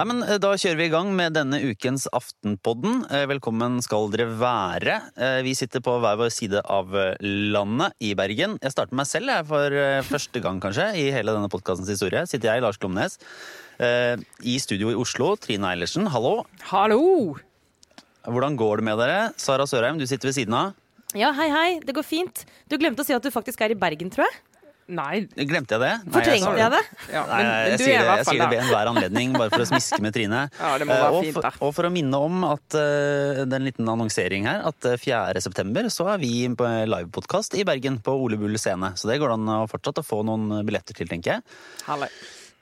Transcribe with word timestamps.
Nei, 0.00 0.06
men 0.08 0.24
eh, 0.24 0.38
Da 0.42 0.50
kjører 0.58 0.78
vi 0.80 0.88
i 0.88 0.90
gang 0.90 1.12
med 1.14 1.36
denne 1.36 1.60
ukens 1.62 2.08
Aftenpodden. 2.16 3.04
Eh, 3.14 3.26
Velkommen 3.30 3.78
skal 3.86 4.10
dere 4.10 4.26
være. 4.40 4.96
Eh, 5.14 5.38
Vi 5.46 5.54
sitter 5.54 5.84
på 5.86 5.94
hver 6.02 6.18
vår 6.18 6.32
side 6.34 6.64
av 6.66 6.90
landet 7.22 7.94
i 8.02 8.10
Bergen. 8.18 8.58
Jeg 8.58 8.74
starter 8.74 8.90
med 8.96 9.04
meg 9.04 9.10
selv 9.12 9.34
jeg, 9.36 9.46
for 9.52 9.78
første 10.10 10.42
gang 10.42 10.58
kanskje 10.64 10.88
i 10.98 11.06
hele 11.14 11.36
denne 11.36 11.52
podkastens 11.52 11.94
historie. 11.94 12.24
Sitter 12.26 12.56
jeg, 12.56 12.66
Lars 12.66 12.80
Klomnes, 12.82 13.20
i 14.42 14.58
studio 14.58 14.90
i 14.90 14.98
Oslo. 14.98 15.36
Trine 15.38 15.70
Eilertsen, 15.70 16.10
hallo. 16.10 16.40
Hallo! 16.72 17.38
Hvordan 18.26 18.58
går 18.58 18.82
det 18.82 18.90
med 18.90 18.98
dere? 19.00 19.20
Sara 19.40 19.64
Sørheim, 19.70 20.02
du 20.02 20.10
sitter 20.10 20.32
ved 20.32 20.40
siden 20.42 20.58
av. 20.58 20.79
Ja, 21.18 21.32
hei, 21.34 21.48
hei. 21.50 21.70
Det 21.82 21.94
går 21.96 22.06
fint. 22.06 22.44
Du 22.70 22.76
glemte 22.78 23.02
å 23.02 23.06
si 23.06 23.14
at 23.16 23.24
du 23.24 23.30
faktisk 23.34 23.60
er 23.66 23.74
i 23.74 23.78
Bergen, 23.78 24.10
tror 24.14 24.26
jeg. 24.28 24.38
Nei, 24.90 25.20
Glemte 25.46 25.76
jeg 25.76 25.82
det? 25.84 25.90
Nei, 26.02 26.10
Fortrengte 26.16 26.52
jeg 26.58 26.70
det? 26.74 26.78
ja, 27.14 27.20
Nei, 27.28 27.36
jeg, 27.44 27.50
jeg, 27.70 27.76
du 27.78 27.82
sier 27.84 27.92
er 27.94 28.00
det, 28.08 28.14
jeg 28.18 28.26
sier 28.26 28.40
det 28.40 28.48
ved 28.50 28.62
enhver 28.64 28.88
anledning, 28.90 29.34
bare 29.38 29.52
for 29.52 29.62
å 29.62 29.66
smiske 29.68 30.00
med 30.02 30.16
Trine. 30.16 30.40
Ja, 30.58 30.70
det 30.82 30.88
må 30.88 30.96
Eh, 30.96 31.02
være 31.04 31.12
og, 31.14 31.26
fint 31.28 31.38
da. 31.46 31.52
og 31.62 31.70
for 31.76 31.86
å 31.86 31.92
minne 31.94 32.18
om 32.26 32.40
at 32.48 32.74
uh, 32.74 33.44
det 33.44 33.54
er 33.54 33.60
en 33.60 33.68
liten 33.68 33.92
annonsering 33.92 34.48
her, 34.50 34.64
at 34.66 34.88
eh, 34.90 34.98
4. 34.98 35.44
september 35.46 35.86
så 35.94 36.08
er 36.16 36.18
vi 36.24 36.32
på 36.58 36.66
livepodkast 36.90 37.54
i 37.54 37.62
Bergen 37.70 38.00
på 38.02 38.16
Ole 38.18 38.34
Bull 38.40 38.58
scene. 38.58 38.90
Så 38.98 39.06
det 39.12 39.20
går 39.22 39.36
an 39.36 39.46
å 39.60 39.60
fortsatt 39.70 40.02
å 40.02 40.06
få 40.10 40.24
noen 40.26 40.58
billetter 40.66 40.98
til, 40.98 41.06
tenker 41.12 41.36
jeg. 41.36 41.46
Herlig. 41.86 42.10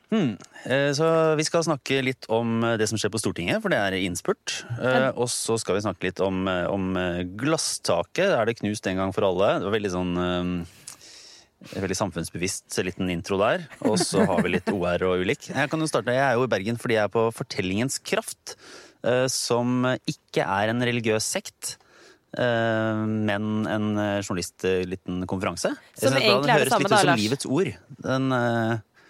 Hmm. 0.08 0.38
Eh, 0.64 0.90
Så 0.96 1.04
vi 1.36 1.44
skal 1.44 1.66
snakke 1.66 2.00
litt 2.04 2.24
om 2.32 2.62
eh, 2.64 2.76
det 2.80 2.88
som 2.88 2.96
skjer 3.00 3.12
på 3.12 3.20
Stortinget, 3.20 3.60
for 3.60 3.72
det 3.72 3.78
er 3.80 3.96
innspurt. 4.00 4.62
Eh, 4.80 5.10
Og 5.12 5.28
så 5.28 5.58
skal 5.60 5.76
vi 5.76 5.84
snakke 5.84 6.08
litt 6.08 6.22
om, 6.24 6.46
om 6.48 6.96
glasstaket. 7.36 8.32
Er 8.32 8.48
det 8.48 8.58
knust 8.62 8.88
en 8.88 8.96
gang 9.02 9.12
for 9.12 9.28
alle? 9.28 9.58
Det 9.60 9.68
var 9.68 9.76
veldig 9.78 9.94
sånn 9.94 10.14
Veldig 11.58 11.96
samfunnsbevisst 11.98 12.76
liten 12.86 13.08
intro 13.10 13.34
der. 13.40 13.64
Og 13.82 13.96
så 13.98 14.22
har 14.22 14.38
vi 14.44 14.52
litt 14.52 14.68
OR 14.70 15.02
og 15.08 15.24
ulik. 15.26 15.48
Jeg 15.50 15.70
kan 15.72 15.80
jo 15.82 15.88
starte, 15.90 16.14
jeg 16.14 16.22
er 16.22 16.36
jo 16.38 16.44
i 16.46 16.50
Bergen 16.52 16.78
fordi 16.78 16.94
jeg 16.94 17.08
er 17.08 17.10
på 17.10 17.24
Fortellingens 17.34 17.98
kraft. 17.98 18.54
Som 19.34 19.82
ikke 20.06 20.46
er 20.46 20.70
en 20.70 20.86
religiøs 20.86 21.26
sekt. 21.34 21.72
Men 22.38 23.66
en 23.66 23.88
journalistliten 24.22 25.26
konferanse. 25.26 25.74
Som 25.98 26.14
egentlig 26.20 26.54
er 26.54 26.62
det 26.62 26.70
samme, 26.76 26.92
da, 26.94 27.02
Lars. 27.02 27.18
Det 27.18 27.26
høres 27.26 27.26
litt 27.26 27.42
ut 27.42 27.42
som 27.42 27.50
livets 27.50 27.50
ord. 27.50 27.74
Den 28.06 28.30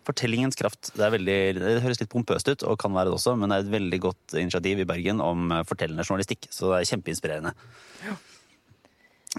Fortellingens 0.08 0.56
kraft. 0.56 0.90
Det, 0.94 1.02
er 1.04 1.12
veldig, 1.12 1.38
det 1.58 1.74
høres 1.84 2.00
litt 2.00 2.12
pompøst 2.12 2.48
ut, 2.48 2.64
og 2.64 2.78
kan 2.80 2.94
være 2.96 3.10
det 3.10 3.18
også, 3.18 3.34
men 3.36 3.50
det 3.50 3.58
er 3.58 3.66
et 3.66 3.74
veldig 3.74 4.00
godt 4.06 4.36
initiativ 4.40 4.80
i 4.80 4.88
Bergen 4.88 5.20
om 5.24 5.52
eh, 5.52 5.64
fortellende 5.68 6.06
journalistikk. 6.06 6.48
Så 6.48 6.72
det 6.72 6.80
er 6.80 6.90
kjempeinspirerende. 6.94 7.52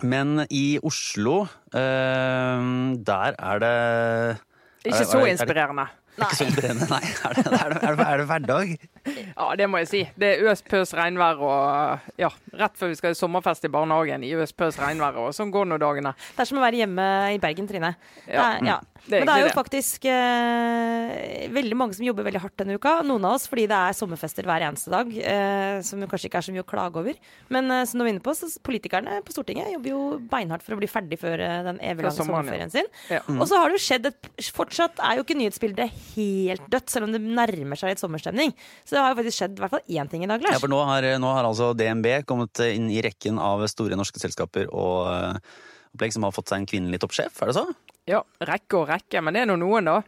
Men 0.06 0.46
i 0.54 0.78
Oslo, 0.86 1.42
eh, 1.74 2.68
der 3.10 3.40
er 3.40 3.64
det 3.66 3.74
Ikke 4.86 5.06
så 5.10 5.24
er 5.26 5.98
det- 6.20 6.30
inspirerende. 6.30 6.30
ikke 6.30 6.40
så 6.40 6.48
inspirerende, 6.50 6.90
nei. 6.90 7.02
Er 7.30 7.34
det, 7.34 7.46
er 7.48 7.70
det, 7.74 7.82
er 7.84 7.96
det, 7.96 8.08
er 8.08 8.18
det 8.18 8.28
hverdag? 8.28 8.76
Ja, 9.40 9.48
det 9.56 9.70
må 9.72 9.80
jeg 9.82 9.88
si. 9.90 10.02
Det 10.20 10.30
er 10.40 10.52
øs 10.52 10.62
pøs 10.68 10.94
regnvær 10.98 11.40
og 11.40 12.12
ja, 12.20 12.30
rett 12.60 12.76
før 12.80 12.92
vi 12.94 13.00
skal 13.00 13.16
i 13.16 13.20
sommerfest 13.20 13.66
i 13.66 13.72
barnehagen 13.74 14.24
i 14.28 14.34
øs 14.36 14.52
pøs 14.54 14.78
regnvær, 14.82 15.18
og 15.24 15.34
sånn 15.38 15.52
går 15.54 15.66
nå 15.72 15.80
dagene. 15.82 16.14
Det 16.36 16.44
er 16.46 16.50
som 16.52 16.60
å 16.60 16.66
være 16.66 16.82
hjemme 16.84 17.10
i 17.36 17.40
Bergen, 17.42 17.68
Trine. 17.70 17.96
Det 18.26 18.34
Ja, 18.36 18.50
er, 18.60 18.66
ja. 18.68 18.78
det 19.08 19.22
Men 19.24 19.28
det 19.32 19.36
er 19.36 19.48
jo 19.48 19.54
faktisk 19.56 20.06
eh, 20.10 21.48
veldig 21.54 21.78
mange 21.80 21.96
som 21.98 22.06
jobber 22.06 22.26
veldig 22.28 22.42
hardt 22.44 22.58
denne 22.62 22.76
uka. 22.80 22.98
Noen 23.08 23.26
av 23.30 23.38
oss 23.38 23.48
fordi 23.50 23.66
det 23.70 23.78
er 23.78 23.96
sommerfester 23.98 24.48
hver 24.48 24.66
eneste 24.68 24.92
dag, 24.94 25.10
eh, 25.18 25.80
som 25.86 26.02
kanskje 26.10 26.30
ikke 26.30 26.42
er 26.42 26.48
så 26.48 26.54
mye 26.56 26.64
å 26.66 26.70
klage 26.70 27.02
over. 27.02 27.20
Men 27.54 27.72
eh, 27.74 27.84
som 27.90 28.00
du 28.00 28.06
var 28.06 28.12
inne 28.14 28.24
på, 28.26 28.36
så 28.38 28.50
politikerne 28.66 29.20
på 29.26 29.34
Stortinget 29.36 29.72
jobber 29.74 29.94
jo 29.94 30.02
beinhardt 30.32 30.66
for 30.66 30.76
å 30.76 30.80
bli 30.82 30.90
ferdig 30.92 31.20
før 31.22 31.40
eh, 31.46 31.60
den 31.70 31.80
evig 31.86 32.06
lange 32.08 32.18
sommerferien 32.20 32.74
sin. 32.74 32.90
Ja. 33.12 33.22
Og 33.36 33.46
så 33.50 33.60
har 33.62 33.70
det 33.72 33.80
jo 33.80 33.86
skjedd 33.88 34.12
et 34.12 34.32
Fortsatt 34.60 34.98
er 35.04 35.18
jo 35.20 35.24
ikke 35.24 35.38
nyhetsbildet 35.38 35.94
helt 36.16 36.66
dødt, 36.72 36.90
selv 36.92 37.08
om 37.08 37.14
det 37.16 37.22
nærmer 37.24 37.80
seg 37.80 37.94
litt 37.94 38.02
sommerstemning. 38.02 38.54
Så 38.84 38.96
det 38.96 39.02
har 39.04 39.14
jo 39.14 39.20
faktisk 39.22 39.40
skjedd 39.42 39.58
i 39.58 39.64
hvert 39.64 39.76
fall 39.76 39.96
én 40.00 40.10
ting 40.12 40.24
i 40.26 40.30
dag, 40.30 40.44
Ja, 40.46 40.60
for 40.62 40.72
nå 40.72 40.80
har, 40.90 41.08
nå 41.22 41.34
har 41.36 41.48
altså 41.48 41.72
DNB 41.78 42.24
kommet 42.30 42.62
inn 42.70 42.90
i 42.94 43.02
rekken 43.06 43.40
av 43.42 43.66
store 43.72 43.98
norske 44.00 44.22
selskaper 44.22 44.70
og 44.74 45.10
eh, 45.14 45.58
opplegg 45.96 46.14
som 46.16 46.26
har 46.28 46.36
fått 46.36 46.52
seg 46.52 46.62
en 46.64 46.70
kvinnelig 46.70 47.02
toppsjef, 47.04 47.42
er 47.42 47.52
det 47.52 47.58
så? 47.58 47.66
Ja, 48.10 48.24
rekke 48.46 48.82
og 48.82 48.90
rekke, 48.90 49.22
men 49.22 49.36
det 49.36 49.44
er 49.44 49.52
nå 49.52 49.58
noen, 49.62 49.90
da. 49.90 50.00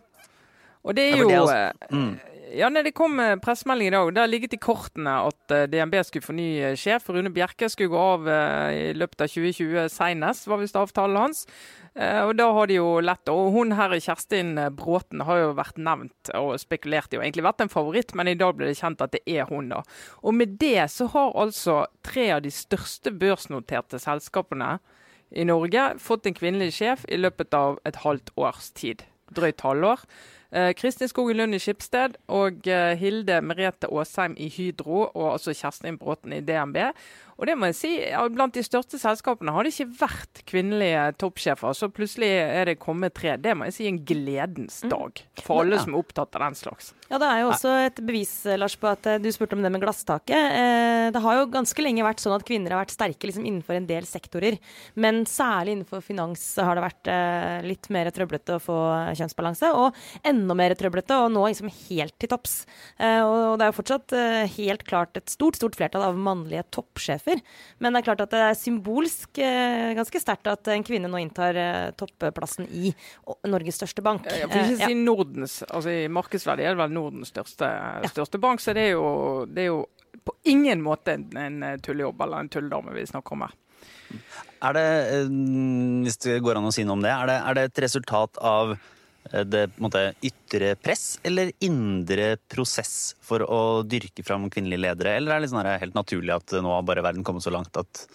Og 0.82 0.96
det 0.98 1.12
er 1.12 1.18
Ja, 1.20 1.26
det 1.26 1.34
er 1.34 1.38
jo 1.38 1.48
altså- 1.48 1.96
mm. 1.98 2.14
Ja, 2.52 2.68
nei, 2.68 2.82
Det 2.84 2.92
kom 2.92 3.20
eh, 3.20 3.38
pressemelding 3.40 3.88
i 3.88 3.94
dag. 3.94 4.10
Det 4.14 4.22
har 4.22 4.28
ligget 4.28 4.56
i 4.58 4.60
kortene 4.60 5.14
at 5.30 5.54
eh, 5.56 5.68
DNB 5.72 5.96
skulle 6.04 6.26
få 6.26 6.34
ny 6.36 6.48
eh, 6.60 6.74
sjef. 6.80 7.08
Rune 7.08 7.32
Bjerke 7.32 7.70
skulle 7.72 7.92
gå 7.94 8.02
av 8.02 8.28
i 8.28 8.92
løpet 8.98 9.24
av 9.24 9.32
2020 9.32 9.88
senest, 9.92 10.50
var 10.52 10.60
visst 10.60 10.76
avtalen 10.80 11.20
hans. 11.20 11.46
Og 11.92 12.32
da 12.40 12.46
har 12.56 12.70
de 12.70 12.78
jo 12.78 13.02
lett 13.04 13.28
Og 13.28 13.50
hun 13.52 13.74
her, 13.76 13.92
Kjerstin 14.00 14.56
Bråten, 14.78 15.26
har 15.28 15.42
jo 15.42 15.50
vært 15.58 15.76
nevnt 15.76 16.32
og 16.40 16.54
spekulert 16.62 17.12
i 17.12 17.20
og 17.20 17.26
egentlig 17.26 17.44
vært 17.44 17.66
en 17.66 17.72
favoritt, 17.72 18.14
men 18.16 18.32
i 18.32 18.38
dag 18.40 18.56
ble 18.56 18.70
det 18.70 18.78
kjent 18.80 19.04
at 19.04 19.12
det 19.12 19.20
er 19.28 19.50
hun, 19.50 19.68
da. 19.74 19.82
Og 20.24 20.36
med 20.36 20.56
det 20.62 20.88
så 20.94 21.10
har 21.12 21.36
altså 21.36 21.82
tre 22.08 22.30
av 22.38 22.46
de 22.46 22.54
største 22.56 23.12
børsnoterte 23.12 24.00
selskapene 24.00 24.78
i 25.36 25.44
Norge 25.48 25.90
fått 26.00 26.32
en 26.32 26.38
kvinnelig 26.40 26.78
sjef 26.80 27.04
i 27.12 27.20
løpet 27.20 27.60
av 27.60 27.82
et 27.84 28.00
halvt 28.06 28.32
års 28.40 28.72
tid. 28.72 29.04
Drøyt 29.36 29.68
halvår. 29.68 30.08
Eh, 30.52 30.74
Kristin 30.74 31.08
Skogen 31.08 31.38
Lund 31.38 31.56
i 31.56 31.60
Skipsted 31.64 32.18
og 32.28 32.68
eh, 32.68 32.92
Hilde 33.00 33.40
Merete 33.46 33.88
Aasheim 33.88 34.36
i 34.36 34.50
Hydro, 34.52 35.06
og 35.08 35.28
altså 35.38 35.56
Kjerstin 35.56 36.00
Bråten 36.00 36.36
i 36.36 36.42
DNB. 36.44 36.82
Og 37.42 37.48
det 37.50 37.56
må 37.58 37.72
jeg 37.72 37.78
si, 37.80 37.92
Blant 38.36 38.54
de 38.54 38.62
største 38.62 39.00
selskapene 39.02 39.54
har 39.56 39.66
det 39.66 39.72
ikke 39.74 39.96
vært 40.04 40.42
kvinnelige 40.46 41.08
toppsjefer. 41.24 41.74
Så 41.74 41.88
plutselig 41.90 42.30
er 42.38 42.70
det 42.70 42.76
kommet 42.84 43.16
tre. 43.18 43.34
Det 43.42 43.56
må 43.58 43.66
jeg 43.66 43.74
si 43.80 43.88
en 43.90 43.98
gledens 44.06 44.84
dag 44.86 45.24
for 45.42 45.64
alle 45.64 45.80
som 45.82 45.96
er 45.96 46.04
opptatt 46.04 46.38
av 46.38 46.46
den 46.46 46.60
slags. 46.60 46.92
Ja, 47.10 47.18
Det 47.18 47.30
er 47.32 47.40
jo 47.42 47.50
også 47.50 47.72
et 47.88 48.04
bevis 48.06 48.34
Lars, 48.60 48.76
på 48.78 48.92
at 48.92 49.10
eh, 49.10 49.18
du 49.24 49.32
spurte 49.34 49.58
om 49.58 49.64
det 49.66 49.72
med 49.74 49.82
glasstaket. 49.82 50.60
Det 51.16 51.24
har 51.24 51.40
jo 51.40 51.50
ganske 51.52 51.84
lenge 51.84 52.06
vært 52.06 52.22
sånn 52.22 52.36
at 52.36 52.46
kvinner 52.46 52.76
har 52.76 52.84
vært 52.84 52.94
sterke 52.94 53.28
liksom, 53.28 53.48
innenfor 53.48 53.80
en 53.80 53.90
del 53.90 54.06
sektorer. 54.06 54.60
Men 55.02 55.24
særlig 55.26 55.80
innenfor 55.80 56.04
finans 56.06 56.44
har 56.62 56.78
det 56.78 56.86
vært 56.86 57.12
litt 57.66 57.90
mer 57.94 58.12
trøblete 58.14 58.60
å 58.60 58.62
få 58.62 58.78
kjønnsbalanse. 59.18 59.72
Og 59.82 59.98
enda 60.28 60.41
mer 60.58 60.76
trøblete 60.78 61.18
og 61.24 61.32
nå 61.34 61.46
liksom 61.48 61.70
helt 61.90 62.16
til 62.22 62.32
topps. 62.32 62.66
Eh, 63.00 63.22
Og 63.22 63.58
det 63.60 63.66
er 63.66 63.72
jo 63.72 63.78
fortsatt 63.80 64.16
eh, 64.18 64.52
helt 64.58 64.84
klart 64.88 65.18
et 65.18 65.30
stort 65.30 65.60
stort 65.60 65.76
flertall 65.76 66.04
av 66.08 66.18
mannlige 66.18 66.64
toppsjefer. 66.72 67.42
Men 67.80 67.94
det 67.94 68.02
er 68.02 68.10
klart 68.10 68.26
at 68.26 68.32
det 68.34 68.42
er 68.48 68.58
symbolsk 68.58 69.42
eh, 69.44 69.94
ganske 69.98 70.22
sterkt 70.24 70.48
at 70.52 70.68
en 70.74 70.84
kvinne 70.88 71.12
nå 71.12 71.22
inntar 71.22 71.58
toppplassen 72.00 72.32
topplassen 72.32 72.68
i 72.72 72.92
Norges 73.50 73.78
største 73.80 74.04
bank. 74.06 74.26
Ja, 74.26 74.48
for 74.48 74.58
ikke 74.62 74.82
Eh, 74.82 74.88
si 74.88 74.96
Nordens, 74.98 75.64
altså 75.70 75.92
I 75.94 76.08
markedsverdi 76.12 76.64
er 76.66 76.76
det 76.76 76.82
vel 76.82 76.94
Nordens 76.96 77.32
største, 77.34 77.68
største 78.10 78.40
bank, 78.42 78.62
så 78.64 78.74
det 78.74 78.90
er, 78.90 78.94
jo, 78.96 79.46
det 79.46 79.66
er 79.66 79.70
jo 79.72 79.82
på 80.26 80.36
ingen 80.52 80.82
måte 80.84 81.16
en, 81.18 81.28
en 81.38 81.82
tullejobb 81.84 82.22
eller 82.22 82.44
en 82.44 82.50
tulledame 82.52 82.94
vi 82.96 83.06
snakker 83.10 83.36
om 83.36 83.46
her. 83.46 83.54
Er 84.62 84.76
det, 84.78 84.86
hvis 86.06 86.20
det 86.22 86.40
går 86.44 86.60
an 86.60 86.68
å 86.70 86.74
si 86.76 86.84
noe 86.86 86.98
om 87.00 87.04
det, 87.06 87.14
er 87.14 87.30
det, 87.30 87.38
er 87.42 87.58
det 87.58 87.64
et 87.70 87.84
resultat 87.88 88.38
av 88.42 88.76
det 89.24 89.68
på 89.72 89.80
en 89.80 89.86
måte, 89.86 90.02
ytre 90.26 90.74
press 90.82 91.20
eller 91.28 91.52
indre 91.64 92.34
prosess 92.52 93.14
for 93.24 93.46
å 93.46 93.62
dyrke 93.88 94.26
fram 94.26 94.50
kvinnelige 94.52 94.82
ledere? 94.88 95.16
Eller 95.20 95.36
er 95.36 95.44
det 95.44 95.52
sånn 95.52 95.68
helt 95.68 95.98
naturlig 95.98 96.36
at 96.36 96.58
nå 96.60 96.74
har 96.74 96.86
bare 96.88 97.06
verden 97.06 97.26
kommet 97.28 97.46
så 97.46 97.54
langt 97.54 97.78
at 97.80 98.06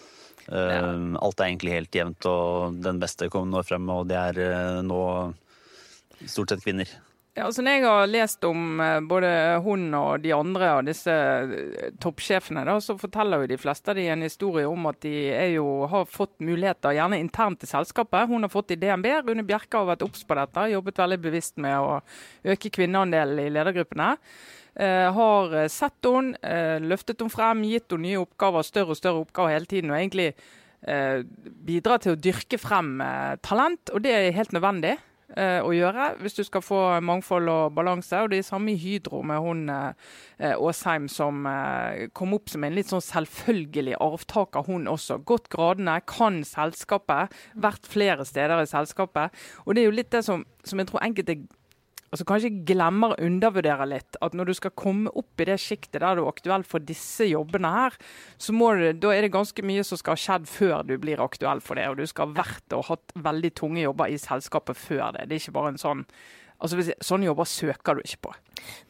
eh, 0.50 0.92
alt 1.22 1.40
er 1.40 1.48
egentlig 1.48 1.76
helt 1.76 2.00
jevnt, 2.00 2.28
og 2.30 2.78
den 2.84 3.00
beste 3.02 3.30
kommer 3.32 3.58
når 3.58 3.68
frem, 3.70 3.90
og 3.94 4.06
det 4.10 4.18
er 4.20 4.42
uh, 4.42 4.82
nå 4.86 5.02
stort 6.26 6.52
sett 6.52 6.64
kvinner? 6.64 6.90
Ja, 7.36 7.50
altså 7.50 7.60
Når 7.60 7.74
jeg 7.74 7.84
har 7.84 8.06
lest 8.08 8.44
om 8.48 8.78
eh, 8.80 8.98
både 9.04 9.30
hun 9.60 9.90
og 9.92 10.22
de 10.24 10.30
andre 10.32 10.68
av 10.78 10.86
disse 10.86 11.12
eh, 11.12 11.90
toppsjefene, 12.00 12.62
da, 12.64 12.78
så 12.80 12.94
forteller 12.96 13.42
jo 13.42 13.48
de 13.50 13.58
fleste 13.60 13.92
de 13.98 14.06
en 14.08 14.22
historie 14.24 14.64
om 14.64 14.86
at 14.88 15.02
de 15.04 15.12
jo, 15.52 15.66
har 15.92 16.06
fått 16.08 16.38
muligheter, 16.40 16.94
gjerne 16.96 17.18
internt 17.20 17.66
i 17.66 17.68
selskapet. 17.68 18.30
Hun 18.30 18.46
har 18.46 18.52
fått 18.52 18.72
i 18.72 18.78
DNB. 18.80 19.10
Rune 19.26 19.44
Bjerke 19.44 19.76
har 19.76 19.90
vært 19.90 20.04
obs 20.06 20.24
på 20.24 20.38
dette, 20.38 20.64
jobbet 20.72 21.00
veldig 21.02 21.18
bevisst 21.26 21.60
med 21.60 21.76
å 21.76 21.98
øke 22.54 22.70
kvinneandelen 22.72 23.42
i 23.42 23.52
ledergruppene. 23.52 24.14
Eh, 24.80 25.08
har 25.18 25.56
eh, 25.60 25.68
sett 25.72 26.08
henne, 26.08 26.38
eh, 26.40 26.78
løftet 26.80 27.20
henne 27.20 27.34
frem, 27.34 27.66
gitt 27.68 27.92
henne 27.92 28.06
nye 28.06 28.22
oppgaver, 28.22 28.64
større 28.64 28.96
og 28.96 29.00
større 29.02 29.26
oppgaver 29.26 29.58
hele 29.58 29.68
tiden. 29.68 29.92
og 29.92 29.98
egentlig 29.98 30.30
eh, 30.88 31.20
bidrar 31.68 32.00
til 32.00 32.16
å 32.16 32.22
dyrke 32.30 32.56
frem 32.64 32.96
talent, 33.44 33.92
og 33.92 34.08
det 34.08 34.16
er 34.16 34.32
helt 34.40 34.56
nødvendig 34.56 34.94
å 35.34 35.72
gjøre 35.74 36.12
hvis 36.20 36.36
du 36.38 36.42
skal 36.46 36.62
få 36.62 36.78
mangfold 37.04 37.50
og 37.50 37.74
balanse. 37.76 38.20
Og 38.22 38.30
det 38.30 38.40
er 38.40 38.46
samme 38.46 38.72
i 38.72 38.78
Hydro 38.80 39.22
med 39.26 39.42
hun 39.42 39.64
eh, 39.72 39.92
eh, 40.38 40.54
Aasheim 40.54 41.08
som 41.12 41.46
eh, 41.50 42.06
kom 42.16 42.34
opp 42.36 42.50
som 42.52 42.64
en 42.66 42.76
litt 42.76 42.90
sånn 42.92 43.04
selvfølgelig 43.04 43.98
arvtaker, 44.02 44.66
hun 44.68 44.88
også. 44.90 45.20
Gått 45.26 45.50
gradene, 45.52 45.98
kan 46.06 46.42
selskapet, 46.46 47.34
vært 47.54 47.88
flere 47.90 48.26
steder 48.28 48.62
i 48.62 48.70
selskapet. 48.70 49.34
Og 49.64 49.74
det 49.74 49.82
er 49.82 49.90
jo 49.90 49.96
litt 49.98 50.12
det 50.14 50.22
som, 50.26 50.46
som 50.66 50.82
jeg 50.82 50.90
tror 50.90 51.04
enkelte 51.04 51.40
altså 52.10 52.26
kanskje 52.28 52.52
glemmer 52.68 53.14
å 53.14 53.26
undervurdere 53.26 53.88
litt 53.90 54.18
at 54.24 54.36
når 54.36 54.50
du 54.50 54.54
skal 54.58 54.74
komme 54.78 55.12
opp 55.18 55.42
i 55.42 55.48
det 55.48 55.58
sjiktet 55.62 56.00
der 56.00 56.18
du 56.18 56.24
er 56.24 56.30
aktuell 56.30 56.64
for 56.66 56.84
disse 56.84 57.28
jobbene 57.28 57.72
her, 57.74 57.98
så 58.38 58.54
du, 58.54 58.86
da 59.02 59.12
er 59.14 59.26
det 59.26 59.34
ganske 59.34 59.66
mye 59.66 59.84
som 59.86 60.00
skal 60.00 60.16
ha 60.16 60.22
skjedd 60.22 60.48
før 60.50 60.86
du 60.86 60.96
blir 61.02 61.22
aktuell 61.22 61.62
for 61.64 61.78
det. 61.78 61.88
Og 61.90 62.00
du 62.00 62.06
skal 62.06 62.30
ha 62.30 62.42
vært 62.42 62.76
og 62.76 62.88
hatt 62.90 63.14
veldig 63.26 63.52
tunge 63.58 63.84
jobber 63.84 64.12
i 64.12 64.18
selskapet 64.20 64.78
før 64.78 65.16
det. 65.16 65.28
Det 65.28 65.38
er 65.38 65.44
ikke 65.44 65.58
bare 65.60 65.74
en 65.74 65.82
sånn 65.82 66.04
Altså, 66.56 66.80
Sånne 67.04 67.26
jobber 67.26 67.44
søker 67.44 67.98
du 67.98 67.98
ikke 68.00 68.22
på. 68.24 68.30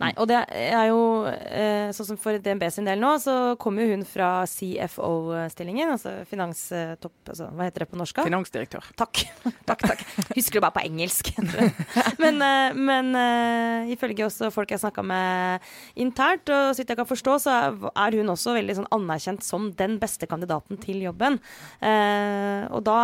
Nei, 0.00 0.10
og 0.20 0.28
det 0.30 0.38
er 0.52 0.88
jo 0.90 1.00
eh, 1.26 1.88
sånn 1.96 2.10
som 2.10 2.18
for 2.20 2.36
DNB 2.42 2.66
sin 2.72 2.86
del 2.88 3.00
nå, 3.00 3.14
så 3.22 3.56
kommer 3.60 3.84
jo 3.84 3.94
hun 3.94 4.04
fra 4.08 4.44
CFO-stillingen, 4.50 5.92
altså 5.94 6.12
finanstopp 6.28 7.32
altså, 7.32 7.48
Hva 7.56 7.68
heter 7.68 7.84
det 7.84 7.88
på 7.90 8.00
norsk? 8.00 8.20
Finansdirektør. 8.26 8.88
Takk. 8.98 9.22
takk, 9.68 9.84
takk. 9.84 10.04
Husker 10.34 10.58
det 10.58 10.64
bare 10.66 10.76
på 10.76 10.84
engelsk. 10.84 11.32
men, 12.22 12.40
eh, 12.44 12.76
men 12.76 13.12
uh, 13.16 13.92
ifølge 13.92 14.26
også 14.26 14.52
folk 14.54 14.74
jeg 14.74 14.82
snakka 14.84 15.04
med 15.06 15.66
internt, 16.06 16.52
og 16.52 16.72
så 16.72 16.82
vidt 16.82 16.94
jeg 16.94 17.00
kan 17.00 17.10
forstå, 17.10 17.38
så 17.46 17.56
er 17.90 18.18
hun 18.20 18.34
også 18.34 18.56
veldig 18.56 18.78
sånn 18.80 18.90
anerkjent 18.94 19.44
som 19.46 19.70
den 19.76 19.98
beste 20.02 20.28
kandidaten 20.28 20.80
til 20.82 21.02
jobben. 21.04 21.38
Og 21.80 22.82
da 22.86 22.98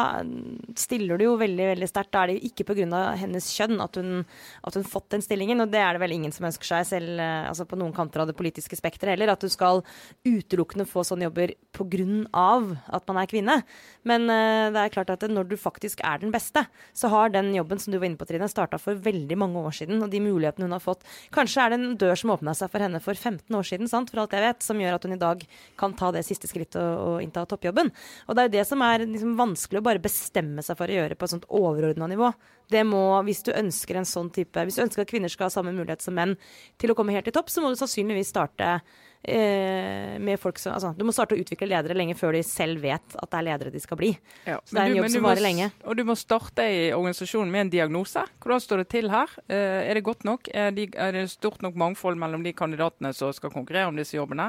stiller 0.78 1.18
du 1.18 1.26
jo 1.26 1.34
veldig, 1.40 1.66
veldig 1.72 1.88
sterkt. 1.88 2.12
Da 2.14 2.22
er 2.22 2.32
det 2.32 2.38
jo 2.38 2.50
ikke 2.50 2.66
pga. 2.68 3.02
hennes 3.20 3.48
kjønn 3.54 3.80
at 3.82 3.96
hun 4.00 4.22
at 4.62 4.74
hun 4.74 4.84
fått 4.84 5.10
den 5.10 5.22
stillingen. 5.22 5.60
Og 5.64 5.70
det 5.72 5.80
er 5.82 5.96
det 5.96 6.02
vel 6.02 6.14
ingen 6.16 6.32
som 6.34 6.46
ønsker 6.46 6.51
seg 6.58 6.86
selv 6.88 7.20
eh, 7.22 7.48
altså 7.48 7.66
på 7.68 7.78
noen 7.80 7.94
kanter 7.96 8.22
av 8.22 8.28
det 8.30 8.36
politiske 8.38 8.76
spekteret 8.78 9.14
heller. 9.14 9.32
At 9.32 9.42
du 9.42 9.50
skal 9.52 9.82
utelukkende 10.26 10.86
få 10.88 11.04
sånne 11.06 11.28
jobber 11.28 11.54
pga. 11.72 12.46
at 12.92 13.08
man 13.08 13.20
er 13.22 13.30
kvinne. 13.30 13.56
Men 14.04 14.28
uh, 14.28 14.70
det 14.72 14.80
er 14.80 14.92
klart 14.92 15.10
at 15.10 15.24
når 15.30 15.48
du 15.50 15.56
faktisk 15.56 16.00
er 16.04 16.18
den 16.22 16.32
beste, 16.34 16.64
så 16.94 17.08
har 17.12 17.32
den 17.32 17.52
jobben 17.54 17.78
som 17.78 17.92
du 17.92 17.98
var 17.98 18.08
inne 18.08 18.20
på, 18.20 18.26
Trine, 18.28 18.48
starta 18.50 18.78
for 18.78 18.94
veldig 18.94 19.38
mange 19.38 19.58
år 19.58 19.76
siden. 19.82 20.02
Og 20.02 20.10
de 20.12 20.20
mulighetene 20.22 20.68
hun 20.68 20.76
har 20.76 20.82
fått 20.82 21.04
Kanskje 21.32 21.64
er 21.64 21.72
det 21.72 21.78
en 21.80 21.96
dør 21.98 22.18
som 22.18 22.32
åpna 22.34 22.54
seg 22.56 22.70
for 22.72 22.84
henne 22.84 23.00
for 23.02 23.16
15 23.16 23.56
år 23.56 23.66
siden, 23.66 23.90
sant, 23.90 24.10
for 24.12 24.22
alt 24.22 24.34
jeg 24.36 24.44
vet, 24.44 24.64
som 24.64 24.80
gjør 24.80 24.96
at 24.96 25.06
hun 25.06 25.16
i 25.16 25.20
dag 25.20 25.44
kan 25.80 25.94
ta 25.98 26.12
det 26.14 26.24
siste 26.26 26.50
skrittet 26.50 26.80
og 26.82 27.22
innta 27.24 27.44
toppjobben. 27.48 27.92
Og 28.26 28.36
det 28.36 28.42
er 28.42 28.50
jo 28.50 28.56
det 28.58 28.66
som 28.68 28.82
er 28.86 29.06
liksom, 29.06 29.36
vanskelig 29.38 29.82
å 29.82 29.86
bare 29.86 30.02
bestemme 30.02 30.64
seg 30.64 30.78
for 30.78 30.90
å 30.90 30.98
gjøre 31.00 31.18
på 31.18 31.28
et 31.28 31.34
sånt 31.34 31.48
overordna 31.48 32.10
nivå. 32.10 32.32
Det 32.72 32.82
må, 32.88 33.04
hvis 33.26 33.44
du 33.46 33.52
ønsker 33.54 33.98
en 34.00 34.08
sånn 34.08 34.30
type, 34.34 34.64
hvis 34.66 34.78
du 34.78 34.84
ønsker 34.86 35.04
at 35.04 35.10
kvinner 35.12 35.32
skal 35.32 35.48
ha 35.48 35.54
samme 35.54 35.74
mulighet 35.76 36.04
som 36.04 36.16
menn 36.16 36.36
til 36.80 36.92
å 36.92 36.96
komme 36.98 37.14
helt 37.14 37.28
til 37.28 37.36
topp, 37.36 37.52
så 37.52 37.62
må 37.62 37.72
du 37.72 37.78
sannsynligvis 37.80 38.32
starte 38.32 38.78
med 39.22 40.40
folk 40.40 40.58
som 40.58 40.74
altså, 40.74 40.92
Du 40.98 41.04
må 41.06 41.12
starte 41.14 41.36
å 41.36 41.38
utvikle 41.38 41.68
ledere 41.70 41.94
lenge 41.94 42.16
før 42.18 42.34
de 42.34 42.42
selv 42.46 42.82
vet 42.82 43.14
at 43.14 43.30
det 43.30 43.38
er 43.38 43.46
ledere 43.46 43.72
de 43.74 43.80
skal 43.82 43.98
bli. 44.00 44.10
Ja, 44.48 44.58
så 44.64 44.74
det 44.74 44.82
er 44.82 44.90
en 44.90 44.98
jobb 44.98 45.10
som 45.14 45.26
varer 45.26 45.44
lenge. 45.44 45.68
Og 45.86 45.98
du 45.98 46.02
må 46.08 46.16
starte 46.18 46.66
i 46.66 46.80
organisasjonen 46.94 47.52
med 47.52 47.66
en 47.66 47.72
diagnose. 47.72 48.24
Hvordan 48.42 48.62
står 48.62 48.82
det 48.82 48.88
til 48.94 49.10
her? 49.12 49.30
Eh, 49.46 49.86
er 49.86 49.98
det 49.98 50.04
godt 50.06 50.26
nok? 50.26 50.50
Er, 50.50 50.72
de, 50.74 50.88
er, 50.90 51.14
det 51.14 51.24
stort 51.30 51.62
nok 51.62 51.78
mangfold 51.78 52.18
mellom 52.18 52.42
de 52.42 52.54
kandidatene 52.56 53.12
som 53.16 53.32
skal 53.36 53.52
konkurrere 53.54 53.92
om 53.92 53.98
disse 53.98 54.16
jobbene? 54.16 54.48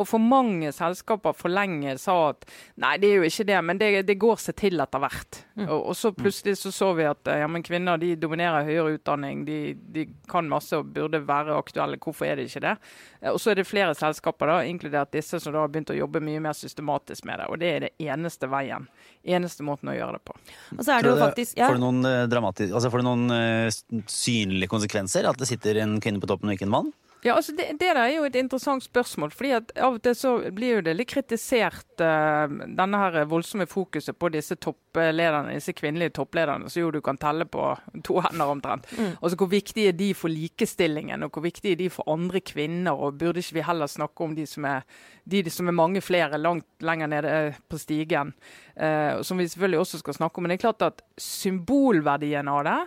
Og 0.00 0.08
for 0.08 0.22
mange 0.22 0.72
selskaper 0.74 1.36
for 1.36 1.52
lenge 1.52 1.96
sa 2.00 2.16
at 2.30 2.48
nei, 2.80 2.96
det 3.02 3.10
er 3.10 3.20
jo 3.20 3.28
ikke 3.28 3.48
det, 3.50 3.60
men 3.68 3.82
det, 3.82 3.90
det 4.08 4.18
går 4.20 4.40
seg 4.46 4.58
til 4.64 4.80
etter 4.84 5.04
hvert. 5.04 5.42
Mm. 5.54 5.66
Og, 5.68 5.78
og, 5.78 5.94
så 5.98 6.14
plutselig 6.16 6.56
så, 6.60 6.72
så 6.74 6.92
vi 6.96 7.06
at 7.08 7.28
ja, 7.28 7.48
men 7.50 7.64
kvinner 7.66 8.00
de 8.00 8.14
dominerer 8.18 8.66
høyere 8.66 8.96
utdanning, 8.96 9.44
de, 9.46 9.60
de 9.94 10.08
kan 10.30 10.48
masse 10.48 10.76
og 10.76 10.94
burde 10.96 11.20
være 11.28 11.58
aktuelle. 11.58 12.00
Hvorfor 12.00 12.28
er 12.28 12.40
det 12.40 12.48
ikke 12.48 12.64
det? 12.64 12.76
Eh, 13.20 13.32
og 13.32 13.40
så 13.42 13.52
er 13.52 13.60
det 13.60 13.68
flere 13.68 13.92
selskaper 13.94 14.13
selskaper, 14.14 14.46
da, 14.46 14.64
inkludert 14.64 15.12
disse 15.12 15.40
som 15.40 15.52
da 15.52 15.64
har 15.64 15.68
begynt 15.68 15.90
å 15.90 15.96
jobbe 15.96 16.20
mye 16.22 16.40
mer 16.40 16.54
systematisk 16.54 17.24
med 17.24 17.40
det. 17.40 17.48
Og 17.50 17.58
det 17.58 17.70
er 17.70 17.86
det 17.86 17.92
eneste 17.98 18.48
veien. 18.50 18.86
Eneste 19.24 19.64
måten 19.66 19.90
å 19.90 19.96
gjøre 19.96 20.18
det 20.18 20.24
på. 20.24 20.36
Og 20.78 20.84
så 20.84 20.96
er 20.96 21.02
det 21.02 21.10
jo 21.10 21.16
faktisk, 21.20 21.58
ja. 21.58 21.68
Får 21.68 21.78
det 21.78 21.84
noen, 21.84 22.04
uh, 22.04 22.74
altså 22.74 22.90
får 22.92 23.02
det 23.02 23.08
noen 23.08 23.24
uh, 23.34 24.04
synlige 24.10 24.70
konsekvenser 24.70 25.26
at 25.28 25.40
det 25.40 25.48
sitter 25.50 25.82
en 25.82 25.98
kvinne 26.02 26.22
på 26.22 26.30
toppen 26.30 26.50
og 26.50 26.58
ikke 26.58 26.68
en 26.68 26.76
mann? 26.76 26.92
Ja, 27.24 27.34
altså 27.38 27.54
det, 27.56 27.70
det, 27.80 27.88
er 27.88 28.10
jo 28.12 28.26
et 28.28 28.34
interessant 28.36 28.84
spørsmål. 28.84 29.30
fordi 29.32 29.54
at 29.56 29.70
Av 29.80 29.94
og 29.96 30.02
til 30.04 30.16
så 30.18 30.32
blir 30.52 30.76
jo 30.76 30.82
det 30.84 30.92
litt 30.98 31.08
kritisert, 31.08 31.86
uh, 31.96 32.44
denne 32.76 33.00
her 33.00 33.24
voldsomme 33.30 33.64
fokuset 33.70 34.18
på 34.20 34.28
disse 34.34 34.58
topplederne, 34.60 35.54
disse 35.56 35.72
kvinnelige 35.72 36.12
topplederne, 36.18 36.68
som 36.68 36.84
jo 36.84 36.90
du 36.92 37.00
kan 37.04 37.16
telle 37.16 37.46
på 37.48 37.70
to 38.04 38.18
hender 38.26 38.52
omtrent. 38.52 38.90
Mm. 38.92 39.16
Altså 39.22 39.40
Hvor 39.40 39.48
viktig 39.54 39.88
er 39.88 39.96
de 39.96 40.10
for 40.12 40.28
likestillingen, 40.28 41.24
og 41.24 41.32
hvor 41.32 41.46
viktig 41.46 41.72
er 41.72 41.80
de 41.80 41.88
for 41.90 42.12
andre 42.12 42.44
kvinner? 42.44 42.92
og 42.92 43.16
Burde 43.18 43.40
ikke 43.40 43.60
vi 43.60 43.66
heller 43.70 43.88
snakke 43.88 44.24
om 44.24 44.36
de 44.36 44.44
som 44.46 44.68
er, 44.68 44.84
de 45.24 45.42
som 45.50 45.68
er 45.68 45.80
mange 45.80 46.04
flere 46.04 46.38
langt 46.38 46.68
lenger 46.84 47.08
nede 47.08 47.32
eh, 47.32 47.60
på 47.70 47.80
stigen? 47.80 48.34
Uh, 48.76 49.22
som 49.24 49.40
vi 49.40 49.48
selvfølgelig 49.48 49.80
også 49.80 50.04
skal 50.04 50.20
snakke 50.20 50.38
om. 50.38 50.44
Men 50.44 50.52
det 50.52 50.60
er 50.60 50.66
klart 50.68 50.90
at 50.92 51.04
symbolverdien 51.16 52.52
av 52.52 52.64
det 52.68 52.80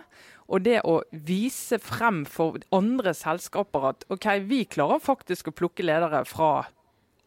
og 0.48 0.64
det 0.64 0.80
å 0.88 1.00
vise 1.12 1.78
frem 1.82 2.22
for 2.28 2.58
andre 2.74 3.12
selskaper 3.16 3.90
at 3.90 4.06
OK, 4.12 4.26
vi 4.48 4.64
klarer 4.64 5.02
faktisk 5.04 5.50
å 5.50 5.56
plukke 5.56 5.84
ledere 5.84 6.24
fra 6.28 6.68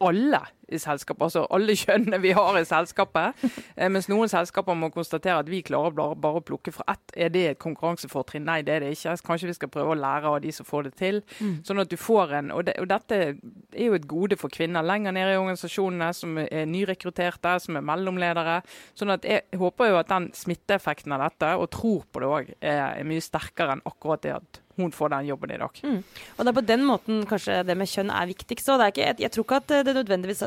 alle 0.01 0.41
i 0.71 0.79
selskapet, 0.79 1.23
altså 1.27 1.43
alle 1.51 1.75
kjønnene 1.81 2.19
vi 2.23 2.33
har 2.35 2.57
i 2.59 2.65
selskapet. 2.67 3.43
Eh, 3.75 3.89
mens 3.91 4.07
noen 4.11 4.31
selskaper 4.31 4.77
må 4.77 4.91
konstatere 4.93 5.41
at 5.43 5.51
vi 5.51 5.61
klarer 5.65 5.95
bare, 5.95 6.39
å 6.39 6.43
plukke 6.45 6.73
fra 6.75 6.85
ett. 6.93 7.15
Er 7.15 7.33
det 7.33 7.43
et 7.49 7.61
konkurransefortrinn? 7.61 8.45
Nei, 8.47 8.61
det 8.67 8.77
er 8.77 8.85
det 8.85 8.93
ikke. 8.95 9.17
Kanskje 9.27 9.51
vi 9.51 9.57
skal 9.57 9.71
prøve 9.73 9.95
å 9.95 9.99
lære 9.99 10.31
av 10.31 10.39
de 10.43 10.53
som 10.55 10.67
får 10.67 10.89
det 10.89 10.93
til. 11.01 11.21
Mm. 11.39 11.57
Sånn 11.67 11.83
at 11.83 11.91
du 11.91 11.97
får 11.99 12.35
en, 12.39 12.53
og, 12.55 12.65
det, 12.69 12.77
og, 12.81 12.87
dette 12.91 13.19
er 13.19 13.85
jo 13.85 13.97
et 13.97 14.07
gode 14.09 14.39
for 14.39 14.53
kvinner 14.53 14.85
lenger 14.85 15.15
nede 15.15 15.35
i 15.35 15.41
organisasjonene, 15.41 16.11
som 16.17 16.39
er 16.45 16.65
nyrekrutterte, 16.71 17.57
som 17.65 17.79
er 17.79 17.87
mellomledere. 17.91 18.61
Sånn 18.97 19.13
at 19.17 19.27
jeg 19.27 19.61
håper 19.61 19.91
jo 19.91 20.01
at 20.01 20.11
den 20.11 20.31
smitteeffekten 20.37 21.15
av 21.17 21.27
dette, 21.27 21.53
og 21.59 21.71
tror 21.75 22.07
på 22.07 22.23
det 22.23 22.31
òg, 22.31 22.51
er 22.61 23.07
mye 23.07 23.23
sterkere 23.23 23.77
enn 23.77 23.87
akkurat 23.87 24.23
det 24.23 24.35
at 24.39 24.61
hun 24.85 24.95
får 24.95 25.13
den 25.15 25.29
jobben 25.31 25.53
i 25.55 25.59
dag. 25.61 25.81
Mm. 25.83 26.01
Og 26.35 26.43
det 26.43 26.51
er 26.51 26.57
på 26.57 26.67
den 26.71 26.85
måten 26.87 27.23
kanskje 27.29 27.61
det 27.67 27.77
med 27.77 27.89
kjønn 27.91 28.11
er 28.13 28.29
viktigst. 28.31 28.69
Er 28.73 28.89
ikke, 28.89 29.13
jeg, 29.21 29.33
tror 29.33 29.47
ikke 29.47 29.61
at 29.61 29.73
det 29.87 29.95
nødvendigvis, 29.97 30.43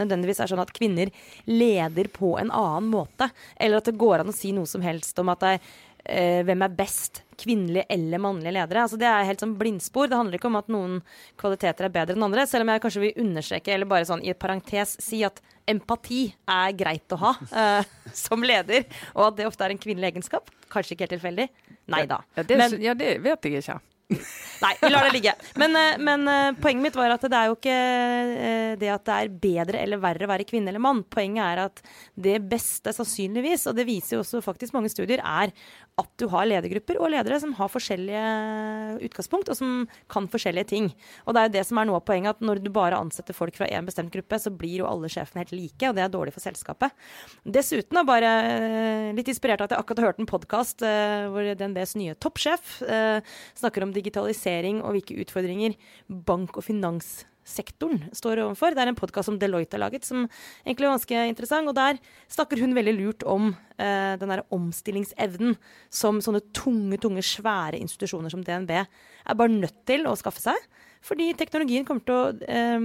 nødvendigvis 0.00 0.42
er 0.42 0.52
sånn 0.52 0.64
at 0.64 0.74
kvinner 0.76 1.12
leder 1.50 2.10
på 2.12 2.36
en 2.40 2.52
annen 2.52 2.90
måte. 2.92 3.30
Eller 3.56 3.82
at 3.82 3.90
det 3.90 3.98
går 4.00 4.22
an 4.22 4.32
å 4.32 4.36
si 4.36 4.54
noe 4.56 4.70
som 4.70 4.84
helst 4.84 5.18
om 5.22 5.32
at 5.32 5.44
det, 5.44 5.54
eh, 6.04 6.40
hvem 6.46 6.64
er 6.66 6.80
best, 6.80 7.22
kvinnelige 7.42 7.86
eller 7.90 8.22
mannlige 8.22 8.54
ledere. 8.54 8.84
Altså 8.84 8.98
Det 9.00 9.08
er 9.08 9.26
helt 9.26 9.42
sånn 9.42 9.56
blindspor. 9.58 10.08
Det 10.08 10.18
handler 10.18 10.38
ikke 10.38 10.50
om 10.50 10.60
at 10.60 10.70
noen 10.72 11.00
kvaliteter 11.40 11.88
er 11.88 11.94
bedre 11.94 12.16
enn 12.16 12.26
andre. 12.28 12.46
Selv 12.46 12.66
om 12.66 12.72
jeg 12.72 12.84
kanskje 12.84 13.04
vil 13.06 13.20
understreke, 13.24 13.74
eller 13.74 13.90
bare 13.90 14.08
sånn 14.08 14.24
i 14.24 14.30
et 14.30 14.38
parentes 14.38 14.96
si 15.02 15.22
at 15.26 15.42
empati 15.68 16.24
er 16.50 16.72
greit 16.78 17.14
å 17.14 17.20
ha 17.22 17.34
uh, 17.38 17.92
som 18.24 18.42
leder, 18.42 18.86
og 19.14 19.30
at 19.30 19.38
det 19.40 19.48
ofte 19.50 19.66
er 19.66 19.74
en 19.74 19.82
kvinnelig 19.82 20.12
egenskap. 20.12 20.50
Kanskje 20.72 20.94
ikke 20.94 21.08
helt 21.08 21.16
tilfeldig. 21.18 21.48
Nei 21.90 22.04
da. 22.06 22.22
Ja, 22.36 22.44
det, 22.46 22.58
men, 22.60 22.76
ja, 22.82 22.94
det 22.94 23.16
vet 23.24 23.48
jeg 23.48 23.62
ikke. 23.62 23.80
Nei, 24.62 24.72
vi 24.78 24.90
lar 24.92 25.06
det 25.08 25.14
ligge. 25.14 25.32
Men, 25.58 25.76
eh, 25.76 25.98
men, 25.98 26.26
eh, 26.28 26.54
poenget 26.60 26.82
mitt 26.84 26.98
var 26.98 27.14
at 27.14 27.24
det 27.24 27.38
er 27.38 27.48
jo 27.48 27.56
ikke 27.56 27.78
det 28.78 28.90
at 28.92 29.04
det 29.08 29.16
er 29.16 29.32
bedre 29.42 29.80
eller 29.82 30.02
verre 30.02 30.26
å 30.26 30.30
være 30.30 30.46
kvinne 30.48 30.70
eller 30.70 30.82
mann. 30.82 31.02
Poenget 31.02 31.44
er 31.44 31.62
at 31.64 31.82
det 32.14 32.38
beste 32.50 32.92
sannsynligvis, 32.94 33.66
og 33.70 33.78
det 33.78 33.88
viser 33.88 34.16
jo 34.16 34.22
også 34.22 34.42
faktisk 34.44 34.76
mange 34.76 34.92
studier, 34.92 35.22
er 35.24 35.54
at 36.00 36.08
du 36.16 36.24
har 36.32 36.46
ledergrupper 36.48 36.96
og 37.02 37.10
ledere 37.12 37.36
som 37.42 37.52
har 37.58 37.68
forskjellige 37.68 38.22
utgangspunkt, 39.04 39.50
og 39.52 39.58
som 39.58 39.72
kan 40.12 40.28
forskjellige 40.30 40.70
ting. 40.70 40.88
Og 41.26 41.34
det 41.34 41.42
er 41.42 41.48
jo 41.48 41.54
det 41.58 41.64
som 41.68 41.80
er 41.80 41.88
noe 41.88 41.98
av 42.00 42.06
poenget, 42.08 42.38
at 42.38 42.44
når 42.44 42.62
du 42.64 42.70
bare 42.72 42.96
ansetter 42.96 43.36
folk 43.36 43.56
fra 43.58 43.68
én 43.68 43.88
bestemt 43.88 44.12
gruppe, 44.14 44.38
så 44.40 44.52
blir 44.54 44.80
jo 44.80 44.88
alle 44.88 45.10
sjefene 45.12 45.44
helt 45.44 45.52
like, 45.52 45.88
og 45.88 45.98
det 45.98 46.06
er 46.06 46.14
dårlig 46.14 46.32
for 46.32 46.44
selskapet. 46.44 46.96
Dessuten 47.44 48.00
er 48.00 48.08
bare 48.08 48.30
eh, 48.52 49.10
litt 49.16 49.28
inspirert 49.28 49.60
av 49.60 49.68
at 49.68 49.76
jeg 49.76 49.84
akkurat 49.84 50.02
har 50.02 50.10
hørt 50.12 50.22
en 50.22 50.30
podkast 50.30 50.86
uh, 50.86 51.28
hvor 51.32 51.52
DNBs 51.60 51.96
nye 52.00 52.16
toppsjef 52.16 52.78
uh, 52.88 53.20
snakker 53.60 53.84
om 53.84 53.92
digitalisering 53.92 54.80
og 54.80 54.96
hvilke 54.96 55.18
utfordringer 55.22 55.76
bank 56.08 56.56
og 56.56 56.66
finans 56.66 57.20
sektoren 57.44 58.04
står 58.14 58.42
overfor. 58.44 58.74
Det 58.74 58.84
er 58.84 58.92
en 58.92 58.98
podkast 58.98 59.30
som 59.30 59.38
Deloitte 59.40 59.76
har 59.76 59.84
laget, 59.84 60.06
som 60.06 60.24
egentlig 60.64 60.86
er 60.86 60.94
ganske 60.94 61.24
interessant. 61.32 61.70
Og 61.70 61.76
der 61.76 61.98
snakker 62.32 62.60
hun 62.62 62.76
veldig 62.76 62.94
lurt 62.98 63.26
om 63.28 63.50
eh, 63.76 64.14
den 64.20 64.30
derre 64.30 64.46
omstillingsevnen 64.54 65.56
som 65.92 66.22
sånne 66.24 66.44
tunge, 66.56 67.00
tunge, 67.02 67.24
svære 67.26 67.80
institusjoner 67.82 68.32
som 68.32 68.44
DNB 68.46 68.72
er 68.78 69.38
bare 69.38 69.52
nødt 69.52 69.82
til 69.88 70.06
å 70.08 70.16
skaffe 70.18 70.44
seg. 70.44 70.70
Fordi 71.02 71.32
teknologien 71.34 71.86
kommer 71.86 72.04
til 72.06 72.14
å 72.14 72.46
eh, 72.46 72.84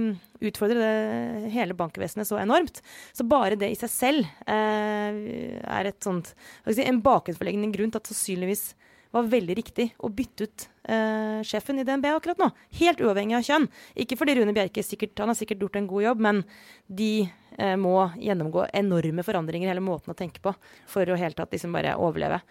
utfordre 0.50 0.80
det, 0.82 1.52
hele 1.54 1.76
bankvesenet 1.78 2.26
så 2.26 2.40
enormt. 2.42 2.82
Så 3.14 3.26
bare 3.28 3.58
det 3.58 3.70
i 3.70 3.78
seg 3.78 3.92
selv 3.92 4.26
eh, 4.50 5.62
er 5.62 5.90
et 5.90 6.02
sånt, 6.02 6.34
si, 6.66 6.82
en 6.82 7.02
bakenforliggende 7.04 7.70
grunn 7.76 7.94
til 7.94 8.02
at 8.02 8.10
sannsynligvis 8.10 8.72
var 9.14 9.28
veldig 9.32 9.56
riktig 9.56 9.88
å 10.04 10.10
bytte 10.12 10.46
ut 10.48 10.64
eh, 10.88 11.40
sjefen 11.46 11.80
i 11.80 11.84
DNB 11.86 12.08
akkurat 12.10 12.40
nå. 12.40 12.50
Helt 12.80 13.00
uavhengig 13.04 13.38
av 13.38 13.46
kjønn. 13.46 13.68
Ikke 14.04 14.18
fordi 14.20 14.36
Rune 14.38 14.54
Bjerke 14.56 14.84
sikkert, 14.84 15.16
han 15.22 15.32
har 15.32 15.38
sikkert 15.38 15.64
gjort 15.64 15.78
en 15.80 15.90
god 15.90 16.04
jobb, 16.04 16.24
men 16.28 16.42
de 16.86 17.12
eh, 17.56 17.76
må 17.80 18.10
gjennomgå 18.20 18.68
enorme 18.76 19.24
forandringer 19.26 19.68
i 19.68 19.72
hele 19.72 19.84
måten 19.84 20.12
å 20.12 20.18
tenke 20.18 20.42
på 20.44 20.52
for 20.88 21.08
å 21.08 21.18
helt 21.20 21.38
tatt 21.38 21.54
liksom 21.56 21.76
bare 21.76 21.96
overleve. 21.96 22.42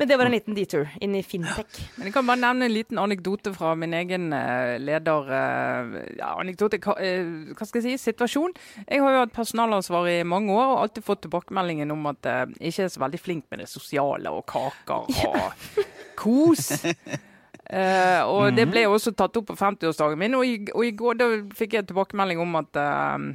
Men 0.00 0.08
det 0.08 0.16
var 0.16 0.30
en 0.30 0.32
liten 0.32 0.54
detour 0.56 0.88
inn 1.04 1.12
i 1.12 1.20
fintech. 1.20 1.74
Men 1.98 2.08
Jeg 2.08 2.14
kan 2.14 2.24
bare 2.24 2.40
nevne 2.40 2.64
en 2.70 2.72
liten 2.72 2.98
anekdote 3.02 3.50
fra 3.52 3.74
min 3.76 3.92
egen 3.92 4.30
uh, 4.32 4.78
leder... 4.80 5.26
Uh, 5.28 5.98
ja, 6.16 6.30
anekdote, 6.40 6.78
hva, 6.80 6.94
uh, 6.96 7.50
hva, 7.52 7.66
skal 7.68 7.84
jeg 7.84 7.98
si, 7.98 8.06
situasjon. 8.08 8.54
Jeg 8.86 9.02
har 9.04 9.12
jo 9.12 9.18
hatt 9.26 9.34
personalansvar 9.36 10.08
i 10.08 10.22
mange 10.24 10.56
år 10.56 10.72
og 10.72 10.80
alltid 10.86 11.04
fått 11.04 11.20
tilbakemeldingen 11.26 11.92
om 11.92 12.08
at 12.08 12.30
jeg 12.30 12.70
ikke 12.70 12.86
er 12.86 12.94
så 12.94 13.04
veldig 13.04 13.20
flink 13.20 13.44
med 13.52 13.60
det 13.60 13.68
sosiale 13.68 14.32
og 14.32 14.46
kaker 14.48 15.12
og 15.28 15.84
kos. 16.16 16.70
Uh, 16.80 18.24
og 18.32 18.56
det 18.56 18.70
ble 18.72 18.86
også 18.88 19.12
tatt 19.12 19.36
opp 19.36 19.52
på 19.52 19.60
50-årsdagen 19.60 20.24
min, 20.24 20.40
og 20.40 20.48
i, 20.48 20.56
og 20.72 20.88
i, 20.88 20.96
går 20.96 21.20
da 21.20 21.28
fikk 21.60 21.76
jeg 21.76 21.90
tilbakemelding 21.92 22.40
om 22.40 22.56
at 22.64 22.80
eh, 22.80 23.28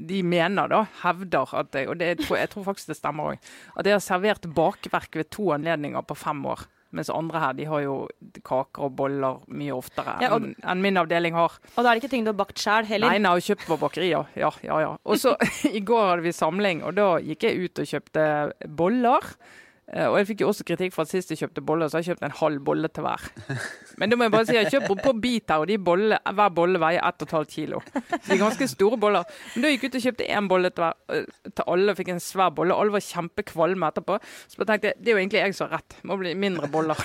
de 0.00 0.22
mener 0.22 0.68
da, 0.72 0.84
hevder, 1.02 1.54
at 1.60 1.74
jeg, 1.76 1.88
og 1.92 1.98
det, 2.00 2.06
jeg, 2.14 2.18
tror, 2.26 2.36
jeg 2.40 2.50
tror 2.54 2.64
faktisk 2.70 2.88
det 2.92 2.96
stemmer 2.96 3.34
òg, 3.34 3.50
at 3.78 3.86
jeg 3.86 3.94
har 3.98 4.04
servert 4.04 4.46
bakverk 4.56 5.18
ved 5.20 5.28
to 5.30 5.50
anledninger 5.52 6.00
på 6.08 6.16
fem 6.16 6.40
år. 6.46 6.64
Mens 6.94 7.08
andre 7.10 7.40
her 7.42 7.52
de 7.58 7.64
har 7.66 7.80
jo 7.82 7.94
kaker 8.46 8.84
og 8.86 8.92
boller 8.94 9.40
mye 9.50 9.74
oftere 9.74 10.12
Ja, 10.22 10.28
og- 10.36 10.44
enn 10.46 10.54
enn 10.62 10.82
min 10.84 10.96
avdeling 11.00 11.34
har. 11.34 11.56
Og 11.74 11.82
da 11.82 11.90
er 11.90 11.94
det 11.98 12.04
ikke 12.04 12.10
ting 12.12 12.24
du 12.24 12.30
har 12.30 12.38
bakt 12.38 12.56
sjøl 12.62 12.86
heller. 12.86 13.10
Nei, 13.10 13.18
nei, 13.18 13.32
har 13.34 13.40
kjøpt 13.42 13.66
på 13.66 13.78
bakerier. 13.80 14.28
Ja, 14.38 14.52
ja, 14.62 14.78
ja. 14.84 14.92
Og 15.04 15.18
så 15.18 15.34
i 15.74 15.80
går 15.82 16.06
hadde 16.12 16.22
vi 16.22 16.30
samling, 16.32 16.84
og 16.86 16.94
da 16.94 17.08
gikk 17.18 17.42
jeg 17.48 17.64
ut 17.66 17.82
og 17.82 17.90
kjøpte 17.90 18.26
boller. 18.78 19.26
Eh, 19.94 20.08
Og 20.10 20.16
jeg 20.18 20.26
fikk 20.32 20.40
jo 20.42 20.48
også 20.50 20.64
kritikk 20.66 20.90
for 20.92 21.06
at 21.06 21.10
sist 21.12 21.30
jeg 21.30 21.38
kjøpte 21.38 21.62
boller, 21.62 21.86
så 21.86 21.96
har 21.98 22.02
jeg 22.02 22.08
kjøpt 22.16 22.24
en 22.26 22.34
halv 22.40 22.60
bolle 22.66 22.88
til 22.90 23.04
hver. 23.06 23.28
Men 24.02 24.10
da 24.10 24.16
må 24.18 24.26
jeg 24.26 24.32
bare 24.34 24.46
si, 24.48 24.56
jeg 24.58 24.72
kjøper 24.74 25.02
på 25.04 25.12
bit 25.22 25.52
her, 25.54 25.62
og 25.62 25.68
de 25.70 25.76
bolle, 25.78 26.18
hver 26.34 26.50
bolle 26.56 26.80
veier 26.82 27.04
1,5 27.06 27.44
kilo. 27.52 27.78
Så 27.94 28.26
de 28.26 28.34
er 28.34 28.42
ganske 28.42 28.68
store 28.74 28.98
boller. 28.98 29.22
Men 29.54 29.62
da 29.62 29.70
gikk 29.70 29.86
jeg 29.86 29.92
ut 29.94 29.98
og 30.00 30.06
kjøpte 30.08 30.26
én 30.34 30.48
bolle 30.50 30.72
til, 30.74 30.82
hver, 30.82 30.98
eh, 31.14 31.48
til 31.54 31.64
alle, 31.76 31.94
fikk 32.00 32.10
en 32.16 32.20
svær 32.26 32.50
bolle. 32.58 32.74
Alle 32.74 32.96
var 32.96 33.06
kjempekvalme 33.06 33.92
etterpå. 33.94 34.18
Så 34.50 34.58
jeg 34.58 34.66
tenkte 34.72 34.90
jeg, 34.90 34.98
det 34.98 35.12
er 35.12 35.14
jo 35.14 35.22
egentlig 35.22 35.44
jeg 35.44 35.54
som 35.60 35.68
har 35.70 35.78
rett. 35.78 35.98
Må 36.02 36.18
bli 36.18 36.34
mindre 36.34 36.66
boller. 36.74 36.98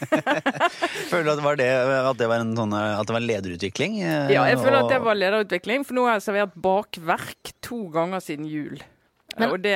Føler 0.00 1.26
du 1.26 1.30
at 1.30 1.38
det 1.38 1.44
var, 1.44 1.56
det, 1.60 1.66
at 2.10 2.16
det 2.18 2.28
var 2.30 2.40
en 2.40 2.54
sånn 2.56 2.72
At 2.72 3.04
det 3.04 3.12
var 3.12 3.20
lederutvikling? 3.24 3.98
eh, 4.00 4.30
Ja, 4.32 4.46
jeg 4.48 4.56
føler 4.62 4.78
at 4.82 4.88
det 4.88 4.96
og- 5.00 5.04
var 5.10 5.18
lederutvikling, 5.18 5.84
for 5.84 5.94
nå 5.98 6.06
har 6.08 6.14
jeg 6.18 6.24
servert 6.26 6.54
bakverk 6.56 7.52
to 7.62 7.82
ganger 7.92 8.18
siden 8.24 8.46
jul. 8.48 8.80
Men- 9.38 9.50
og 9.54 9.62
det, 9.62 9.74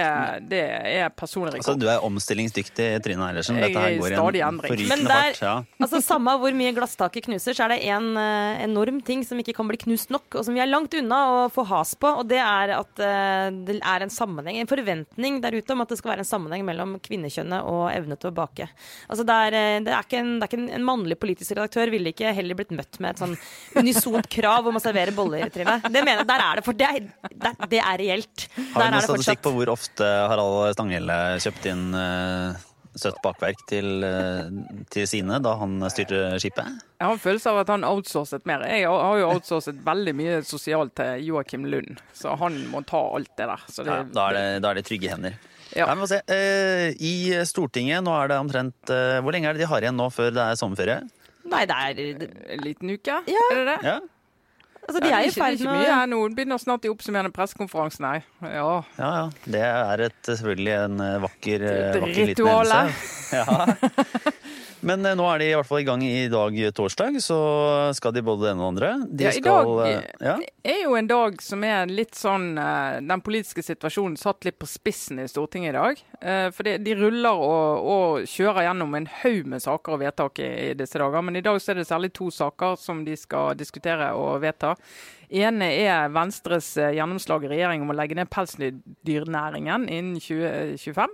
det 0.50 0.60
er 0.64 1.08
personlig 1.14 1.54
Altså, 1.60 1.76
du 1.78 1.86
er 1.88 2.02
omstillingsdyktig, 2.04 2.88
Trine 3.04 3.28
Eilertsen. 3.28 3.58
Dette 3.60 3.78
her 3.78 3.94
er 3.94 4.16
går 4.18 4.38
i 4.38 4.42
en 4.44 4.58
forrykende 4.60 4.88
Men 4.90 5.04
der- 5.06 5.34
fart. 5.38 5.42
Ja. 5.42 5.54
Altså 5.84 6.00
Samme 6.02 6.32
hvor 6.40 6.54
mye 6.56 6.72
glasstaket 6.74 7.26
knuser, 7.28 7.54
så 7.54 7.66
er 7.66 7.74
det 7.74 7.84
en 7.92 8.16
eh, 8.16 8.64
enorm 8.64 9.00
ting 9.04 9.22
som 9.26 9.38
ikke 9.38 9.54
kan 9.54 9.68
bli 9.68 9.78
knust 9.84 10.10
nok, 10.10 10.26
og 10.40 10.44
som 10.46 10.54
vi 10.56 10.62
er 10.64 10.70
langt 10.70 10.94
unna 10.98 11.18
å 11.28 11.38
få 11.52 11.64
has 11.68 11.94
på. 11.94 12.08
Og 12.22 12.26
det 12.30 12.40
er 12.40 12.72
at 12.78 13.02
eh, 13.04 13.50
det 13.68 13.78
er 13.80 14.04
en 14.06 14.12
sammenheng, 14.12 14.58
en 14.62 14.70
forventning 14.70 15.40
der 15.44 15.54
ute 15.58 15.76
om 15.76 15.84
at 15.84 15.92
det 15.92 15.98
skal 16.00 16.14
være 16.14 16.24
en 16.24 16.30
sammenheng 16.32 16.64
mellom 16.66 16.96
kvinnekjønnet 17.04 17.62
og 17.68 17.84
evne 17.92 18.16
til 18.18 18.32
å 18.32 18.34
bake. 18.34 18.68
Altså 19.08 19.26
det 19.28 19.38
er, 19.48 19.58
eh, 19.60 19.78
det 19.86 19.92
er 19.94 20.08
ikke, 20.08 20.22
en, 20.24 20.34
det 20.40 20.48
er 20.48 20.52
ikke 20.52 20.60
en, 20.62 20.68
en 20.80 20.88
mannlig 20.88 21.18
politisk 21.22 21.54
redaktør 21.54 21.92
ville 21.94 22.10
ikke 22.14 22.32
heller 22.34 22.58
blitt 22.58 22.72
møtt 22.74 22.98
med 23.04 23.14
et 23.14 23.22
sånn 23.24 23.36
unisont 23.78 24.28
krav 24.32 24.66
om 24.70 24.80
å 24.80 24.82
servere 24.82 25.14
boller, 25.14 25.46
Trine. 25.54 25.78
Det 25.84 26.02
mener 26.02 26.22
jeg, 26.22 26.28
der 26.32 26.44
er 26.48 26.60
det, 26.60 26.64
for 26.66 26.78
det 26.78 26.88
er, 26.88 27.08
det, 27.34 27.54
det 27.70 27.80
er 27.84 28.00
reelt. 28.00 28.48
Har 28.74 28.86
Der 28.86 28.90
du 28.90 28.96
er 28.96 28.98
det 28.98 29.02
statistikk 29.04 29.40
fortsatt. 29.42 29.43
På 29.44 29.52
hvor 29.54 29.70
ofte 29.74 30.06
Harald 30.30 30.72
Stanghelle 30.76 31.16
kjøpte 31.44 31.70
inn 31.72 31.84
eh, 31.98 32.62
søtt 32.94 33.16
bakverk 33.24 33.62
til, 33.70 34.04
eh, 34.06 34.50
til 34.94 35.06
sine 35.10 35.40
da 35.42 35.56
han 35.60 35.76
styrte 35.90 36.36
skipet? 36.42 36.76
Jeg 37.00 37.08
har 37.08 37.16
en 37.16 37.22
følelse 37.22 37.50
av 37.52 37.58
at 37.64 37.72
han 37.74 37.86
outsourcet 37.88 38.46
mer. 38.48 38.62
Jeg 38.70 38.86
har 38.88 39.18
jo 39.20 39.30
outsourcet 39.32 39.80
veldig 39.86 40.14
mye 40.20 40.36
sosialt 40.46 40.94
til 41.00 41.24
Joakim 41.28 41.66
Lund, 41.70 41.98
så 42.16 42.36
han 42.40 42.60
må 42.72 42.84
ta 42.86 43.00
alt 43.18 43.32
det 43.36 43.48
der. 43.50 43.66
Så 43.68 43.82
det, 43.86 43.90
Ja, 43.98 44.06
da, 44.14 44.28
er 44.30 44.38
det, 44.38 44.46
da 44.64 44.70
er 44.72 44.80
det 44.80 44.86
trygge 44.88 45.10
hender. 45.10 45.36
Ja. 45.74 45.88
Nei, 45.90 45.96
men 45.98 46.06
se. 46.06 46.20
Eh, 46.30 46.92
I 47.02 47.14
Stortinget, 47.50 48.04
nå 48.06 48.12
er 48.14 48.28
det 48.30 48.36
omtrent 48.38 48.90
Hvor 49.24 49.34
lenge 49.34 49.48
er 49.50 49.56
det 49.56 49.64
de 49.64 49.70
har 49.72 49.82
igjen 49.82 49.96
nå 49.98 50.06
før 50.14 50.30
det 50.36 50.42
er 50.44 50.58
sommerferie? 50.60 51.00
Nei, 51.50 51.64
det 51.66 51.74
er 51.76 51.98
En 52.54 52.62
liten 52.62 52.92
uke, 52.94 53.16
Ja. 53.26 53.42
er 53.50 53.58
det 53.58 53.64
det? 53.72 53.78
Ja, 53.88 53.96
Altså, 54.84 55.00
de 55.00 55.08
Ja, 55.08 55.16
er 55.16 55.24
det 55.24 55.32
i 55.32 55.40
ferd 55.40 55.54
er 55.56 55.64
med 55.64 55.78
mye 55.78 55.92
å 55.92 55.96
her 55.96 56.08
begynner 56.36 56.60
snart 56.60 56.82
de 56.84 56.90
oppsummerende 56.92 57.32
pressekonferansen 57.32 58.04
her. 58.04 58.26
Ja. 58.44 58.66
ja. 58.98 59.10
ja. 59.16 59.26
Det 59.48 59.62
er 59.64 60.04
et, 60.10 60.20
selvfølgelig 60.28 60.74
en 60.76 61.00
eh, 61.00 61.14
vakker, 61.24 61.64
eh, 61.70 62.00
vakker 62.04 62.32
liten 62.32 62.50
hendelse. 62.50 63.12
Ja. 63.32 64.32
Men 64.84 65.04
eh, 65.08 65.14
nå 65.16 65.24
er 65.32 65.40
de 65.40 65.46
i 65.48 65.54
hvert 65.56 65.68
fall 65.68 65.80
i 65.80 65.86
gang 65.88 66.02
i 66.04 66.26
dag 66.32 66.56
torsdag, 66.76 67.16
så 67.24 67.38
skal 67.96 68.12
de 68.12 68.22
både 68.26 68.44
det 68.44 68.50
ene 68.52 68.64
og 68.66 68.76
det 68.78 68.90
andre. 68.90 68.90
De 69.08 69.24
Ja, 69.24 69.32
i 69.32 69.42
dag 69.44 69.70
eh, 69.88 70.10
ja. 70.26 70.34
er 70.74 70.80
jo 70.84 70.94
en 70.98 71.08
dag 71.08 71.40
som 71.42 71.64
er 71.64 71.88
litt 71.88 72.14
sånn 72.18 72.50
eh, 72.60 72.98
Den 73.04 73.22
politiske 73.24 73.64
situasjonen 73.64 74.18
satt 74.20 74.44
litt 74.44 74.58
på 74.60 74.68
spissen 74.68 75.22
i 75.22 75.28
Stortinget 75.30 75.72
i 75.72 75.78
dag. 75.78 76.02
Eh, 76.20 76.50
For 76.54 76.62
det- 76.68 76.82
de 76.84 76.94
ruller 77.00 77.32
og, 77.48 77.88
og 77.94 78.28
kjører 78.28 78.66
gjennom 78.68 78.94
en 79.00 79.08
haug 79.22 79.46
med 79.54 79.64
saker 79.64 79.96
og 79.96 80.02
vedtak 80.04 80.38
i, 80.44 80.50
i 80.70 80.74
disse 80.78 81.00
dager. 81.00 81.22
Men 81.24 81.36
i 81.40 81.44
dag 81.44 81.56
så 81.64 81.72
er 81.72 81.80
det 81.80 81.88
særlig 81.88 82.12
to 82.12 82.28
saker 82.34 82.76
som 82.80 83.04
de 83.08 83.16
skal 83.16 83.54
diskutere 83.56 84.12
og 84.14 84.40
vedta. 84.44 84.74
ene 85.34 85.66
er 85.80 86.12
Venstres 86.12 86.76
eh, 86.76 86.92
gjennomslag 86.98 87.44
i 87.48 87.48
regjering 87.56 87.82
om 87.82 87.90
å 87.90 87.96
legge 87.96 88.14
ned 88.20 88.28
pelsdyrnæringen 88.30 89.88
innen 89.88 90.20
2025. 90.20 91.08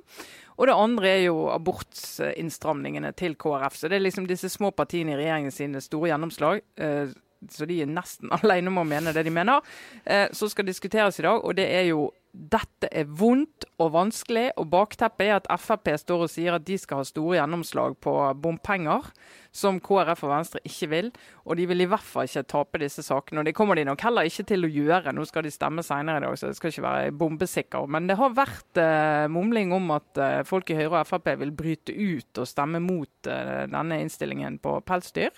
Og 0.61 0.69
det 0.69 0.75
andre 0.77 1.09
er 1.09 1.23
jo 1.25 1.47
abortinnstramningene 1.55 3.13
til 3.17 3.35
KrF. 3.41 3.77
Så 3.81 3.89
det 3.89 3.97
er 3.97 4.05
liksom 4.05 4.27
disse 4.29 4.51
små 4.53 4.71
partiene 4.77 5.15
i 5.15 5.19
regjeringen 5.23 5.55
sine 5.55 5.81
store 5.81 6.11
gjennomslag. 6.13 6.61
eh, 6.77 7.09
Så 7.49 7.65
de 7.67 7.79
er 7.81 7.87
nesten 7.89 8.29
alene 8.37 8.69
om 8.69 8.83
å 8.83 8.85
mene 8.85 9.15
det 9.17 9.25
de 9.25 9.31
mener. 9.33 9.61
eh, 10.05 10.29
Som 10.33 10.49
skal 10.53 10.67
diskuteres 10.69 11.19
i 11.19 11.23
dag, 11.23 11.41
og 11.45 11.57
det 11.57 11.65
er 11.73 11.87
jo 11.89 12.11
dette 12.31 12.87
er 12.95 13.09
vondt 13.11 13.67
og 13.83 13.91
vanskelig. 13.97 14.51
Og 14.61 14.69
bakteppet 14.71 15.27
er 15.27 15.39
at 15.41 15.49
Frp 15.61 15.91
står 15.99 16.25
og 16.27 16.31
sier 16.31 16.55
at 16.55 16.65
de 16.67 16.77
skal 16.79 17.01
ha 17.01 17.07
store 17.07 17.39
gjennomslag 17.41 17.97
på 18.03 18.15
bompenger. 18.43 19.09
Som 19.51 19.81
KrF 19.83 20.23
og 20.29 20.31
Venstre 20.31 20.63
ikke 20.67 20.89
vil. 20.93 21.09
Og 21.43 21.59
de 21.59 21.67
vil 21.67 21.83
i 21.83 21.89
hvert 21.91 22.07
fall 22.07 22.29
ikke 22.29 22.45
tape 22.53 22.83
disse 22.83 23.03
sakene. 23.03 23.43
Og 23.43 23.49
det 23.49 23.55
kommer 23.59 23.79
de 23.79 23.87
nok 23.89 24.05
heller 24.07 24.29
ikke 24.29 24.47
til 24.53 24.67
å 24.67 24.71
gjøre. 24.71 25.15
Nå 25.17 25.27
skal 25.27 25.47
de 25.47 25.55
stemme 25.55 25.85
senere 25.87 26.23
i 26.23 26.27
dag, 26.27 26.37
så 26.39 26.51
det 26.51 26.59
skal 26.61 26.71
ikke 26.71 26.87
være 26.87 27.17
bombesikker. 27.19 27.89
Men 27.91 28.07
det 28.07 28.19
har 28.21 28.37
vært 28.37 28.83
eh, 28.83 29.27
mumling 29.33 29.75
om 29.75 29.91
at 29.97 30.23
eh, 30.23 30.43
folk 30.47 30.71
i 30.71 30.79
Høyre 30.79 31.03
og 31.03 31.11
Frp 31.11 31.33
vil 31.43 31.57
bryte 31.57 31.97
ut 31.97 32.43
og 32.43 32.49
stemme 32.49 32.83
mot 32.85 33.31
eh, 33.31 33.67
denne 33.71 34.03
innstillingen 34.05 34.61
på 34.63 34.79
pelsdyr. 34.87 35.35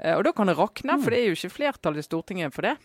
Eh, 0.00 0.16
og 0.16 0.24
da 0.24 0.32
kan 0.36 0.48
det 0.48 0.56
rakne, 0.58 0.96
for 1.00 1.12
det 1.12 1.20
er 1.20 1.28
jo 1.28 1.36
ikke 1.38 1.56
flertall 1.58 2.00
i 2.00 2.04
Stortinget 2.04 2.56
for 2.56 2.68
det. 2.68 2.78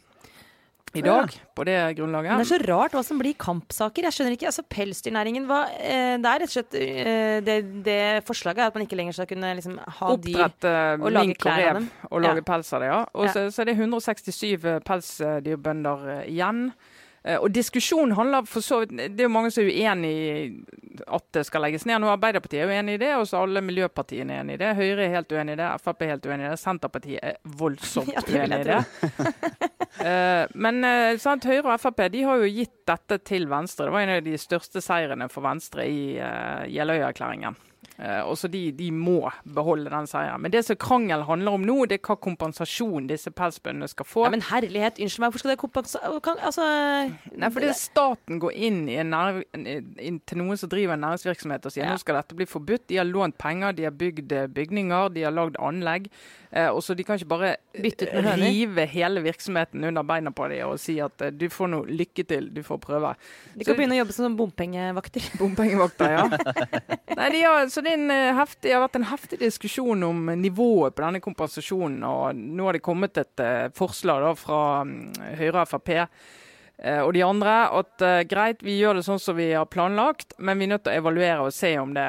I 0.95 1.01
dag, 1.05 1.33
på 1.55 1.65
det 1.67 1.75
grunnlaget. 1.97 2.31
Men 2.31 2.41
det 2.43 2.45
er 2.47 2.57
så 2.57 2.59
rart 2.67 2.91
hva 2.95 3.03
som 3.03 3.19
blir 3.19 3.33
kampsaker. 3.37 4.03
Jeg 4.07 4.15
skjønner 4.15 4.35
ikke, 4.37 4.47
altså 4.51 4.63
Pelsdyrnæringen 4.69 5.47
var 5.49 5.69
eh, 5.79 6.15
Det 6.21 6.31
er 6.31 6.43
rett 6.43 6.49
og 6.49 6.55
slett 6.55 6.77
eh, 6.79 7.39
det, 7.45 7.57
det 7.85 7.99
forslaget 8.27 8.59
er 8.63 8.67
at 8.71 8.75
man 8.79 8.85
ikke 8.87 8.95
lenger 8.99 9.13
skal 9.19 9.27
kunne 9.29 9.53
liksom, 9.59 9.77
ha 9.79 10.15
dyr 10.15 10.41
Oppdrette 10.45 10.75
og 11.01 11.11
lage 11.11 11.35
klær 11.39 11.69
av 11.69 11.79
dem. 11.81 11.89
og 12.11 12.21
lage 12.25 12.41
Ja. 12.43 12.47
pels 12.53 12.73
av 12.73 12.79
det, 12.85 12.87
ja. 12.93 13.01
Og 13.13 13.25
Ja. 13.25 13.31
så, 13.33 13.45
så 13.51 13.61
er 13.61 13.65
det 13.71 13.77
167 13.79 14.81
pelsdyrbønder 14.85 16.07
eh, 16.19 16.29
igjen. 16.31 16.71
Eh, 17.25 17.39
Og 17.41 17.49
diskusjonen 17.53 18.13
handler 18.15 18.45
for 18.45 18.61
så 18.61 18.83
vidt 18.83 18.93
Det 18.95 19.23
er 19.23 19.25
jo 19.29 19.33
mange 19.33 19.51
som 19.53 19.65
er 19.65 19.73
uenig 19.73 20.11
i 20.15 20.33
at 21.11 21.25
det 21.35 21.41
skal 21.43 21.65
legges 21.65 21.83
ned. 21.85 21.99
Nå 21.99 22.07
Arbeiderpartiet 22.07 22.61
er 22.63 22.69
uenig 22.71 22.93
i 22.95 22.99
det, 23.01 23.09
og 23.19 23.25
så 23.27 23.41
alle 23.43 23.59
miljøpartiene 23.65 24.37
er 24.37 24.45
enig 24.45 24.55
i 24.55 24.61
det. 24.61 24.69
Høyre 24.77 25.03
er 25.03 25.11
helt 25.17 25.33
uenig 25.35 25.57
i 25.57 25.59
det, 25.59 25.67
Frp 25.83 26.05
er 26.05 26.11
helt 26.13 26.27
uenig 26.29 26.45
i 26.45 26.51
det, 26.53 26.59
Senterpartiet 26.61 27.19
er 27.19 27.35
voldsomt 27.59 28.13
Ja, 28.15 28.23
uenig 28.23 28.61
i 28.61 28.69
det. 28.69 28.81
Eh, 29.95 30.45
men 30.59 30.83
eh, 30.83 31.15
sant, 31.23 31.45
Høyre 31.47 31.71
og 31.71 31.79
Frp 31.79 32.01
de 32.11 32.23
har 32.27 32.41
jo 32.41 32.49
gitt 32.51 32.73
dette 32.87 33.17
til 33.25 33.45
Venstre. 33.47 33.87
Det 33.87 33.93
var 33.95 34.03
en 34.03 34.11
av 34.17 34.25
de 34.25 34.33
største 34.37 34.81
seirene 34.83 35.29
for 35.31 35.45
Venstre 35.45 35.85
i 35.87 36.01
Jeløya-erklæringen. 36.75 37.55
Eh, 37.97 38.21
og 38.27 38.35
så 38.37 38.49
de, 38.51 38.59
de 38.75 38.89
må 38.91 39.29
beholde 39.55 39.89
den 39.91 40.07
seieren. 40.09 40.41
Men 40.43 40.51
det 40.51 40.65
som 40.67 40.75
krangelen 40.75 41.23
handler 41.27 41.55
om 41.55 41.63
nå, 41.63 41.77
det 41.87 41.99
er 42.01 42.03
hva 42.09 42.17
kompensasjon 42.19 43.07
disse 43.07 43.31
pelsbøndene 43.31 43.87
skal 43.87 44.07
få. 44.09 44.25
Ja, 44.27 44.31
Men 44.33 44.43
herlighet, 44.49 44.99
unnskyld 44.99 45.23
meg, 45.23 45.31
hvorfor 45.31 45.45
skal 45.45 45.53
det 45.53 45.59
kompensere 45.61 46.19
kan, 46.25 46.41
Altså 46.45 46.65
Nei, 47.39 47.49
fordi 47.55 47.71
staten 47.79 48.41
går 48.43 48.57
inn, 48.67 48.81
i 48.91 48.97
en 48.99 49.13
nær, 49.15 49.39
inn 49.55 50.19
til 50.27 50.41
noen 50.41 50.59
som 50.59 50.71
driver 50.71 50.97
en 50.97 51.05
næringsvirksomhet 51.07 51.65
og 51.65 51.71
sier 51.75 51.85
Ja. 51.85 51.93
nå 51.95 52.01
skal 52.03 52.19
dette 52.19 52.35
bli 52.35 52.47
forbudt. 52.49 52.87
De 52.91 52.99
har 52.99 53.07
lånt 53.07 53.37
penger, 53.39 53.71
de 53.77 53.87
har 53.87 53.95
bygd 53.95 54.31
eh, 54.35 54.47
bygninger, 54.51 55.13
de 55.15 55.23
har 55.23 55.31
lagd 55.31 55.55
anlegg. 55.63 56.09
Eh, 56.55 56.69
og 56.71 56.79
så 56.83 56.93
De 56.95 57.03
kan 57.03 57.19
ikke 57.19 57.27
bare 57.27 57.49
høner. 57.75 58.39
rive 58.39 58.85
hele 58.87 59.21
virksomheten 59.25 59.83
under 59.83 60.05
beina 60.07 60.31
på 60.31 60.47
dem 60.47 60.69
og 60.69 60.79
si 60.79 60.95
at 61.03 61.21
eh, 61.25 61.33
du 61.35 61.49
får 61.51 61.67
nå 61.73 61.81
lykke 61.89 62.23
til, 62.23 62.47
du 62.55 62.61
får 62.63 62.79
prøve. 62.79 63.11
De 63.55 63.67
kan 63.67 63.75
begynne 63.75 63.97
å 63.97 63.99
jobbe 63.99 64.15
som 64.15 64.37
bompengevakter. 64.39 65.27
Bompengevakter, 65.41 66.15
ja. 66.15 66.23
Nei, 67.19 67.27
de 67.35 67.43
har, 67.43 67.67
så 67.73 67.83
det, 67.83 67.97
eh, 67.99 68.31
heftig, 68.39 68.71
har 68.71 68.85
vært 68.85 68.95
en 69.01 69.09
heftig 69.11 69.41
diskusjon 69.43 70.07
om 70.07 70.31
nivået 70.39 70.95
på 70.95 71.03
denne 71.03 71.23
kompensasjonen. 71.23 71.99
og 72.07 72.39
Nå 72.39 72.69
har 72.69 72.79
det 72.79 72.85
kommet 72.85 73.19
et 73.19 73.43
eh, 73.43 73.67
forslag 73.75 74.23
da, 74.23 74.33
fra 74.39 74.63
mm, 74.87 74.97
Høyre 75.41 75.65
og 75.65 75.71
Frp 75.73 75.93
eh, 75.97 76.07
og 76.77 77.13
de 77.15 77.21
andre 77.23 77.53
at 77.71 78.03
eh, 78.03 78.23
greit, 78.27 78.63
vi 78.65 78.75
gjør 78.75 78.99
det 78.99 79.05
sånn 79.07 79.21
som 79.21 79.37
vi 79.37 79.47
har 79.53 79.67
planlagt, 79.71 80.35
men 80.37 80.59
vi 80.59 80.67
er 80.67 80.73
nødt 80.73 80.83
til 80.83 80.91
å 80.91 80.99
evaluere 80.99 81.45
og 81.47 81.55
se 81.55 81.71
om 81.79 81.93
det, 81.95 82.07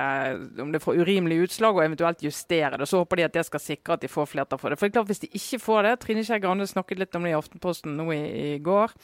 om 0.62 0.73
det 0.75 0.82
får 0.82 0.99
urimelige 1.04 1.46
utslag, 1.46 1.78
og 1.78 1.85
eventuelt 1.85 2.25
justere 2.26 2.80
det. 2.80 2.88
Så 2.90 3.04
håper 3.04 3.20
de 3.20 3.28
at 3.28 3.38
det 3.38 3.46
skal 3.46 3.62
sikre 3.62 3.94
at 3.94 4.02
de 4.02 4.11
får 4.11 4.32
flertall 4.32 4.58
for 4.58 4.75
det. 4.75 4.80
For 4.80 4.88
det 4.88 4.94
er 4.94 4.99
klart, 4.99 5.12
Hvis 5.12 5.23
de 5.23 5.30
ikke 5.38 5.62
får 5.62 5.87
det 5.87 5.94
Trine 6.02 6.26
Skei 6.26 6.42
Grande 6.42 6.66
snakket 6.66 6.99
litt 7.04 7.14
om 7.14 7.26
det 7.26 7.32
i 7.32 7.38
Aftenposten 7.38 7.94
nå 7.94 8.11
i, 8.11 8.20
i 8.56 8.58
går. 8.58 8.94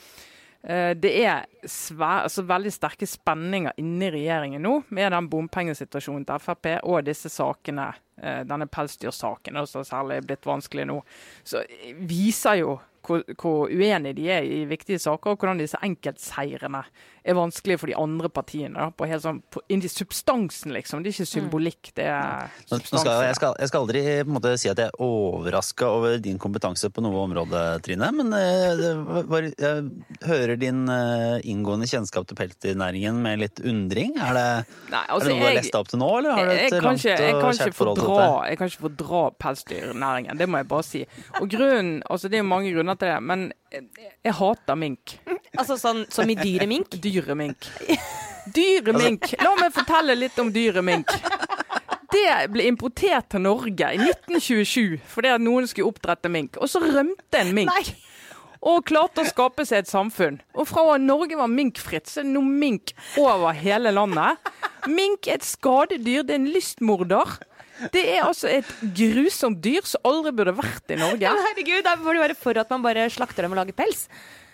Eh, 0.67 0.93
Det 0.99 1.11
er 1.23 1.47
svær, 1.63 2.27
altså 2.27 2.43
veldig 2.47 2.71
sterke 2.71 3.07
spenninger 3.07 3.79
inni 3.79 4.11
regjeringen 4.11 4.63
nå 4.63 4.77
med 4.95 5.11
den 5.11 5.27
bompengesituasjonen 5.31 6.27
til 6.27 6.43
Frp 6.43 6.69
og 6.83 7.03
disse 7.07 7.31
sakene, 7.31 7.93
eh, 8.21 8.43
denne 8.47 8.67
pelsdyrsaken, 8.67 9.59
som 9.67 9.81
er 9.81 9.89
særlig 9.89 10.23
blitt 10.27 10.47
vanskelig 10.47 10.87
nå. 10.87 11.01
Så 11.43 11.63
eh, 11.63 11.93
viser 12.07 12.59
jo 12.61 12.81
hvor, 13.05 13.23
hvor 13.41 13.67
uenige 13.67 14.13
de 14.13 14.29
er 14.31 14.41
i 14.41 14.63
viktige 14.65 14.99
saker, 14.99 15.33
og 15.33 15.37
hvordan 15.39 15.59
disse 15.59 15.77
enkeltseirene 15.83 16.83
er 17.23 17.37
vanskelig 17.37 17.77
for 17.79 17.87
de 17.87 17.95
andre 17.95 18.29
partiene. 18.33 18.75
Da, 18.75 18.89
på 18.91 19.07
helt 19.07 19.23
sånn, 19.23 19.39
på, 19.53 19.61
Inni 19.71 19.87
substansen, 19.91 20.73
liksom. 20.75 21.03
Det 21.03 21.11
er 21.11 21.15
ikke 21.15 21.29
symbolikk, 21.29 21.91
det 21.95 22.07
er 22.11 22.49
substansen. 22.65 22.79
substans. 22.81 23.01
skal, 23.05 23.21
jeg, 23.27 23.37
skal, 23.39 23.55
jeg 23.63 23.71
skal 23.71 23.85
aldri 23.85 24.01
på 24.03 24.27
en 24.31 24.35
måte, 24.37 24.53
si 24.59 24.71
at 24.71 24.81
jeg 24.81 24.91
er 24.91 24.97
overraska 25.03 25.87
over 25.87 26.17
din 26.23 26.39
kompetanse 26.41 26.89
på 26.93 27.03
noe 27.05 27.21
område, 27.23 27.61
Trine. 27.85 28.09
Men 28.17 28.33
eh, 28.37 28.73
det 28.79 28.91
var, 29.31 29.47
jeg 29.47 29.85
hører 30.27 30.59
din 30.59 30.83
eh, 30.91 31.37
inngående 31.53 31.87
kjennskap 31.89 32.27
til 32.29 32.39
pelsdyrnæringen 32.41 33.21
med 33.23 33.43
litt 33.45 33.63
undring. 33.63 34.15
Er 34.19 34.37
det, 34.37 34.47
Nei, 34.91 35.03
er 35.03 35.15
altså, 35.15 35.29
det 35.29 35.33
noe 35.33 35.39
du 35.39 35.45
har 35.45 35.53
jeg- 35.53 35.59
lest 35.61 35.71
deg 35.73 35.79
opp 35.79 35.93
til 35.93 36.03
nå, 36.03 36.11
eller 36.19 36.37
har 36.37 36.45
du 36.45 36.53
jeg, 36.53 36.65
et 36.73 36.83
langt 36.83 37.03
ikke, 37.03 37.17
jeg, 37.23 37.35
og 37.35 37.41
kan 37.47 37.59
kjært 37.61 37.79
forhold 37.79 37.97
til 38.01 38.11
dette? 38.11 38.29
jeg 38.49 38.57
kan 38.59 38.73
ikke 38.73 38.83
fordra 38.87 39.23
pelsdyrnæringen, 39.45 40.37
det 40.43 40.49
må 40.49 40.61
jeg 40.61 40.67
bare 40.75 40.83
si. 40.87 41.05
Og 41.39 41.49
grunnen, 41.49 42.03
altså 42.09 42.27
Det 42.29 42.39
er 42.39 42.43
jo 42.43 42.49
mange 42.51 42.73
grunner 42.75 42.95
til 42.99 43.07
det, 43.13 43.17
men 43.23 43.47
jeg, 43.71 43.87
jeg 44.25 44.33
hater 44.41 44.75
mink. 44.75 45.17
Altså 45.53 45.77
sånn 45.77 46.05
som 46.09 46.29
i 46.29 46.35
dyremink? 46.37 46.95
mink? 46.95 47.01
Dyremink! 47.03 47.67
Dyret 48.53 48.97
mink! 48.97 49.27
La 49.39 49.53
meg 49.59 49.73
fortelle 49.75 50.15
litt 50.17 50.39
om 50.41 50.49
dyremink. 50.53 51.11
Det 52.13 52.31
ble 52.53 52.65
importert 52.69 53.29
til 53.31 53.43
Norge 53.45 53.91
i 53.95 53.99
1927 54.01 54.97
fordi 55.13 55.31
at 55.33 55.43
noen 55.43 55.69
skulle 55.69 55.91
oppdrette 55.93 56.31
mink. 56.33 56.57
Og 56.57 56.69
så 56.69 56.81
rømte 56.83 57.39
en 57.39 57.53
mink. 57.55 57.71
Nei. 57.71 57.95
Og 58.63 58.85
klarte 58.87 59.23
å 59.23 59.27
skape 59.27 59.65
seg 59.67 59.83
et 59.83 59.91
samfunn. 59.91 60.37
Og 60.55 60.67
fra 60.69 60.85
at 60.95 61.03
Norge 61.03 61.35
var 61.35 61.51
minkfritt, 61.51 62.07
så 62.07 62.21
er 62.21 62.27
det 62.27 62.33
nå 62.35 62.43
mink 62.47 62.93
over 63.19 63.55
hele 63.57 63.91
landet. 63.91 64.39
Mink 64.87 65.27
er 65.27 65.41
et 65.41 65.47
skadedyr, 65.47 66.23
det 66.23 66.37
er 66.37 66.39
en 66.41 66.53
lystmorder. 66.53 67.33
Det 67.91 68.03
er 68.13 68.23
altså 68.23 68.47
et 68.47 68.69
grusomt 68.95 69.59
dyr 69.63 69.83
som 69.87 70.07
aldri 70.07 70.31
burde 70.37 70.55
vært 70.55 70.93
i 70.95 70.99
Norge. 71.01 71.33
Herregud, 71.49 71.83
da 71.83 71.97
må 71.99 72.15
det 72.15 72.23
være 72.23 72.39
for 72.39 72.59
at 72.61 72.71
man 72.71 72.85
bare 72.85 73.09
slakter 73.11 73.43
dem 73.43 73.55
og 73.55 73.59
lager 73.59 73.75
pels. 73.83 74.07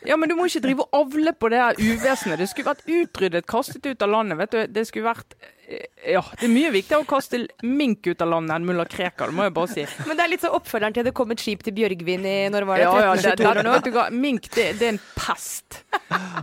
Ja, 0.08 0.15
men 0.15 0.29
du 0.32 0.36
må 0.38 0.48
ikke 0.48 0.62
drive 0.63 0.86
og 0.86 0.96
avle 1.01 1.34
på 1.36 1.50
det 1.51 1.60
her 1.60 1.79
uvesenet. 1.79 2.39
Det 2.39 2.48
skulle 2.51 2.72
vært 2.72 2.86
utryddet, 2.88 3.48
kastet 3.50 3.86
ut 3.89 4.03
av 4.06 4.12
landet. 4.13 4.38
vet 4.39 4.53
du. 4.53 4.60
Det 4.79 4.86
skulle 4.88 5.10
vært 5.10 5.36
eh, 5.68 6.13
Ja, 6.13 6.22
det 6.39 6.48
er 6.48 6.53
mye 6.53 6.72
viktigere 6.72 7.03
å 7.03 7.08
kaste 7.10 7.41
mink 7.68 8.08
ut 8.08 8.22
av 8.24 8.32
landet 8.32 8.56
enn 8.56 8.68
mulla 8.70 8.86
Krekar, 8.89 9.29
det 9.29 9.36
må 9.36 9.48
jeg 9.50 9.56
bare 9.58 9.72
si. 9.74 9.84
Men 10.08 10.15
det 10.15 10.24
er 10.24 10.32
litt 10.32 10.46
sånn 10.46 10.56
oppfølgeren 10.56 10.96
til 10.96 11.08
det 11.10 11.13
kom 11.20 11.36
et 11.36 11.44
skip 11.44 11.65
til 11.68 11.75
Bjørgvin 11.75 12.25
i 12.29 12.38
når 12.53 12.68
var 12.70 12.79
det 12.79 12.88
Ja, 12.88 12.96
ja, 13.10 13.13
det, 13.20 13.36
det, 13.44 13.51
det, 13.60 13.94
det 13.94 14.06
mink 14.15 14.48
det, 14.56 14.68
det 14.79 14.88
er 14.88 14.96
en 14.96 15.01
pest. 15.18 15.82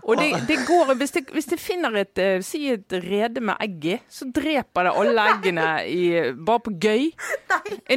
Og 0.05 0.15
det, 0.21 0.29
det 0.51 0.61
går, 0.69 0.93
hvis 1.01 1.17
det, 1.17 1.25
hvis 1.35 1.49
det 1.51 1.61
finner 1.63 1.97
et 2.05 2.23
eh, 2.23 2.39
si 2.45 2.67
et 2.77 2.99
rede 3.09 3.41
med 3.41 3.57
egg 3.65 3.89
i, 3.97 3.99
så 4.13 4.29
dreper 4.29 4.91
det 4.91 4.97
alle 5.01 5.29
eggene 5.33 5.69
i, 5.89 6.03
bare 6.37 6.65
på 6.69 6.77
gøy. 6.77 7.09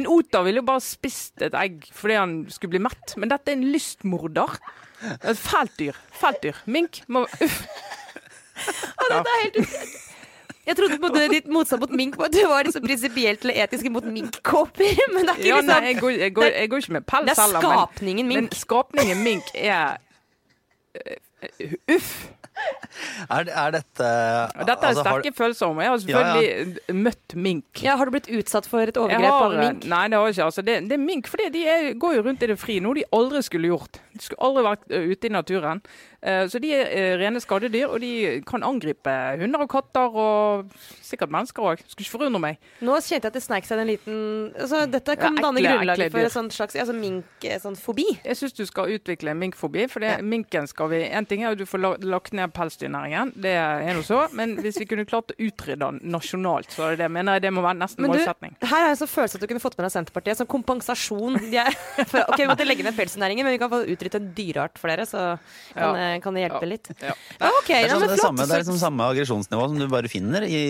En 0.00 0.08
oter 0.10 0.46
ville 0.48 0.64
jo 0.64 0.68
bare 0.72 0.82
spist 0.84 1.44
et 1.44 1.56
egg 1.58 1.84
fordi 1.94 2.16
han 2.16 2.38
skulle 2.50 2.78
bli 2.78 2.86
mett, 2.88 3.14
men 3.20 3.30
dette 3.30 3.52
er 3.52 3.60
en 3.60 3.68
lystmorder. 3.70 4.56
Fælt 5.34 5.74
dyr. 5.80 5.98
Fælt 6.20 6.42
dyr. 6.42 6.60
Mink 6.66 7.02
må 7.08 7.24
Uff. 7.44 7.60
Og 9.00 9.06
dette 9.08 9.34
er 9.34 9.42
helt 9.42 9.56
Jeg 10.66 10.76
trodde 10.76 10.98
både 11.02 11.22
ditt 11.32 11.46
motstand 11.50 11.80
mot 11.80 11.92
mink 11.96 12.18
du 12.30 12.38
var 12.46 12.62
liksom 12.66 12.84
prinsipielt 12.84 13.42
eller 13.46 13.62
etisk 13.64 13.88
mot 13.90 14.04
minkkåper. 14.04 14.92
Men 15.14 15.24
det 15.26 15.32
er 15.32 15.38
ikke 15.40 15.48
Ja, 15.48 15.60
nei, 15.62 15.62
liksom 15.64 15.86
jeg 15.86 15.96
går, 16.02 16.10
jeg, 16.10 16.34
går, 16.36 16.50
jeg 16.60 16.70
går 16.70 16.84
ikke 16.84 16.92
med 16.98 17.06
pels 17.08 17.30
er 17.30 17.32
Det 17.32 17.38
er 17.38 17.54
skapningen 17.64 18.28
men 18.28 18.44
mink. 18.44 18.54
skapningen 18.60 19.22
mink 19.24 19.48
er 19.54 19.96
uh, 21.00 21.96
Uff. 21.96 22.10
Er, 23.30 23.46
er 23.48 23.70
dette 23.74 24.06
Dette 24.06 24.72
er 24.72 24.88
altså, 24.90 25.04
har- 25.04 25.20
sterke 25.20 25.32
følelser 25.36 25.66
om. 25.70 25.78
Jeg 25.80 25.90
har 25.92 25.98
selvfølgelig 26.02 26.96
møtt 27.04 27.34
mink. 27.36 27.82
Ja, 27.84 27.96
Har 27.96 28.08
du 28.08 28.14
blitt 28.16 28.28
utsatt 28.40 28.66
for 28.68 28.82
et 28.82 28.96
overgrep 28.98 29.26
har, 29.30 29.44
av 29.46 29.56
mink? 29.60 29.84
Nei, 29.90 30.02
det 30.10 30.18
har 30.18 30.26
jeg 30.26 30.36
ikke. 30.36 30.48
Altså, 30.50 30.64
det, 30.66 30.76
det 30.90 30.96
er 30.98 31.02
mink 31.04 31.30
for 31.30 31.44
de 31.54 31.62
er, 31.66 31.90
går 32.00 32.16
jo 32.18 32.24
rundt 32.26 32.42
i 32.42 32.50
det 32.50 32.58
fri, 32.60 32.80
noe 32.82 32.98
de 32.98 33.04
aldri 33.16 33.42
skulle 33.46 33.70
gjort. 33.70 34.00
De 34.16 34.24
skulle 34.24 34.42
aldri 34.48 34.66
vært 34.66 34.86
ute 34.90 35.30
i 35.30 35.34
naturen. 35.36 35.82
Eh, 36.22 36.46
så 36.52 36.60
de 36.60 36.68
er 36.76 36.86
eh, 36.92 37.14
rene 37.16 37.40
skadedyr, 37.40 37.86
og 37.88 38.00
de 38.02 38.40
kan 38.44 38.60
angripe 38.66 39.12
hunder 39.40 39.62
og 39.64 39.70
katter 39.72 40.12
og 40.20 40.70
sikkert 41.00 41.30
mennesker 41.32 41.64
òg. 41.64 41.80
Skulle 41.88 42.04
ikke 42.04 42.12
forundre 42.18 42.40
meg. 42.44 42.58
Nå 42.84 42.98
kjente 43.00 43.24
jeg 43.24 43.30
at 43.30 43.38
det 43.38 43.42
sneik 43.42 43.64
seg 43.64 43.80
en 43.80 43.88
liten 43.88 44.18
altså, 44.54 44.82
Dette 44.90 45.16
kan 45.16 45.36
Ja, 45.38 45.42
danne 45.46 45.62
ekle- 45.62 45.72
grunnlaget 45.78 46.12
for 46.12 46.40
en 46.42 46.50
slags 46.52 46.76
altså, 46.76 46.92
minkfobi. 46.94 48.04
Sånn 48.18 48.26
Jeg 48.28 48.36
syns 48.36 48.52
du 48.58 48.64
skal 48.68 48.92
utvikle 48.98 49.32
en 49.32 49.40
minkfobi. 49.40 49.86
For 49.88 50.00
det, 50.04 50.10
Ja. 50.18 50.22
minken 50.22 50.68
skal 50.68 50.88
vi 50.92 51.00
En 51.10 51.24
ting 51.26 51.42
er 51.42 51.52
at 51.52 51.58
du 51.58 51.64
får 51.64 51.80
lagt 52.04 52.32
ned 52.36 52.52
pelsdyrnæringen, 52.52 53.32
det 53.40 53.54
er 53.56 53.94
nå 53.94 54.02
så. 54.04 54.28
Men 54.32 54.56
hvis 54.58 54.78
vi 54.78 54.84
kunne 54.86 55.06
klart 55.06 55.32
å 55.32 55.38
utrydde 55.40 55.78
den 55.80 56.00
nasjonalt, 56.12 56.68
så 56.70 56.92
er 56.92 56.96
det, 56.96 57.10
mener 57.10 57.34
jeg 57.38 57.42
det 57.42 57.52
må 57.56 57.62
være 57.62 57.78
nesten 57.80 58.02
Men 58.04 58.12
du, 58.12 58.18
målsetning. 58.18 58.54
her 58.60 58.66
har 58.68 58.88
jeg 58.92 58.98
så 59.00 59.08
følelse 59.08 59.34
at 59.36 59.40
du 59.40 59.46
kunne 59.46 59.60
fått 59.64 59.78
med 59.78 59.88
deg 59.88 59.92
Senterpartiet 59.96 60.36
som 60.36 60.46
kompensasjon. 60.46 61.40
De 61.50 61.56
er, 61.56 61.70
for, 62.04 62.20
ok, 62.28 62.36
Vi 62.38 62.46
måtte 62.46 62.66
legge 62.68 62.82
ned 62.84 62.94
pelsdyrnæringen, 62.96 63.44
men 63.44 63.52
vi 63.56 63.58
kan 63.58 63.70
få 63.72 63.82
utryddet 63.88 64.20
en 64.20 64.30
dyreart 64.36 64.78
for 64.78 64.88
dere, 64.92 65.06
så 65.08 65.38
kan, 65.74 65.96
Ja. 65.96 66.09
Eh, 66.10 66.18
kan 66.24 66.34
det 66.36 66.42
hjelpe 66.48 66.64
Ja. 66.66 66.70
litt. 66.74 66.90
Ja. 67.00 67.14
Ja, 67.40 67.50
ok, 67.60 67.68
Det 67.70 67.78
er, 67.84 67.94
sånn, 67.94 68.08
det, 68.08 68.18
samme, 68.20 68.46
det 68.46 68.56
er 68.56 68.64
liksom 68.64 68.78
samme 68.82 69.06
aggresjonsnivå 69.12 69.68
som 69.70 69.78
du 69.78 69.86
bare 69.88 70.10
finner 70.12 70.42
i, 70.46 70.62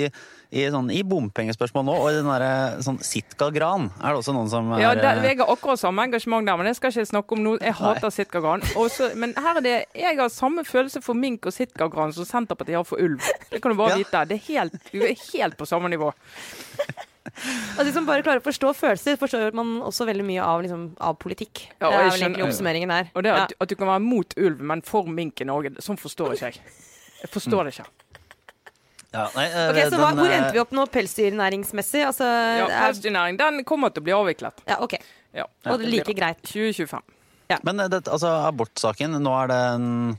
i, 0.51 0.65
sånn, 0.75 0.91
i 0.93 1.03
bompengespørsmål 1.07 1.85
nå. 1.89 1.95
Og 2.03 2.09
i 2.11 2.15
den 2.21 2.29
derre 2.31 2.83
sånn 2.85 2.99
Sitka-gran 3.07 3.89
er 4.03 4.09
det 4.15 4.19
også 4.21 4.35
noen 4.37 4.49
som 4.53 4.73
er 4.75 4.81
Ja, 4.83 4.95
der, 4.99 5.21
eh, 5.23 5.29
jeg 5.33 5.39
har 5.43 5.53
akkurat 5.55 5.79
samme 5.83 6.07
engasjement 6.09 6.47
der, 6.47 6.57
men 6.61 6.67
det 6.71 6.77
skal 6.77 6.91
ikke 6.91 7.05
jeg 7.05 7.11
snakke 7.13 7.33
om 7.39 7.45
nå. 7.45 7.57
Jeg 7.61 7.75
hater 7.81 8.11
sitkagran. 8.11 8.63
Også- 8.77 9.15
Men 9.17 9.35
her 9.37 9.57
er 9.57 9.61
det, 9.61 9.77
jeg 9.95 10.17
har 10.19 10.29
samme 10.29 10.65
følelse 10.65 11.03
for 11.03 11.15
mink 11.15 11.47
og 11.47 11.53
Sitka 11.53 11.89
Gran 11.89 12.13
som 12.13 12.25
Senterpartiet 12.25 12.77
har 12.77 12.85
for 12.85 12.99
ulv. 12.99 13.21
Det 13.51 13.61
kan 13.63 13.73
du 13.73 13.77
bare 13.79 13.97
Ja. 13.97 13.97
vite. 14.05 14.29
Det 14.29 14.41
er 14.41 14.45
helt, 14.53 14.93
du 14.93 15.03
er 15.03 15.15
helt 15.33 15.57
på 15.57 15.67
samme 15.67 15.89
nivå. 15.89 16.13
Og 17.79 17.85
de 17.85 17.93
som 17.93 18.07
bare 18.09 18.23
klarer 18.25 18.41
å 18.41 18.45
forstå 18.47 18.71
følelser, 18.75 19.17
forstår 19.21 19.53
man 19.55 19.75
også 19.87 20.07
veldig 20.09 20.25
mye 20.25 20.43
av, 20.43 20.63
liksom, 20.65 20.87
av 21.05 21.19
politikk. 21.21 21.67
Ja, 21.81 21.91
det 21.91 21.99
er 21.99 22.11
vel 22.11 22.23
egentlig 22.25 22.47
oppsummeringen 22.47 22.91
her. 22.95 23.11
Og 23.15 23.23
det 23.27 23.31
Ja. 23.35 23.43
at, 23.45 23.53
at 23.61 23.69
du 23.69 23.75
kan 23.77 23.89
være 23.89 24.01
mot 24.03 24.35
ulv, 24.41 24.61
men 24.61 24.81
for 24.83 25.05
mink 25.07 25.41
i 25.41 25.45
Norge, 25.45 25.75
sånn 25.85 25.99
forstår 26.01 26.33
ikke 26.35 26.49
jeg. 26.53 26.61
Jeg 27.21 27.31
forstår 27.31 27.65
det 27.69 27.75
ikke. 27.77 27.87
ja, 29.13 29.27
nei, 29.37 29.45
eh, 29.51 29.69
Ok, 29.71 29.79
så 29.93 29.99
hva, 30.01 30.11
Hvor 30.17 30.31
eh, 30.31 30.37
endte 30.39 30.53
vi 30.57 30.59
opp 30.65 30.71
nå 30.73 30.87
pelsdyrnæringsmessig? 30.89 32.05
Altså, 32.07 32.25
Ja, 32.59 32.67
Pelsdyrnæring 32.87 33.37
den 33.39 33.65
kommer 33.65 33.91
til 33.93 34.03
å 34.03 34.05
bli 34.09 34.13
avviklet. 34.17 34.65
ja, 34.67 34.77
ok. 34.81 34.97
Ja, 35.35 35.45
Og 35.67 35.79
det 35.79 35.89
like 35.93 36.15
greit. 36.15 36.43
2025. 36.43 37.03
Men 37.63 37.81
eh, 37.81 37.89
det, 37.89 38.05
altså, 38.09 38.29
abortsaken, 38.49 39.11
nå 39.21 39.33
er 39.45 39.47
det 39.49 39.61
en 39.75 40.19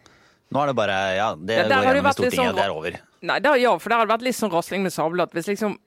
Nå 0.52 0.60
er 0.62 0.68
det 0.68 0.76
bare 0.76 1.16
Ja, 1.16 1.34
det 1.36 1.56
Ja, 1.58 1.64
går 1.64 1.96
gjennom 1.96 2.08
i 2.10 2.14
Stortinget, 2.14 2.36
sånn- 2.52 2.56
det 2.56 2.64
er 2.66 2.72
over. 2.76 3.00
Nei, 3.24 3.40
da, 3.40 3.54
ja, 3.56 3.78
for 3.78 3.90
det 3.90 3.98
har 3.98 4.08
vært 4.08 4.22
litt 4.22 4.36
sånn 4.36 4.52
rasling 4.52 4.82
med 4.84 4.92
sabler. 4.92 5.24
At 5.24 5.32
hvis 5.32 5.48
liksom 5.48 5.78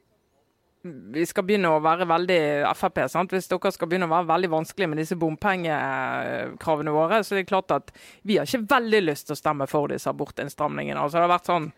vi 0.84 1.24
skal 1.24 1.46
begynne 1.48 1.70
å 1.72 1.82
være 1.84 2.04
veldig 2.08 2.40
Frp, 2.76 2.98
sant? 3.08 3.32
hvis 3.32 3.48
dere 3.48 3.72
skal 3.72 3.88
begynne 3.88 4.08
å 4.08 4.12
være 4.12 4.28
veldig 4.28 4.50
vanskelige 4.52 4.90
med 4.92 5.00
disse 5.00 5.16
bompengekravene 5.16 6.92
våre, 6.92 7.22
så 7.24 7.34
er 7.34 7.40
det 7.40 7.48
klart 7.48 7.72
at 7.72 7.92
vi 8.22 8.36
har 8.36 8.48
ikke 8.48 8.68
veldig 8.74 9.00
lyst 9.06 9.30
til 9.30 9.36
å 9.36 9.40
stemme 9.40 9.68
for 9.70 9.94
disse 9.94 10.12
abortinnstramningene. 10.12 11.00
Altså, 11.00 11.18
det 11.18 11.24
har 11.24 11.32
vært 11.32 11.48
sånn 11.48 11.70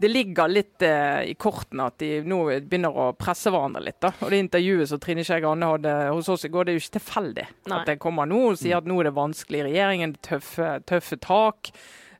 det 0.00 0.08
ligger 0.08 0.48
litt 0.48 0.82
eh, 0.86 1.26
i 1.28 1.34
kortene 1.36 1.90
at 1.90 1.98
de 2.00 2.22
nå 2.24 2.38
begynner 2.48 2.94
å 2.96 3.10
presse 3.20 3.50
hverandre 3.52 3.82
litt. 3.84 3.98
da. 4.00 4.14
Og 4.24 4.30
det 4.32 4.38
intervjuet 4.46 4.88
som 4.88 5.00
Trine 5.02 5.24
Skei 5.26 5.42
Grande 5.44 5.68
hadde 5.68 5.96
hos 6.08 6.30
oss 6.32 6.46
i 6.48 6.50
går, 6.52 6.64
det 6.64 6.72
er 6.72 6.78
jo 6.78 6.84
ikke 6.86 6.94
tilfeldig. 6.96 7.44
Nei. 7.68 7.74
At 7.76 7.90
det 7.90 7.98
kommer 8.00 8.30
nå 8.30 8.38
og 8.52 8.56
sier 8.56 8.78
at 8.78 8.88
nå 8.88 8.96
er 9.02 9.10
det 9.10 9.16
vanskelig 9.18 9.60
i 9.60 9.66
regjeringen, 9.66 10.14
det 10.14 10.22
er 10.22 10.30
tøffe, 10.30 10.70
tøffe 10.88 11.18
tak. 11.20 11.72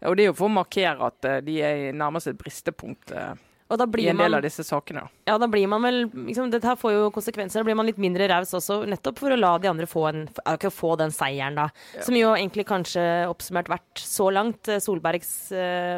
Og 0.05 0.17
det 0.17 0.27
er 0.27 0.29
jo 0.29 0.37
for 0.37 0.51
å 0.51 0.59
markere 0.59 1.09
at 1.09 1.31
eh, 1.31 1.41
de 1.47 1.57
er 1.65 1.87
nærmest 1.97 2.29
et 2.29 2.43
bristepunkt 2.43 3.15
eh, 3.17 3.33
Og 3.71 3.79
da 3.79 3.87
i 3.87 4.09
en 4.11 4.19
del 4.19 4.35
man 4.35 4.41
av 4.41 4.43
disse 4.43 4.65
sakene. 4.67 5.05
Ja, 5.29 5.37
da 5.39 5.47
blir 5.51 5.69
man 5.71 5.85
vel 5.87 6.01
liksom, 6.27 6.51
Dette 6.51 6.75
får 6.79 6.95
jo 6.97 7.11
konsekvenser. 7.15 7.61
Da 7.61 7.69
blir 7.69 7.79
man 7.79 7.87
litt 7.87 8.01
mindre 8.03 8.27
raus 8.33 8.51
også, 8.59 8.81
nettopp 8.91 9.21
for 9.23 9.31
å 9.31 9.39
la 9.39 9.53
de 9.63 9.71
andre 9.71 9.87
få, 9.87 10.09
en, 10.11 10.25
få 10.75 10.97
den 10.99 11.15
seieren, 11.15 11.59
da. 11.59 11.69
Som 12.03 12.19
jo 12.19 12.33
egentlig 12.35 12.67
kanskje 12.69 13.05
oppsummert 13.31 13.71
vært 13.71 14.03
så 14.03 14.27
langt 14.35 14.71
eh, 14.71 14.83
Solbergs 14.83 15.33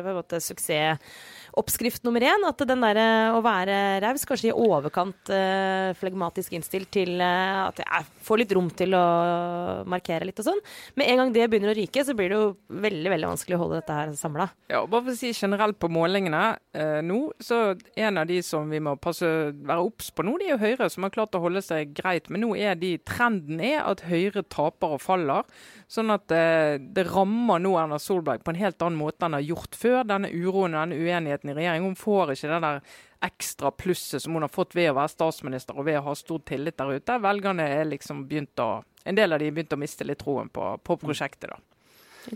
måte, 0.04 0.42
på 0.42 1.00
suksessoppskrift 1.52 2.04
nummer 2.04 2.20
én. 2.20 2.44
At 2.46 2.58
den 2.66 2.80
derre 2.80 3.32
å 3.36 3.42
være 3.42 4.00
raus, 4.02 4.24
kanskje 4.24 4.50
i 4.50 4.54
overkant 4.54 5.30
uh, 5.30 5.92
flegmatisk 5.98 6.52
innstilt 6.52 6.90
til 6.92 7.20
uh, 7.20 7.68
at 7.68 7.78
jeg 7.82 8.06
får 8.22 8.38
litt 8.38 8.52
rom 8.52 8.70
til 8.70 8.94
å 8.94 9.84
markere 9.86 10.26
litt 10.26 10.38
og 10.38 10.46
sånn. 10.46 10.60
Med 10.96 11.08
en 11.10 11.22
gang 11.22 11.32
det 11.32 11.48
begynner 11.50 11.72
å 11.72 11.76
ryke, 11.76 12.04
så 12.04 12.14
blir 12.14 12.32
det 12.32 12.38
jo 12.38 12.56
veldig, 12.68 13.10
veldig 13.12 13.30
vanskelig 13.32 13.56
å 13.56 13.62
holde 13.64 13.80
dette 13.80 13.96
her 13.96 14.14
samla. 14.16 14.48
Ja, 14.70 14.82
og 14.82 14.90
bare 14.92 15.06
for 15.08 15.14
å 15.14 15.18
si 15.18 15.32
generelt 15.32 15.78
på 15.78 15.90
målingene 15.92 16.44
uh, 16.76 17.00
nå, 17.04 17.20
så 17.42 17.74
en 17.96 18.22
av 18.22 18.28
de 18.30 18.40
som 18.46 18.70
vi 18.70 18.80
må 18.82 18.96
passe, 19.00 19.26
være 19.52 19.86
obs 19.86 20.12
på 20.14 20.26
nå, 20.26 20.38
de 20.40 20.50
er 20.50 20.54
jo 20.56 20.62
Høyre, 20.62 20.90
som 20.92 21.06
har 21.06 21.14
klart 21.14 21.36
å 21.36 21.42
holde 21.42 21.62
seg 21.64 21.94
greit. 21.96 22.30
Men 22.32 22.44
nå 22.46 22.54
er 22.56 22.76
de, 22.78 22.94
trenden 23.08 23.62
er 23.62 23.82
at 23.84 24.04
Høyre 24.06 24.44
taper 24.46 24.96
og 24.96 25.02
faller. 25.02 25.48
Sånn 25.92 26.12
at 26.14 26.32
eh, 26.32 26.78
det 26.80 27.04
rammer 27.10 27.60
nå 27.60 27.74
Erna 27.76 27.98
Solberg 28.00 28.44
på 28.44 28.54
en 28.54 28.60
helt 28.60 28.80
annen 28.84 28.96
måte 28.96 29.26
enn 29.26 29.36
har 29.36 29.44
gjort 29.44 29.76
før. 29.76 29.98
Denne 30.08 30.30
uroen 30.32 30.72
og 30.72 30.78
denne 30.78 30.96
uenigheten 30.96 31.41
i 31.50 31.56
regjeringen. 31.56 31.90
Hun 31.90 31.98
får 31.98 32.34
ikke 32.36 32.52
det 32.52 32.60
der 32.64 32.80
ekstra 33.22 33.70
plusset 33.70 34.22
som 34.22 34.34
hun 34.34 34.46
har 34.46 34.52
fått 34.52 34.76
ved 34.78 34.90
å 34.90 34.96
være 34.98 35.12
statsminister 35.12 35.78
og 35.78 35.86
ved 35.86 36.00
å 36.00 36.06
ha 36.08 36.14
stor 36.18 36.42
tillit 36.46 36.78
der 36.78 36.94
ute. 36.94 37.18
Velgerne 37.22 37.66
er 37.80 37.90
liksom 37.90 38.26
begynt 38.30 38.62
å 38.62 38.72
En 39.02 39.16
del 39.18 39.32
av 39.34 39.40
de 39.42 39.48
begynt 39.50 39.72
å 39.74 39.76
miste 39.82 40.04
litt 40.06 40.20
troen 40.22 40.46
på, 40.46 40.62
på 40.78 40.94
prosjektet, 40.94 41.50
da. 41.50 41.56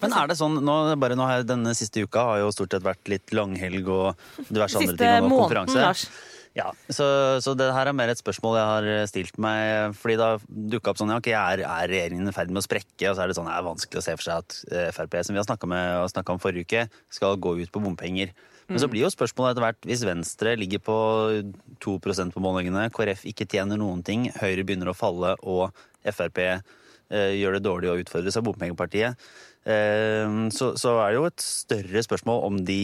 Men 0.03 0.15
er 0.19 0.27
det 0.27 0.35
sånn, 0.35 0.57
nå, 0.67 0.75
bare 0.99 1.15
nå 1.15 1.29
her, 1.29 1.45
Denne 1.47 1.77
siste 1.79 2.03
uka 2.03 2.25
har 2.27 2.41
jo 2.43 2.49
stort 2.51 2.75
sett 2.75 2.83
vært 2.83 3.07
litt 3.07 3.31
langhelg 3.31 3.87
og 3.87 4.25
diverse 4.49 4.81
andre 4.81 4.97
ting. 4.99 5.29
og 5.29 5.45
konferanse. 5.45 5.79
Lars. 5.79 6.09
Ja, 6.57 6.71
så, 6.89 7.07
så, 7.45 7.53
det 7.53 7.69
her 7.77 7.91
er 7.91 7.95
mer 7.97 8.09
et 8.09 8.21
spørsmål 8.21 8.55
jeg 8.57 8.69
har 8.71 9.09
stilt 9.11 9.39
meg. 9.43 9.95
fordi 10.01 10.17
da 10.17 10.29
dukka 10.49 10.93
opp 10.93 11.01
sånn 11.03 11.13
ja, 11.13 11.21
ok, 11.21 11.29
er, 11.37 11.63
er 11.69 11.91
regjeringen 11.93 12.31
i 12.31 12.35
ferd 12.35 12.51
med 12.51 12.63
å 12.63 12.67
sprekke? 12.67 13.11
Og 13.11 13.15
så 13.19 13.23
er 13.23 13.29
det 13.29 13.37
sånn, 13.37 13.51
det 13.51 13.59
er 13.59 13.67
vanskelig 13.67 14.01
å 14.01 14.05
se 14.07 14.15
for 14.17 14.27
seg 14.27 14.41
at 14.41 14.59
eh, 14.73 14.89
Frp, 14.97 15.19
som 15.21 15.37
vi 15.37 15.43
har 15.43 15.49
snakka 16.09 16.33
om 16.33 16.41
forrige 16.41 16.65
uke, 16.65 16.87
skal 17.13 17.37
gå 17.37 17.59
ut 17.61 17.73
på 17.73 17.83
bompenger. 17.85 18.33
Men 18.67 18.83
så 18.83 18.89
blir 18.91 19.05
jo 19.05 19.13
spørsmålet 19.13 19.55
etter 19.55 19.63
hvert, 19.63 19.87
hvis 19.87 20.03
Venstre 20.07 20.57
ligger 20.59 20.83
på 20.83 20.97
2% 21.85 22.35
på 22.35 22.43
målingene, 22.43 22.89
KrF 22.95 23.23
ikke 23.31 23.47
tjener 23.51 23.79
noen 23.79 24.03
ting, 24.07 24.27
Høyre 24.41 24.65
begynner 24.67 24.91
å 24.91 24.97
falle 24.97 25.37
og 25.47 25.77
Frp 26.07 26.41
eh, 26.43 27.33
gjør 27.39 27.57
det 27.57 27.65
dårlig 27.67 27.93
og 27.93 28.03
utfordres 28.03 28.39
av 28.39 28.47
bompengepartiet, 28.49 29.27
eh, 29.71 30.39
så, 30.55 30.73
så 30.79 30.97
er 31.05 31.13
det 31.13 31.21
jo 31.21 31.29
et 31.31 31.47
større 31.47 32.07
spørsmål 32.09 32.43
om 32.49 32.63
de 32.67 32.81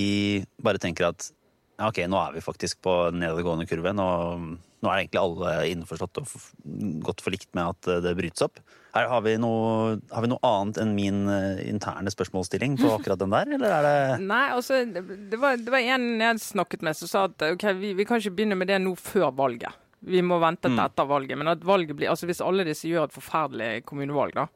bare 0.63 0.83
tenker 0.83 1.11
at 1.11 1.33
ok, 1.83 2.05
nå 2.07 2.21
er 2.21 2.37
vi 2.37 2.45
faktisk 2.45 2.79
på 2.85 2.95
nedadgående 3.17 3.67
kurve. 3.67 3.95
Nå, 3.97 4.07
nå, 4.39 4.87
er 4.87 5.01
egentlig 5.01 5.23
alle 5.23 5.55
innforstått 5.73 6.21
og 6.23 6.37
godt 7.09 7.25
forlikt 7.25 7.51
med 7.59 7.73
at 7.75 8.05
det 8.05 8.15
brytes 8.19 8.47
opp. 8.47 8.63
Her, 8.93 9.07
har, 9.09 9.23
vi 9.25 9.39
noe, 9.41 9.95
har, 10.13 10.21
vi 10.21 10.29
noe, 10.29 10.41
annet 10.45 10.79
enn 10.83 10.91
min 10.93 11.23
eh, 11.33 11.63
interne 11.71 12.13
spørsmålsstilling 12.13 12.75
på 12.77 12.91
akkurat 12.93 13.23
den 13.23 13.33
der, 13.33 13.55
eller 13.57 13.73
er 13.73 13.87
det 13.87 14.19
Nei, 14.33 14.43
altså, 14.53 14.83
det 14.85 15.39
var, 15.41 15.57
det 15.57 15.73
var 15.73 15.87
en 15.95 16.11
jeg 16.21 16.43
snakket 16.45 16.85
med 16.85 16.99
som 16.99 17.09
sa 17.09 17.23
at 17.31 17.47
ok, 17.55 17.71
vi, 17.81 17.95
vi 17.97 18.07
kan 18.09 18.21
ikke 18.21 18.35
begynne 18.37 18.59
med 18.61 18.69
det 18.69 18.83
nå 18.85 18.93
før 19.01 19.31
valget. 19.39 19.81
Vi 20.05 20.21
må 20.27 20.37
vente 20.43 20.67
til 20.67 20.77
mm. 20.77 20.85
etter 20.85 21.09
valget. 21.09 21.39
Men 21.39 21.55
at 21.55 21.65
valget 21.65 21.97
blir, 21.97 22.11
altså 22.13 22.29
hvis 22.29 22.43
alle 22.45 22.67
disse 22.67 22.91
gjør 22.91 23.09
et 23.09 23.17
forferdelig 23.17 23.87
kommunevalg, 23.89 24.37
da, 24.37 24.47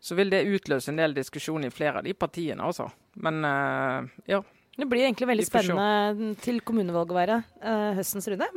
så 0.00 0.16
vil 0.16 0.32
det 0.32 0.46
utløse 0.48 0.92
en 0.92 1.00
del 1.00 1.16
diskusjon 1.16 1.66
i 1.68 1.72
flere 1.72 2.00
av 2.00 2.06
de 2.06 2.14
partiene, 2.16 2.64
altså. 2.64 2.88
Men 3.22 3.42
uh, 3.44 4.12
ja. 4.28 4.42
Det 4.76 4.84
blir 4.90 5.06
egentlig 5.06 5.28
veldig 5.30 5.44
spennende 5.46 6.34
til 6.44 6.58
kommunevalget 6.66 7.12
å 7.14 7.16
være 7.16 7.36
uh, 7.62 7.92
høstens 7.96 8.26
runde. 8.28 8.48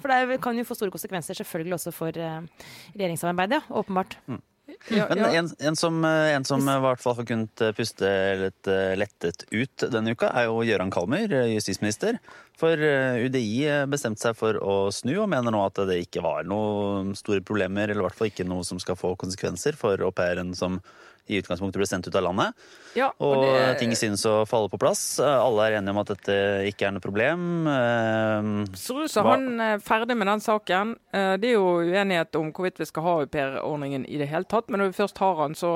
For 0.00 0.08
det 0.30 0.38
kan 0.44 0.56
jo 0.56 0.64
få 0.64 0.76
store 0.78 0.94
konsekvenser 0.94 1.36
selvfølgelig 1.36 1.76
også 1.76 1.92
for 1.92 2.16
uh, 2.16 2.68
regjeringssamarbeidet, 2.94 3.60
ja, 3.60 3.80
åpenbart. 3.82 4.16
Mm. 4.30 4.40
Ja, 4.90 5.06
Men 5.08 5.24
en, 5.24 5.50
en, 5.58 5.76
som, 5.78 6.00
eh, 6.04 6.32
en 6.34 6.44
som 6.46 6.62
i 6.62 6.78
hvert 6.82 7.02
fall 7.02 7.16
har 7.18 7.26
kunnet 7.28 7.62
puste 7.76 8.10
litt 8.40 8.70
lettet 8.98 9.44
ut 9.50 9.86
denne 9.92 10.14
uka, 10.14 10.32
er 10.34 10.48
jo 10.48 10.64
Gøran 10.66 10.90
Kalmyr, 10.94 11.32
justisminister. 11.52 12.18
For 12.58 12.80
UDI 12.80 13.86
bestemte 13.90 14.24
seg 14.24 14.38
for 14.38 14.58
å 14.58 14.76
snu, 14.94 15.12
og 15.20 15.30
mener 15.30 15.54
nå 15.54 15.60
at 15.66 15.82
det 15.90 16.00
ikke 16.06 16.24
var 16.24 16.46
noen 16.48 17.12
store 17.18 17.44
problemer, 17.46 17.90
eller 17.90 18.02
i 18.02 18.06
hvert 18.08 18.18
fall 18.18 18.30
ikke 18.32 18.48
noe 18.48 18.64
som 18.66 18.80
skal 18.82 18.98
få 18.98 19.12
konsekvenser 19.20 19.76
for 19.78 20.00
au 20.02 20.14
pairen 20.14 20.54
som 20.56 20.80
i 21.26 21.40
utgangspunktet 21.40 21.80
ble 21.80 21.88
sendt 21.88 22.08
ut 22.08 22.18
av 22.18 22.24
landet. 22.28 22.66
Ja, 22.96 23.10
og, 23.18 23.34
og 23.36 23.42
det... 23.44 23.78
ting 23.80 23.92
synes 23.98 24.22
å 24.28 24.38
falle 24.48 24.70
på 24.72 24.78
plass. 24.80 25.18
Alle 25.20 25.66
er 25.66 25.78
enige 25.78 25.92
om 25.92 26.00
at 26.00 26.12
dette 26.14 26.36
ikke 26.70 26.88
er 26.88 26.94
noe 26.96 27.04
problem. 27.04 27.66
Eh, 27.68 28.48
så 28.78 29.02
ut 29.02 29.18
han 29.26 29.60
er 29.60 29.82
ferdig 29.84 30.16
med 30.16 30.30
den 30.30 30.44
saken. 30.44 30.94
Eh, 31.12 31.34
det 31.42 31.50
er 31.50 31.58
jo 31.58 31.74
uenighet 31.84 32.38
om 32.40 32.52
hvorvidt 32.56 32.80
vi 32.80 32.88
skal 32.88 33.06
ha 33.06 33.18
aupairordningen 33.26 34.06
i 34.08 34.22
det 34.22 34.30
hele 34.30 34.48
tatt. 34.48 34.70
Men 34.70 34.82
når 34.82 34.92
vi 34.92 35.00
først 35.02 35.20
har 35.20 35.42
den, 35.42 35.58
så 35.58 35.74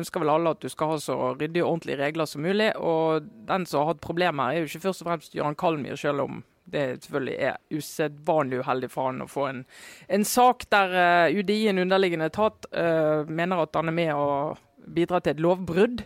ønsker 0.00 0.24
vel 0.24 0.34
alle 0.34 0.56
at 0.56 0.64
du 0.64 0.68
skal 0.72 0.94
ha 0.94 0.98
så 1.02 1.20
ryddige 1.36 1.64
og 1.64 1.76
ordentlige 1.76 2.00
regler 2.02 2.30
som 2.30 2.44
mulig. 2.46 2.72
Og 2.80 3.30
den 3.46 3.68
som 3.68 3.84
har 3.84 3.94
hatt 3.94 4.04
problemer, 4.04 4.50
er 4.50 4.64
jo 4.64 4.72
ikke 4.72 4.88
først 4.88 5.04
og 5.04 5.12
fremst 5.12 5.38
Jøran 5.38 5.58
Kalmyr, 5.58 5.98
selv 6.00 6.26
om 6.26 6.44
det 6.66 7.04
selvfølgelig 7.04 7.36
er 7.46 7.60
usedvanlig 7.70 8.58
uheldig 8.58 8.88
for 8.90 9.06
han 9.06 9.22
å 9.22 9.28
få 9.30 9.44
en, 9.52 9.60
en 10.10 10.24
sak 10.26 10.66
der 10.74 11.30
UDI, 11.30 11.68
en 11.70 11.78
underliggende 11.84 12.26
etat, 12.26 12.66
uh, 12.74 13.22
mener 13.30 13.62
at 13.62 13.78
han 13.78 13.92
er 13.92 13.94
med 13.94 14.10
å 14.18 14.56
bidra 14.86 15.20
til 15.20 15.34
et 15.34 15.42
lovbrudd, 15.42 16.02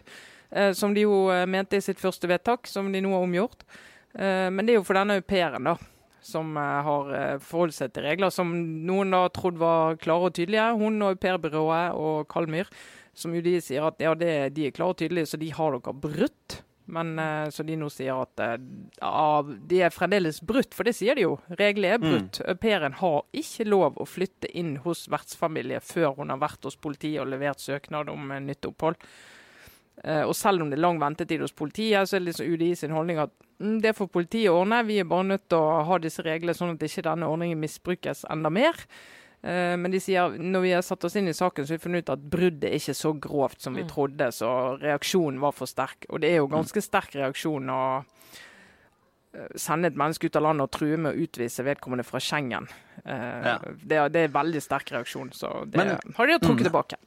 eh, 0.50 0.72
som 0.76 0.94
de 0.96 1.06
jo 1.06 1.28
eh, 1.32 1.46
mente 1.50 1.78
i 1.78 1.84
sitt 1.84 2.00
første 2.00 2.30
vedtak, 2.30 2.68
som 2.70 2.90
de 2.92 3.02
nå 3.02 3.14
har 3.14 3.26
omgjort. 3.26 3.64
Eh, 4.14 4.48
men 4.50 4.66
det 4.66 4.74
er 4.74 4.80
jo 4.80 4.86
for 4.88 4.98
denne 4.98 5.20
au 5.20 5.24
pairen, 5.24 5.70
da. 5.70 5.76
Som 6.20 6.52
har 6.60 7.38
forholdt 7.40 7.72
seg 7.78 7.94
til 7.94 8.04
regler 8.04 8.28
som 8.28 8.50
noen 8.84 9.14
da 9.14 9.22
trodde 9.32 9.56
var 9.62 9.94
klare 10.02 10.28
og 10.28 10.34
tydelige. 10.36 10.66
Hun 10.76 11.00
og 11.00 11.14
aupairbyrået 11.14 11.96
og 11.96 12.26
Kalmyr, 12.28 12.68
som 13.16 13.32
jo 13.32 13.40
de 13.40 13.54
sier 13.64 13.86
at 13.88 14.02
ja, 14.04 14.12
det, 14.12 14.34
de 14.52 14.66
er 14.68 14.74
klare 14.76 14.92
og 14.92 14.98
tydelige, 15.00 15.30
så 15.32 15.40
de 15.40 15.48
har 15.56 15.78
dere 15.78 15.94
brutt. 15.96 16.58
Men 16.90 17.14
så 17.54 17.64
de 17.66 17.76
nå 17.78 17.88
sier 17.92 18.18
at 18.18 18.40
ja, 19.00 19.24
de 19.46 19.80
er 19.86 19.94
fremdeles 19.94 20.40
brutt, 20.42 20.74
for 20.74 20.88
det 20.88 20.96
sier 20.98 21.18
de 21.18 21.26
jo. 21.26 21.36
Reglene 21.60 21.96
er 21.96 22.02
brutt. 22.02 22.40
Mm. 22.40 22.46
Au 22.50 22.60
pairen 22.60 22.96
har 23.00 23.20
ikke 23.42 23.66
lov 23.68 24.00
å 24.00 24.06
flytte 24.08 24.50
inn 24.58 24.76
hos 24.84 25.04
vertsfamilie 25.12 25.82
før 25.84 26.16
hun 26.18 26.32
har 26.34 26.40
vært 26.42 26.66
hos 26.66 26.78
politiet 26.80 27.22
og 27.22 27.30
levert 27.30 27.62
søknad 27.62 28.10
om 28.12 28.32
nytt 28.46 28.66
opphold. 28.68 28.98
Og 30.00 30.32
selv 30.36 30.64
om 30.64 30.70
det 30.70 30.78
er 30.78 30.84
lang 30.86 31.00
ventetid 31.00 31.42
hos 31.44 31.52
politiet, 31.52 32.08
så 32.08 32.16
er 32.16 32.22
det 32.22 32.30
liksom 32.30 32.52
UDI 32.54 32.70
sin 32.78 32.94
holdning 32.96 33.20
at 33.20 33.32
mm, 33.60 33.80
det 33.84 33.92
får 33.98 34.08
politiet 34.08 34.52
ordne. 34.52 34.80
Vi 34.88 34.96
er 35.02 35.08
bare 35.08 35.28
nødt 35.28 35.48
til 35.50 35.60
å 35.60 35.82
ha 35.84 35.98
disse 36.00 36.24
reglene 36.24 36.56
sånn 36.56 36.72
at 36.76 36.86
ikke 36.86 37.04
denne 37.04 37.28
ordningen 37.28 37.60
misbrukes 37.60 38.24
enda 38.32 38.52
mer. 38.52 38.80
Uh, 39.40 39.76
men 39.80 39.88
de 39.92 40.00
sier 40.02 40.36
når 40.36 40.64
vi 40.66 40.72
har 40.76 40.84
satt 40.84 41.04
oss 41.08 41.16
inn 41.16 41.30
i 41.30 41.36
saken, 41.36 41.64
så 41.64 41.74
har 41.74 41.80
vi 41.80 41.84
funnet 41.86 42.04
ut 42.04 42.14
at 42.16 42.24
bruddet 42.32 42.68
er 42.68 42.76
ikke 42.76 42.96
så 42.98 43.14
grovt 43.16 43.64
som 43.64 43.78
vi 43.78 43.86
mm. 43.86 43.90
trodde. 43.92 44.30
Så 44.36 44.50
reaksjonen 44.82 45.40
var 45.42 45.56
for 45.56 45.70
sterk. 45.70 46.08
Og 46.10 46.22
det 46.22 46.32
er 46.32 46.42
jo 46.42 46.48
mm. 46.50 46.54
ganske 46.58 46.84
sterk 46.84 47.16
reaksjon 47.16 47.72
å 47.72 47.82
uh, 48.02 49.50
sende 49.54 49.90
et 49.92 50.00
menneske 50.00 50.28
ut 50.28 50.40
av 50.40 50.48
landet 50.48 50.68
og 50.68 50.74
true 50.76 51.00
med 51.00 51.12
å 51.14 51.26
utvise 51.26 51.66
vedkommende 51.66 52.06
fra 52.06 52.22
Schengen. 52.22 52.68
Ja. 53.00 53.54
Det, 53.64 53.96
det, 54.12 54.26
er 54.26 54.32
veldig 54.34 54.60
sterk 54.60 54.90
reaksjon, 54.92 55.30
så 55.32 55.62
det 55.64 55.78
men, 55.80 55.94
har 56.18 56.28
de 56.28 56.34
trukket 56.42 56.66
mm. 56.66 56.66
tilbake. 56.68 56.98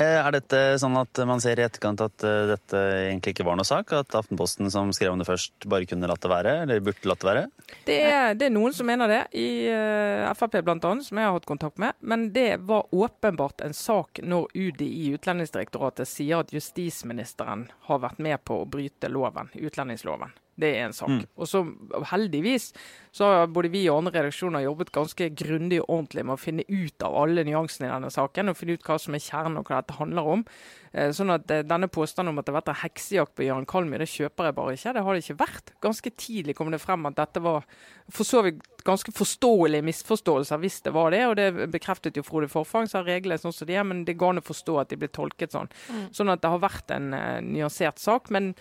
Eh, 0.00 0.16
er 0.16 0.32
dette 0.32 0.58
sånn 0.80 0.94
at 0.96 1.20
man 1.28 1.40
ser 1.44 1.60
i 1.60 1.64
etterkant 1.66 2.00
at 2.00 2.24
eh, 2.24 2.46
dette 2.48 2.78
egentlig 3.10 3.34
ikke 3.34 3.44
var 3.44 3.58
noe 3.60 3.68
sak? 3.68 3.92
At 3.92 4.14
Aftenposten 4.16 4.70
som 4.72 4.88
skrev 4.96 5.12
om 5.12 5.20
det 5.20 5.28
først, 5.28 5.66
bare 5.68 5.88
kunne 5.88 6.08
latt 6.08 6.22
det 6.24 6.30
være? 6.32 6.54
Eller 6.64 6.80
burde 6.84 7.10
latt 7.10 7.20
det 7.20 7.28
være? 7.28 7.44
Det 7.84 7.98
er, 8.00 8.32
det 8.38 8.48
er 8.48 8.54
noen 8.54 8.72
som 8.76 8.88
mener 8.88 9.10
det, 9.12 9.20
i 9.36 9.68
uh, 9.68 10.32
Frp 10.38 10.62
bl.a., 10.64 10.94
som 11.04 11.20
jeg 11.20 11.28
har 11.28 11.36
hatt 11.36 11.48
kontakt 11.48 11.82
med. 11.82 11.98
Men 12.00 12.30
det 12.32 12.62
var 12.64 12.88
åpenbart 12.88 13.60
en 13.66 13.76
sak 13.76 14.22
når 14.24 14.48
UDI, 14.56 15.12
Utlendingsdirektoratet, 15.18 16.08
sier 16.08 16.40
at 16.40 16.56
justisministeren 16.56 17.68
har 17.88 18.00
vært 18.00 18.22
med 18.24 18.40
på 18.48 18.62
å 18.62 18.68
bryte 18.68 19.12
loven, 19.12 19.52
utlendingsloven. 19.60 20.32
Det 20.54 20.68
er 20.68 20.84
en 20.84 20.92
sak. 20.92 21.08
Mm. 21.08 21.22
Og 21.40 21.48
så 21.48 21.62
heldigvis 22.10 22.72
så 23.12 23.28
har 23.28 23.50
både 23.52 23.70
vi 23.72 23.82
og 23.90 24.02
andre 24.02 24.22
redaksjoner 24.22 24.64
jobbet 24.64 24.92
ganske 24.92 25.26
grundig 25.36 25.82
og 25.82 25.90
ordentlig 25.90 26.24
med 26.24 26.34
å 26.34 26.40
finne 26.40 26.64
ut 26.68 27.04
av 27.04 27.16
alle 27.22 27.44
nyansene 27.44 27.88
i 27.88 27.92
denne 27.92 28.08
saken, 28.12 28.52
og 28.52 28.56
finne 28.56 28.76
ut 28.76 28.86
hva 28.86 28.98
som 29.00 29.16
er 29.16 29.24
kjernen 29.24 29.58
og 29.60 29.68
hva 29.68 29.80
dette 29.82 29.96
handler 29.98 30.30
om. 30.34 30.44
Eh, 30.92 31.10
sånn 31.16 31.32
at 31.32 31.50
eh, 31.52 31.64
denne 31.64 31.88
påstanden 31.92 32.32
om 32.32 32.40
at 32.40 32.48
det 32.48 32.54
har 32.54 32.60
vært 32.60 32.70
en 32.72 32.80
heksejakt 32.82 33.34
på 33.36 33.44
Jørn 33.44 33.68
Kalmy, 33.68 34.00
det 34.00 34.08
kjøper 34.12 34.48
jeg 34.48 34.56
bare 34.56 34.76
ikke. 34.76 34.94
Det 34.96 35.04
har 35.04 35.16
det 35.16 35.24
ikke 35.24 35.38
vært. 35.42 35.72
Ganske 35.84 36.12
tidlig 36.24 36.56
kom 36.56 36.72
det 36.72 36.80
frem 36.80 37.08
at 37.08 37.16
dette 37.20 37.44
var 37.44 37.64
for 38.12 38.28
så 38.28 38.44
vidt 38.44 38.60
ganske 38.84 39.12
forståelige 39.14 39.86
misforståelser, 39.86 40.60
hvis 40.60 40.80
det 40.84 40.92
var 40.96 41.12
det. 41.12 41.22
Og 41.28 41.36
det 41.36 41.68
bekreftet 41.72 42.16
jo 42.16 42.24
Frode 42.26 42.48
Forfang, 42.52 42.88
sa 42.88 43.04
reglene 43.04 43.40
sånn 43.40 43.56
som 43.56 43.68
de 43.68 43.76
er, 43.76 43.84
men 43.88 44.04
det 44.08 44.16
går 44.20 44.34
an 44.34 44.42
å 44.42 44.46
forstå 44.46 44.78
at 44.82 44.92
de 44.92 45.00
ble 45.00 45.08
tolket 45.12 45.56
sånn. 45.56 45.68
Mm. 45.92 46.06
Sånn 46.16 46.32
at 46.32 46.44
det 46.44 46.52
har 46.52 46.64
vært 46.64 46.96
en 46.96 47.12
uh, 47.12 47.40
nyansert 47.44 48.00
sak. 48.02 48.32
men 48.32 48.54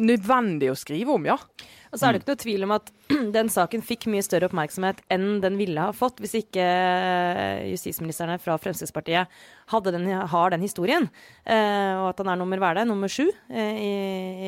nødvendig 0.00 0.70
å 0.72 0.78
skrive 0.78 1.16
om, 1.16 1.26
ja. 1.28 1.36
Og 1.92 2.00
så 2.00 2.08
er 2.08 2.14
det 2.14 2.22
ikke 2.22 2.32
noe 2.32 2.40
tvil 2.40 2.64
om 2.64 2.72
at 2.72 2.86
den 3.36 3.50
saken 3.52 3.82
fikk 3.84 4.06
mye 4.08 4.24
større 4.24 4.48
oppmerksomhet 4.48 5.02
enn 5.12 5.42
den 5.44 5.58
ville 5.60 5.88
ha 5.88 5.92
fått 5.92 6.22
hvis 6.22 6.38
ikke 6.40 6.64
eh, 6.64 7.66
justisministrene 7.72 8.38
fra 8.40 8.56
Fremskrittspartiet 8.60 9.28
den, 9.92 10.08
har 10.28 10.52
den 10.52 10.60
historien. 10.64 11.06
Eh, 11.48 11.92
og 11.96 12.10
at 12.10 12.18
han 12.20 12.32
er 12.32 12.40
nummer 12.40 12.60
hva 12.60 12.72
er 12.72 12.80
det, 12.80 12.86
nummer 12.88 13.12
sju 13.12 13.24
eh, 13.24 13.76
i, 13.76 13.92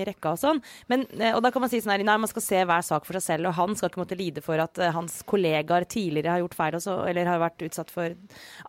i, 0.00 0.04
rekka 0.08 0.34
og 0.34 0.40
sånn. 0.40 0.60
Men, 0.92 1.06
og 1.32 1.40
da 1.44 1.52
kan 1.52 1.64
man 1.64 1.72
si 1.72 1.80
sånn 1.80 1.94
her, 1.94 2.04
nei, 2.04 2.16
man 2.20 2.28
skal 2.28 2.44
se 2.44 2.60
hver 2.68 2.84
sak 2.84 3.06
for 3.08 3.16
seg 3.16 3.24
selv, 3.24 3.48
og 3.48 3.56
han 3.56 3.76
skal 3.76 3.92
ikke 3.92 4.02
måtte 4.02 4.18
lide 4.18 4.44
for 4.44 4.60
at 4.60 4.80
hans 4.96 5.20
kollegaer 5.28 5.88
tidligere 5.88 6.34
har 6.34 6.42
gjort 6.44 6.58
feil 6.58 6.78
så, 6.82 6.96
eller 7.08 7.28
har 7.28 7.40
vært 7.40 7.64
utsatt 7.64 7.92
for 7.92 8.16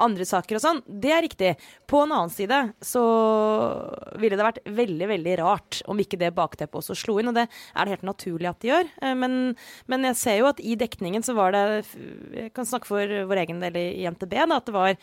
andre 0.04 0.28
saker 0.28 0.60
og 0.60 0.64
sånn. 0.64 0.84
Det 0.88 1.12
er 1.16 1.24
riktig. 1.26 1.52
På 1.92 2.04
en 2.04 2.16
annen 2.16 2.32
side 2.32 2.62
så 2.84 3.04
ville 4.20 4.40
det 4.40 4.48
vært 4.48 4.64
veldig, 4.68 5.10
veldig 5.12 5.36
rart 5.42 5.82
om 5.92 6.00
ikke 6.00 6.20
det 6.22 6.32
bakteppet 6.36 6.84
også 6.84 6.98
slo 7.00 7.18
inn, 7.20 7.32
og 7.32 7.40
det 7.40 7.48
er 7.48 7.84
det 7.84 7.98
helt 7.98 8.08
naturlig 8.08 8.52
at 8.52 8.65
de 8.66 8.74
gjør. 8.74 8.90
Eh, 9.02 9.16
men, 9.22 9.38
men, 9.92 10.10
jeg 10.12 10.20
ser 10.20 10.42
jo 10.42 10.50
at 10.50 10.60
i 10.60 10.76
dekningen 10.80 11.26
så 11.26 11.38
var 11.38 11.56
det 11.56 11.64
Jeg 12.34 12.52
kan 12.56 12.68
snakke 12.68 12.90
for 12.90 13.16
vår 13.30 13.46
egen 13.46 13.62
del 13.64 13.80
i 13.80 14.10
NTB, 14.10 14.34
da, 14.34 14.60
at 14.60 14.68
det 14.68 14.76
var 14.76 15.00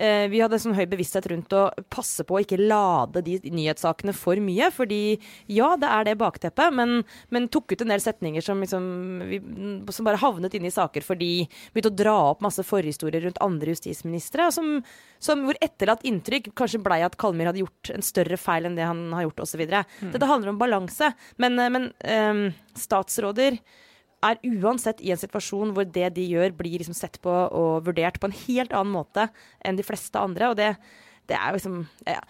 vi 0.00 0.40
hadde 0.40 0.58
sånn 0.62 0.76
høy 0.78 0.86
bevissthet 0.88 1.26
rundt 1.28 1.52
å 1.52 1.66
passe 1.92 2.24
på 2.24 2.36
å 2.36 2.40
ikke 2.40 2.56
lade 2.60 3.20
de 3.26 3.34
nyhetssakene 3.52 4.14
for 4.16 4.40
mye. 4.40 4.70
Fordi 4.72 5.18
ja, 5.52 5.74
det 5.80 5.90
er 5.90 6.06
det 6.08 6.16
bakteppet, 6.20 6.72
men, 6.76 7.02
men 7.28 7.48
tok 7.52 7.74
ut 7.74 7.84
en 7.84 7.92
del 7.92 8.00
setninger 8.00 8.44
som, 8.44 8.62
liksom, 8.64 8.86
vi, 9.28 9.40
som 9.92 10.08
bare 10.08 10.20
havnet 10.22 10.56
inn 10.56 10.68
i 10.68 10.72
saker 10.72 11.04
fordi 11.04 11.30
begynte 11.74 11.92
å 11.92 11.98
dra 12.00 12.16
opp 12.30 12.44
masse 12.44 12.64
forhistorier 12.66 13.26
rundt 13.26 13.42
andre 13.44 13.74
justisministre. 13.74 14.48
Som, 14.54 14.80
som 15.20 15.44
hvor 15.46 15.58
etterlatt 15.60 16.06
inntrykk 16.08 16.52
kanskje 16.56 16.82
blei 16.82 17.02
at 17.04 17.18
Kalmyr 17.20 17.50
hadde 17.50 17.64
gjort 17.64 17.92
en 17.94 18.04
større 18.04 18.40
feil 18.40 18.68
enn 18.68 18.78
det 18.78 18.88
han 18.88 19.04
har 19.16 19.28
gjort 19.28 19.44
osv. 19.44 19.66
Mm. 19.68 20.10
Dette 20.14 20.30
handler 20.30 20.54
om 20.54 20.60
balanse. 20.60 21.12
Men, 21.42 21.58
eh, 21.58 21.72
men 21.72 21.90
um, 22.00 22.42
statsråder 22.78 23.60
er 24.26 24.40
uansett 24.44 25.00
i 25.00 25.12
en 25.14 25.20
situasjon 25.20 25.72
hvor 25.76 25.88
det 25.88 26.10
de 26.16 26.26
gjør, 26.28 26.52
blir 26.56 26.80
liksom 26.80 26.96
sett 26.96 27.18
på 27.24 27.32
og 27.32 27.86
vurdert 27.86 28.20
på 28.20 28.28
en 28.28 28.36
helt 28.44 28.74
annen 28.76 28.92
måte 28.94 29.28
enn 29.64 29.78
de 29.78 29.86
fleste 29.86 30.20
andre. 30.20 30.50
Og 30.52 30.58
det, 30.60 30.74
det 31.30 31.38
er 31.38 31.56
liksom 31.56 31.82
ja. 32.04 32.20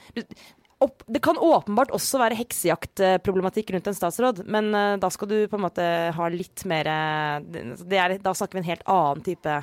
Opp, 0.85 1.03
det 1.07 1.21
kan 1.25 1.39
åpenbart 1.41 1.93
også 1.95 2.21
være 2.23 2.39
heksejaktproblematikk 2.39 3.73
rundt 3.75 3.91
en 3.91 3.97
statsråd, 3.97 4.43
men 4.51 4.71
uh, 4.75 4.97
da 5.01 5.11
skal 5.13 5.31
du 5.31 5.37
på 5.51 5.59
en 5.59 5.65
måte 5.67 5.87
ha 6.17 6.29
litt 6.33 6.65
mer 6.69 6.89
er, 6.91 8.17
Da 8.23 8.35
snakker 8.37 8.59
vi 8.59 8.63
en 8.63 8.71
helt 8.71 8.87
annen 8.89 9.25
type 9.27 9.57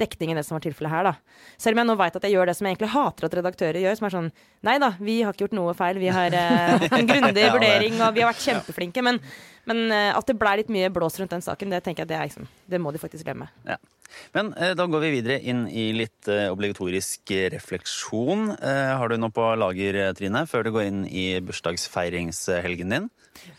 dekning 0.00 0.32
enn 0.32 0.40
det 0.40 0.46
som 0.46 0.58
var 0.58 0.64
tilfellet 0.66 0.92
her, 0.92 1.10
da. 1.10 1.14
Selv 1.60 1.76
om 1.76 1.82
jeg 1.82 1.90
nå 1.90 1.98
veit 2.00 2.18
at 2.18 2.26
jeg 2.26 2.36
gjør 2.36 2.50
det 2.50 2.56
som 2.58 2.68
jeg 2.68 2.76
egentlig 2.76 2.92
hater 2.94 3.28
at 3.28 3.36
redaktører 3.40 3.80
gjør, 3.82 3.98
som 3.98 4.08
er 4.08 4.16
sånn 4.16 4.32
Nei 4.66 4.74
da, 4.82 4.90
vi 4.98 5.20
har 5.22 5.34
ikke 5.34 5.44
gjort 5.46 5.54
noe 5.54 5.74
feil, 5.78 6.00
vi 6.02 6.10
har 6.10 6.34
uh, 6.34 6.88
en 6.98 7.08
grundig 7.08 7.44
vurdering, 7.54 8.00
og 8.02 8.16
vi 8.16 8.24
har 8.24 8.32
vært 8.32 8.42
kjempeflinke. 8.42 9.04
Men, 9.06 9.20
men 9.70 9.84
uh, 9.92 10.16
at 10.18 10.26
det 10.26 10.34
blei 10.40 10.56
litt 10.62 10.72
mye 10.74 10.90
blås 10.90 11.20
rundt 11.20 11.36
den 11.36 11.44
saken, 11.46 11.70
det 11.70 11.84
tenker 11.86 12.02
jeg 12.02 12.10
det, 12.10 12.18
er, 12.18 12.30
liksom, 12.30 12.48
det 12.66 12.80
må 12.82 12.90
de 12.94 13.00
faktisk 13.02 13.28
glemme. 13.28 13.46
Ja. 13.68 13.78
Men 14.36 14.52
eh, 14.56 14.74
da 14.78 14.86
går 14.90 15.04
vi 15.04 15.12
videre 15.18 15.38
inn 15.40 15.66
i 15.68 15.90
litt 15.96 16.28
eh, 16.30 16.48
obligatorisk 16.52 17.32
refleksjon. 17.54 18.50
Eh, 18.56 18.96
har 19.00 19.10
du 19.10 19.18
noe 19.20 19.34
på 19.34 19.46
lager, 19.60 20.00
eh, 20.02 20.12
Trine, 20.16 20.44
før 20.48 20.66
du 20.66 20.74
går 20.74 20.88
inn 20.88 21.04
i 21.08 21.30
bursdagsfeiringshelgen 21.44 22.94
din? 22.94 23.08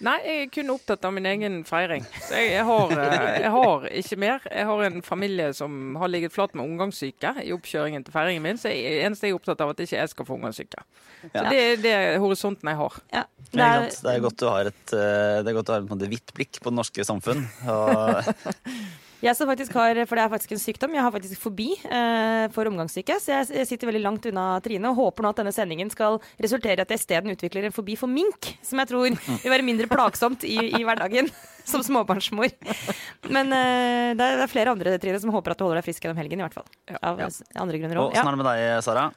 Nei, 0.03 0.15
jeg 0.25 0.43
er 0.43 0.49
kun 0.51 0.71
opptatt 0.73 1.05
av 1.07 1.13
min 1.15 1.27
egen 1.27 1.61
feiring. 1.67 2.03
Så 2.23 2.35
jeg, 2.35 2.51
jeg, 2.53 2.65
har, 2.67 2.93
eh, 2.93 3.25
jeg, 3.43 3.51
har, 3.55 3.87
ikke 4.01 4.19
mer. 4.21 4.45
Jeg 4.51 4.67
har 4.69 4.83
en 4.87 5.01
familie 5.05 5.49
som 5.55 5.97
har 5.99 6.11
ligget 6.11 6.35
flat 6.35 6.55
med 6.57 6.65
omgangssyke 6.65 7.33
i 7.45 7.53
oppkjøringen 7.55 8.05
til 8.05 8.15
feiringen 8.15 8.45
min, 8.45 8.59
så 8.59 8.73
jeg, 8.73 9.01
eneste 9.07 9.27
jeg 9.27 9.35
er 9.35 9.39
opptatt 9.39 9.63
av, 9.65 9.73
at 9.73 9.83
ikke 9.83 9.97
jeg 9.97 10.13
skal 10.13 10.27
få 10.27 10.37
omgangssyke. 10.37 10.85
Ja. 11.29 11.33
Så 11.33 11.45
det, 11.49 11.61
det 11.83 11.93
er 11.95 12.19
horisonten 12.23 12.71
jeg 12.71 12.79
har. 12.79 13.01
Ja, 13.11 13.25
det, 13.49 13.67
er, 13.67 13.85
det, 13.91 14.13
er, 14.13 14.23
godt 14.23 14.39
du 14.39 14.47
har 14.49 14.71
et, 14.71 14.85
det 14.89 15.51
er 15.51 15.57
godt 15.57 15.69
du 15.69 15.75
har 15.75 15.85
et 15.85 16.09
hvitt 16.15 16.35
blikk 16.35 16.59
på 16.63 16.71
det 16.71 16.79
norske 16.79 17.07
samfunn. 17.07 17.45
Og 17.67 18.33
Jeg 19.19 19.35
som 19.35 19.49
faktisk 19.49 19.73
har, 19.75 19.97
for 20.07 20.15
det 20.15 20.23
er 20.23 20.31
faktisk 20.31 20.53
en 20.55 20.61
sykdom, 20.61 20.93
jeg 20.95 21.03
har 21.03 21.11
faktisk 21.11 21.41
fobi 21.43 21.73
eh, 21.75 22.45
for 22.55 22.69
omgangssyke. 22.69 23.17
Så 23.19 23.33
jeg, 23.33 23.49
jeg, 23.57 23.67
sitter 23.67 23.89
veldig 23.89 24.03
langt 24.05 24.27
unna 24.29 24.45
Trine 24.63 24.91
og 24.93 24.99
håper 24.99 25.25
nå 25.25 25.33
at 25.33 25.41
denne 25.41 25.53
sendingen 25.55 25.91
skal 25.91 26.21
resultere 26.39 26.79
i 26.79 26.85
at 26.85 26.93
jeg 26.93 27.01
isteden 27.01 27.33
utvikler 27.33 27.67
en 27.67 27.75
fobi 27.75 27.97
for 27.99 28.11
mink. 28.11 28.53
Som 28.63 28.79
jeg 28.79 28.91
tror 28.93 29.09
vil 29.11 29.51
være 29.51 29.67
mindre 29.67 29.89
plagsomt 29.91 30.45
i, 30.47 30.55
i 30.79 30.83
hverdagen 30.87 31.27
som 31.71 31.83
småbarnsmor. 31.83 32.55
Men 33.27 33.51
eh, 33.51 34.15
det, 34.15 34.23
er, 34.23 34.39
det, 34.39 34.45
er, 34.45 34.53
flere 34.55 34.75
andre 34.75 34.95
Trine 35.03 35.19
som 35.19 35.35
håper 35.35 35.55
at 35.55 35.59
du 35.59 35.67
holder 35.67 35.81
deg 35.81 35.89
frisk 35.89 36.07
gjennom 36.07 36.21
helgen, 36.23 36.39
i 36.39 36.47
hvert 36.47 36.59
fall. 36.61 36.69
Av 37.03 37.19
ja. 37.19 37.29
andre 37.59 37.83
grunner 37.83 38.03
òg. 38.05 38.15
Åssen 38.15 38.31
er 38.31 38.37
det 38.37 38.43
med 38.45 38.51
deg, 38.53 38.65
Sara? 38.87 39.09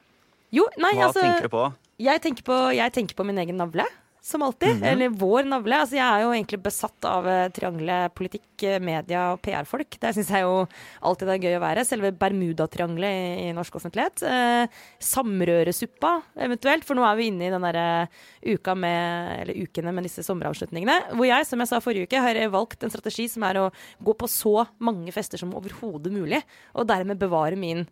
Jo, 0.53 0.67
nei, 0.83 0.97
Hva 0.99 1.12
altså, 1.12 1.23
tenker 1.23 1.47
du 1.47 1.55
på? 1.55 1.67
Jeg 2.03 2.27
tenker 2.27 2.45
på, 2.51 2.62
jeg 2.75 2.93
tenker 2.93 3.17
på 3.17 3.25
min 3.29 3.38
egen 3.38 3.61
navle 3.61 3.87
som 4.24 4.42
alltid. 4.42 4.68
Mm 4.68 4.82
-hmm. 4.82 4.87
Eller 4.87 5.08
vår 5.08 5.42
navle. 5.42 5.76
Altså, 5.80 5.96
jeg 5.96 6.06
er 6.06 6.22
jo 6.22 6.32
egentlig 6.32 6.62
besatt 6.62 7.04
av 7.04 7.26
uh, 7.26 7.48
triangelet 7.48 8.14
politikk, 8.14 8.62
eh, 8.62 8.78
media 8.78 9.32
og 9.32 9.42
PR-folk. 9.42 9.98
Det 9.98 10.14
syns 10.14 10.30
jeg 10.30 10.42
jo 10.42 10.66
alltid 11.00 11.28
er 11.28 11.38
gøy 11.42 11.56
å 11.56 11.61
være. 11.61 11.85
Selve 11.85 12.12
Bermudatriangelet 12.12 13.11
i, 13.11 13.48
i 13.48 13.52
norsk 13.52 13.74
offentlighet. 13.74 14.22
Uh, 14.22 14.66
samrøresuppa 14.98 16.22
eventuelt, 16.37 16.85
for 16.85 16.94
nå 16.94 17.02
er 17.02 17.16
vi 17.16 17.26
inne 17.26 17.46
i 17.46 17.50
den 17.50 17.62
derre 17.62 18.08
uka 18.46 18.74
med, 18.74 19.40
eller 19.40 19.54
ukene 19.54 19.92
med 19.92 20.04
disse 20.04 20.22
sommeravslutningene. 20.22 21.16
Hvor 21.16 21.26
jeg, 21.26 21.46
som 21.46 21.58
jeg 21.58 21.68
sa 21.68 21.80
forrige 21.80 22.06
uke, 22.06 22.22
har 22.22 22.48
valgt 22.48 22.85
en 22.85 22.90
strategi 22.90 23.28
som 23.28 23.42
er 23.42 23.58
å 23.58 23.72
gå 23.98 24.14
på 24.14 24.28
så 24.28 24.66
mange 24.78 25.11
fester 25.11 25.38
som 25.38 25.54
overhodet 25.54 26.12
mulig, 26.12 26.42
og 26.74 26.87
dermed 26.87 27.18
bevare 27.18 27.56
min 27.56 27.87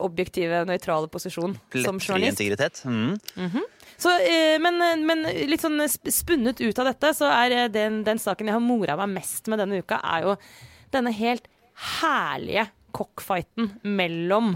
objektive, 0.00 0.64
nøytrale 0.64 1.08
posisjon 1.08 1.58
som 1.84 1.98
journalist. 2.00 2.40
integritet. 2.40 2.82
Mm. 2.84 3.18
Mm 3.36 3.50
-hmm. 3.50 3.62
Så, 4.02 4.10
eh, 4.18 4.58
men, 4.62 4.80
men, 5.06 5.24
litt 5.46 5.62
sånn 5.62 5.78
spunnet 5.86 6.60
ut 6.62 6.78
av 6.82 6.90
dette, 6.90 7.12
så 7.14 7.30
er 7.30 7.56
eh, 7.56 7.70
den, 7.72 8.00
den 8.06 8.20
saken 8.20 8.50
jeg 8.50 8.56
har 8.56 8.64
mora 8.64 8.98
meg 8.98 9.18
mest 9.20 9.50
med 9.52 9.62
denne 9.62 9.82
uka, 9.82 10.00
er 10.02 10.26
jo 10.26 10.36
denne 10.94 11.12
helt 11.14 11.46
herlige 12.00 12.66
cockfighten 12.92 13.70
mellom 13.82 14.52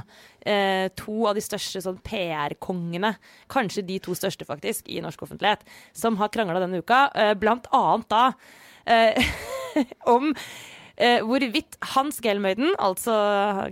eh, 0.47 0.91
to 0.99 1.27
av 1.31 1.39
de 1.39 1.45
største 1.45 1.81
sånn 1.85 1.99
PR-kongene, 2.07 3.15
kanskje 3.53 3.87
de 3.87 3.99
to 4.05 4.17
største 4.19 4.47
faktisk, 4.49 4.91
i 4.93 5.01
norsk 5.05 5.25
offentlighet, 5.27 5.65
som 5.97 6.19
har 6.21 6.33
krangla 6.35 6.61
denne 6.63 6.83
uka. 6.85 7.07
Eh, 7.15 7.33
blant 7.39 7.69
annet 7.77 8.09
da 8.13 8.25
eh, 8.85 9.33
om 10.15 10.33
Eh, 10.97 11.21
hvorvidt 11.27 11.77
Hans 11.93 12.23
Gelmøyden, 12.25 12.73
altså 12.81 13.15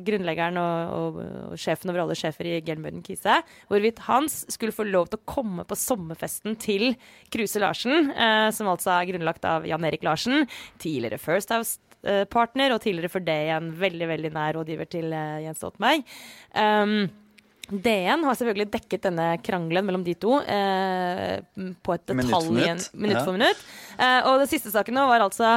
grunnleggeren 0.05 0.59
og, 0.61 0.93
og, 0.93 1.21
og, 1.53 1.57
sjefen 1.61 1.93
over 1.93 2.03
alle 2.05 2.19
sjefer 2.19 2.51
i 2.51 2.59
Gelmøyden 2.65 3.01
Kise, 3.07 3.39
hvorvidt 3.71 4.05
Hans 4.09 4.43
skulle 4.53 4.77
få 4.77 4.85
lov 4.89 5.09
til 5.09 5.23
å 5.23 5.27
komme 5.29 5.65
på 5.69 5.79
sommerfesten 5.79 6.59
til 6.61 6.93
Kruse 7.33 7.63
Larsen, 7.65 8.13
eh, 8.13 8.51
som 8.53 8.69
altså 8.73 8.93
er 8.99 9.09
grunnlagt 9.13 9.49
av 9.49 9.65
Jan 9.69 9.89
Erik 9.89 10.05
Larsen, 10.05 10.45
tidligere 10.83 11.23
First 11.23 11.55
House-partner, 11.55 12.77
og 12.77 12.85
tidligere 12.85 13.13
for 13.17 13.25
det 13.25 13.41
igjen 13.49 13.73
veldig 13.81 14.11
veldig 14.13 14.35
nær 14.37 14.59
rådgiver 14.59 14.91
til 14.93 15.09
uh, 15.17 15.41
Jens 15.41 15.63
Stoltenberg. 15.63 16.05
Um, 16.53 17.07
DN 17.73 18.25
har 18.27 18.37
selvfølgelig 18.37 18.69
dekket 18.75 19.07
denne 19.07 19.31
krangelen 19.45 19.87
mellom 19.89 20.05
de 20.05 20.13
to 20.21 20.37
eh, 20.43 21.41
på 21.55 21.95
et 21.97 22.05
detalj 22.11 22.51
minutt, 22.53 22.91
minutt 22.93 23.23
for 23.23 23.37
minutt. 23.37 23.63
Eh, 23.97 24.21
og 24.29 24.43
det 24.43 24.51
siste 24.51 24.73
saken 24.75 24.99
nå 24.99 25.07
var 25.09 25.25
altså 25.25 25.57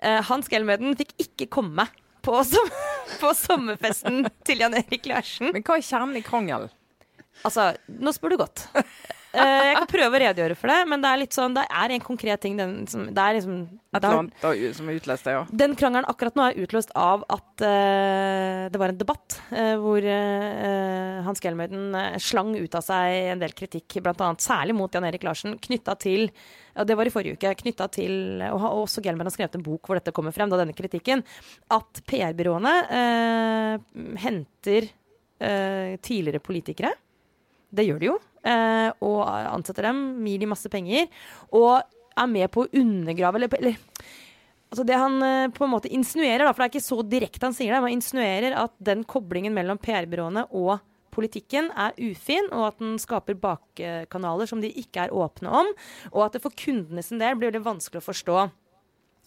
Hans 0.00 0.50
Gelmøden 0.52 0.96
fikk 0.98 1.14
ikke 1.22 1.48
komme 1.58 1.86
på, 2.26 2.34
som, 2.44 2.72
på 3.22 3.32
sommerfesten 3.38 4.26
til 4.46 4.64
Jan 4.64 4.76
Erik 4.78 5.06
Larsen. 5.10 5.52
Men 5.54 5.64
hva 5.66 5.78
er 5.78 5.86
kjernen 5.86 6.18
i 6.18 6.24
krangelen? 6.26 6.72
Altså, 7.44 7.74
nå 7.92 8.12
spør 8.16 8.32
du 8.32 8.38
godt. 8.40 8.64
Uh, 9.36 9.62
jeg 9.68 9.76
kan 9.76 9.88
prøve 9.90 10.16
å 10.16 10.20
redegjøre 10.22 10.56
for 10.58 10.72
det, 10.72 10.76
men 10.88 11.02
det 11.02 11.10
er 11.10 11.20
litt 11.20 11.36
sånn, 11.36 11.54
det 11.56 11.64
er 11.68 11.92
en 11.92 12.04
konkret 12.04 12.40
ting 12.42 12.56
den, 12.58 12.74
som, 12.90 13.04
det 13.12 13.22
er 13.22 13.36
liksom, 13.38 13.58
Et 13.96 14.04
eller 14.04 14.18
annet 14.22 14.76
som 14.76 14.90
er 14.90 14.98
utløst, 15.00 15.28
ja. 15.32 15.42
Den 15.62 15.76
krangelen 15.78 16.08
akkurat 16.10 16.36
nå 16.38 16.46
er 16.46 16.60
utløst 16.64 16.92
av 16.96 17.24
at 17.32 17.64
uh, 17.64 18.66
det 18.72 18.80
var 18.80 18.92
en 18.92 19.00
debatt 19.00 19.38
uh, 19.52 19.76
hvor 19.82 20.06
Hans 21.26 21.42
Gelmøyden 21.42 21.96
slang 22.22 22.54
ut 22.56 22.76
av 22.78 22.84
seg 22.84 23.32
en 23.32 23.42
del 23.42 23.54
kritikk, 23.56 23.98
bl.a. 24.04 24.30
særlig 24.42 24.76
mot 24.76 24.92
Jan 24.92 25.06
Erik 25.08 25.26
Larsen, 25.26 25.58
knytta 25.62 25.96
til 26.00 26.30
og 26.76 26.84
det 26.84 26.92
var 26.98 27.08
i 27.08 27.12
forrige 27.12 27.38
uke, 27.38 27.54
knytta 27.56 27.86
til 27.88 28.42
Og 28.50 28.64
også 28.82 29.00
Gelman 29.00 29.30
har 29.30 29.32
skrevet 29.32 29.54
en 29.56 29.64
bok 29.64 29.88
hvor 29.88 29.96
dette 29.96 30.12
kommer 30.12 30.34
frem, 30.36 30.50
da 30.52 30.58
denne 30.60 30.76
kritikken, 30.76 31.22
at 31.72 32.02
PR-byråene 32.04 32.74
henter 34.20 34.90
tidligere 36.04 36.44
politikere 36.44 36.92
det 37.76 37.86
gjør 37.88 38.00
de 38.00 38.10
jo. 38.10 38.16
Eh, 38.46 38.88
og 39.02 39.20
ansetter 39.26 39.88
dem, 39.88 40.02
gir 40.26 40.42
de 40.42 40.50
masse 40.50 40.70
penger. 40.72 41.10
Og 41.56 41.80
er 42.16 42.30
med 42.30 42.50
på 42.52 42.64
å 42.64 42.70
undergrave 42.80 43.40
eller, 43.40 43.58
eller 43.58 43.78
altså 44.70 44.84
Det 44.88 44.98
han 44.98 45.22
eh, 45.22 45.48
på 45.54 45.66
en 45.66 45.72
måte 45.74 45.92
insinuerer, 45.92 46.44
da, 46.44 46.52
for 46.52 46.62
det 46.62 46.68
er 46.68 46.74
ikke 46.74 46.88
så 46.88 47.00
direkte 47.06 47.48
han 47.48 47.56
sier 47.56 47.74
det, 47.74 47.80
men 47.84 47.96
insinuerer 47.96 48.56
at 48.64 48.76
den 48.82 49.04
koblingen 49.08 49.56
mellom 49.56 49.80
PR-byråene 49.82 50.48
og 50.56 50.78
politikken 51.16 51.70
er 51.80 51.96
ufin, 51.96 52.50
og 52.52 52.66
at 52.68 52.82
den 52.82 52.98
skaper 53.00 53.38
bakkanaler 53.40 54.48
som 54.50 54.60
de 54.60 54.68
ikke 54.82 55.06
er 55.06 55.14
åpne 55.16 55.48
om. 55.62 55.70
Og 56.12 56.26
at 56.26 56.36
det 56.36 56.42
for 56.44 56.52
kundene 56.52 57.04
sin 57.04 57.22
del 57.22 57.38
blir 57.38 57.48
veldig 57.48 57.64
vanskelig 57.64 58.02
å 58.02 58.08
forstå 58.10 58.36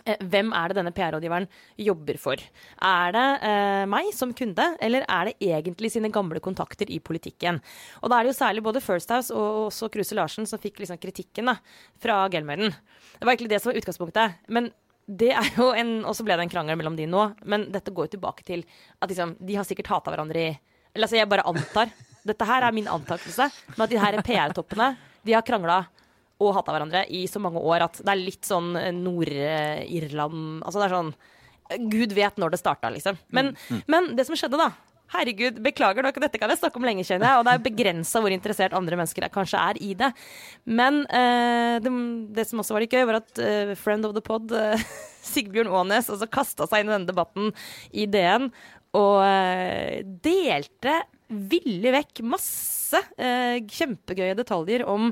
hvem 0.06 0.52
er 0.56 0.70
det 0.70 0.78
denne 0.80 0.94
PR-rådgiveren 0.96 1.48
jobber 1.80 2.20
for? 2.22 2.42
Er 2.86 3.16
det 3.16 3.28
eh, 3.46 3.86
meg 3.90 4.12
som 4.16 4.34
kunde, 4.38 4.66
eller 4.84 5.06
er 5.08 5.30
det 5.30 5.50
egentlig 5.52 5.92
sine 5.94 6.12
gamle 6.14 6.42
kontakter 6.44 6.90
i 6.90 7.00
politikken? 7.04 7.62
Og 8.02 8.12
da 8.12 8.20
er 8.20 8.28
det 8.28 8.34
jo 8.34 8.40
særlig 8.40 8.66
både 8.66 8.84
First 8.84 9.12
House 9.14 9.34
og 9.36 9.70
også 9.70 9.92
Kruse 9.94 10.18
Larsen 10.18 10.50
som 10.50 10.62
fikk 10.62 10.82
liksom 10.84 11.00
kritikken 11.02 11.52
da, 11.52 11.58
fra 12.02 12.22
Gelmøyden. 12.32 12.74
Det 13.18 13.26
var 13.26 13.34
egentlig 13.34 13.54
det 13.54 13.62
som 13.64 13.72
var 13.72 13.82
utgangspunktet. 13.82 14.40
Men 14.48 14.72
det 15.10 15.32
er 15.34 15.48
jo 15.58 15.72
en, 15.74 16.04
Og 16.06 16.14
så 16.14 16.24
ble 16.26 16.38
det 16.38 16.46
en 16.46 16.52
krangel 16.52 16.78
mellom 16.78 16.98
de 16.98 17.08
nå, 17.10 17.24
men 17.50 17.70
dette 17.74 17.94
går 17.94 18.08
jo 18.08 18.18
tilbake 18.18 18.46
til 18.46 18.62
at 19.02 19.10
liksom, 19.10 19.36
de 19.42 19.58
har 19.58 19.66
sikkert 19.66 19.90
hata 19.90 20.14
hverandre 20.14 20.44
i 20.44 20.50
Eller 20.94 21.08
altså, 21.08 21.18
jeg 21.18 21.30
bare 21.30 21.48
antar. 21.50 21.94
Dette 22.26 22.46
her 22.46 22.66
er 22.66 22.76
min 22.76 22.90
antakelse. 22.90 23.48
Men 23.76 23.84
at 23.86 23.92
de 23.92 24.00
her 24.02 24.18
PR-toppene, 24.26 24.90
de 25.26 25.36
har 25.36 25.46
krangla 25.46 25.84
og 26.40 26.54
hata 26.56 26.76
hverandre 26.76 27.04
i 27.12 27.26
så 27.28 27.42
mange 27.44 27.62
år 27.62 27.88
at 27.90 28.00
det 28.00 28.14
er 28.14 28.22
litt 28.22 28.48
sånn 28.48 28.72
eh, 28.80 28.94
Nord-Irland 28.96 30.64
Altså 30.64 30.80
det 30.80 30.88
er 30.88 30.96
sånn 30.96 31.14
Gud 31.92 32.16
vet 32.18 32.40
når 32.42 32.56
det 32.56 32.58
starta, 32.64 32.90
liksom. 32.90 33.20
Men, 33.30 33.52
mm, 33.54 33.76
mm. 33.76 33.82
men, 33.94 34.08
det 34.18 34.24
som 34.26 34.34
skjedde, 34.34 34.58
da 34.58 34.72
Herregud, 35.10 35.58
beklager 35.66 36.06
dere, 36.06 36.22
dette 36.22 36.38
kan 36.38 36.52
jeg 36.52 36.60
snakke 36.62 36.78
om 36.78 36.86
lenge, 36.86 37.04
kjenner 37.06 37.32
jeg. 37.32 37.42
Og 37.42 37.46
det 37.48 37.54
er 37.56 37.64
begrensa 37.66 38.22
hvor 38.22 38.34
interessert 38.34 38.76
andre 38.78 38.98
mennesker 39.00 39.26
er, 39.26 39.32
kanskje 39.34 39.62
er 39.62 39.80
i 39.82 39.96
det. 39.98 40.10
Men 40.70 41.00
uh, 41.10 41.78
det, 41.82 41.94
det, 42.38 42.46
som 42.46 42.62
også 42.62 42.76
var 42.76 42.86
litt 42.86 42.94
gøy, 42.94 43.08
var 43.10 43.18
at 43.24 43.42
uh, 43.42 43.74
friend 43.80 44.06
of 44.06 44.14
the 44.14 44.22
pod, 44.26 44.54
uh, 44.54 44.78
Sigbjørn 45.32 45.72
Aanes, 45.74 46.12
altså 46.14 46.30
kasta 46.30 46.70
seg 46.70 46.84
inn 46.84 46.92
i 46.92 46.96
denne 46.96 47.10
debatten 47.10 47.50
i 47.90 48.06
DN. 48.10 48.52
Og 48.98 49.22
delte 50.26 50.96
villig 51.30 51.92
vekk 51.94 52.24
masse 52.26 53.02
kjempegøye 53.20 54.34
detaljer 54.38 54.82
om 54.90 55.12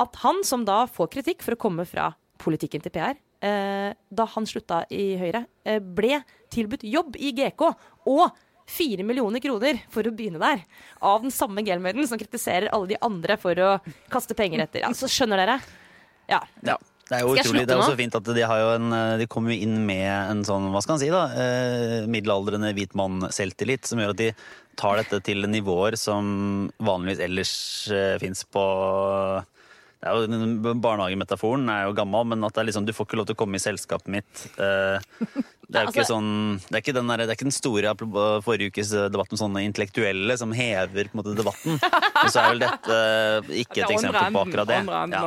at 0.00 0.20
han, 0.24 0.44
som 0.46 0.64
da 0.66 0.84
får 0.90 1.10
kritikk 1.16 1.44
for 1.44 1.56
å 1.56 1.60
komme 1.60 1.86
fra 1.88 2.10
politikken 2.40 2.82
til 2.84 2.94
PR, 2.94 3.18
eh, 3.44 3.90
da 3.92 4.28
han 4.34 4.46
slutta 4.48 4.84
i 4.92 5.14
Høyre, 5.20 5.44
eh, 5.64 5.80
ble 5.80 6.22
tilbudt 6.52 6.86
jobb 6.88 7.18
i 7.20 7.32
GK. 7.36 7.66
Og 8.10 8.30
fire 8.70 9.02
millioner 9.02 9.42
kroner 9.42 9.80
for 9.90 10.06
å 10.06 10.14
begynne 10.14 10.38
der. 10.38 10.62
Av 11.02 11.22
den 11.24 11.34
samme 11.34 11.64
Gelmøyden 11.66 12.06
som 12.06 12.20
kritiserer 12.20 12.70
alle 12.70 12.92
de 12.92 13.00
andre 13.02 13.36
for 13.40 13.58
å 13.58 13.72
kaste 14.12 14.36
penger 14.38 14.62
etter. 14.62 14.86
Altså, 14.86 15.10
skjønner 15.10 15.42
dere? 15.42 15.58
Ja. 16.30 16.40
ja. 16.62 16.78
Det 17.10 17.18
er 17.18 17.24
jo 17.26 17.34
utrolig, 17.34 17.64
det 17.66 17.74
er 17.74 17.80
også 17.82 17.98
fint 17.98 18.14
at 18.14 18.28
de, 18.30 18.42
har 18.46 18.60
jo 18.60 18.68
en, 18.76 18.92
de 19.18 19.26
kommer 19.26 19.50
jo 19.50 19.64
inn 19.66 19.80
med 19.82 20.06
en 20.06 20.44
sånn, 20.46 20.68
hva 20.70 20.78
skal 20.84 20.94
man 20.94 21.00
si 21.02 21.08
da, 21.10 21.24
eh, 21.34 21.94
middelaldrende 22.06 22.70
hvit 22.76 22.94
mann-selvtillit, 22.94 23.88
som 23.90 23.98
gjør 23.98 24.14
at 24.14 24.20
de 24.20 24.28
tar 24.78 25.00
dette 25.02 25.18
til 25.26 25.42
nivåer 25.50 25.98
som 25.98 26.70
vanligvis 26.78 27.24
ellers 27.26 27.54
eh, 27.90 28.14
fins 28.22 28.44
på 28.46 28.62
det 30.00 30.08
er 30.08 30.16
jo, 30.16 30.74
Barnehagemetaforen 30.80 31.68
er 31.68 31.82
jo 31.88 31.96
gammel, 31.98 32.24
men 32.32 32.44
at 32.46 32.54
det 32.56 32.62
er 32.62 32.68
liksom, 32.70 32.86
du 32.88 32.92
får 32.96 33.06
ikke 33.08 33.18
lov 33.20 33.26
til 33.28 33.36
å 33.36 33.40
komme 33.42 33.58
i 33.58 33.62
selskapet 33.62 34.08
mitt. 34.08 34.44
Eh, 34.56 34.96
det 35.70 35.76
er 35.76 35.84
jo 35.84 35.90
ikke 35.92 36.00
Altså- 36.00 36.06
sånn 36.14 36.30
Det 36.70 36.78
er 36.78 36.82
ikke 36.82 36.94
den, 36.96 37.10
der, 37.12 37.20
det 37.24 37.28
er 37.34 37.36
ikke 37.36 37.48
den 37.50 37.54
store 37.54 37.92
forrige 38.46 38.72
ukes 38.72 38.90
debatt 39.12 39.34
om 39.36 39.40
sånne 39.42 39.62
intellektuelle 39.68 40.36
som 40.40 40.54
hever 40.56 41.10
på 41.10 41.14
en 41.14 41.20
måte 41.20 41.34
debatten. 41.36 41.76
Og 42.24 42.32
så 42.32 42.40
er 42.42 42.54
vel 42.54 42.62
dette 42.64 42.96
ikke 43.60 43.76
Det 43.76 43.84
et 43.84 43.92
eksempel 43.98 44.32
på 44.34 44.44
akkurat 44.46 44.70
det. 44.72 44.78
Ja. 44.88 45.20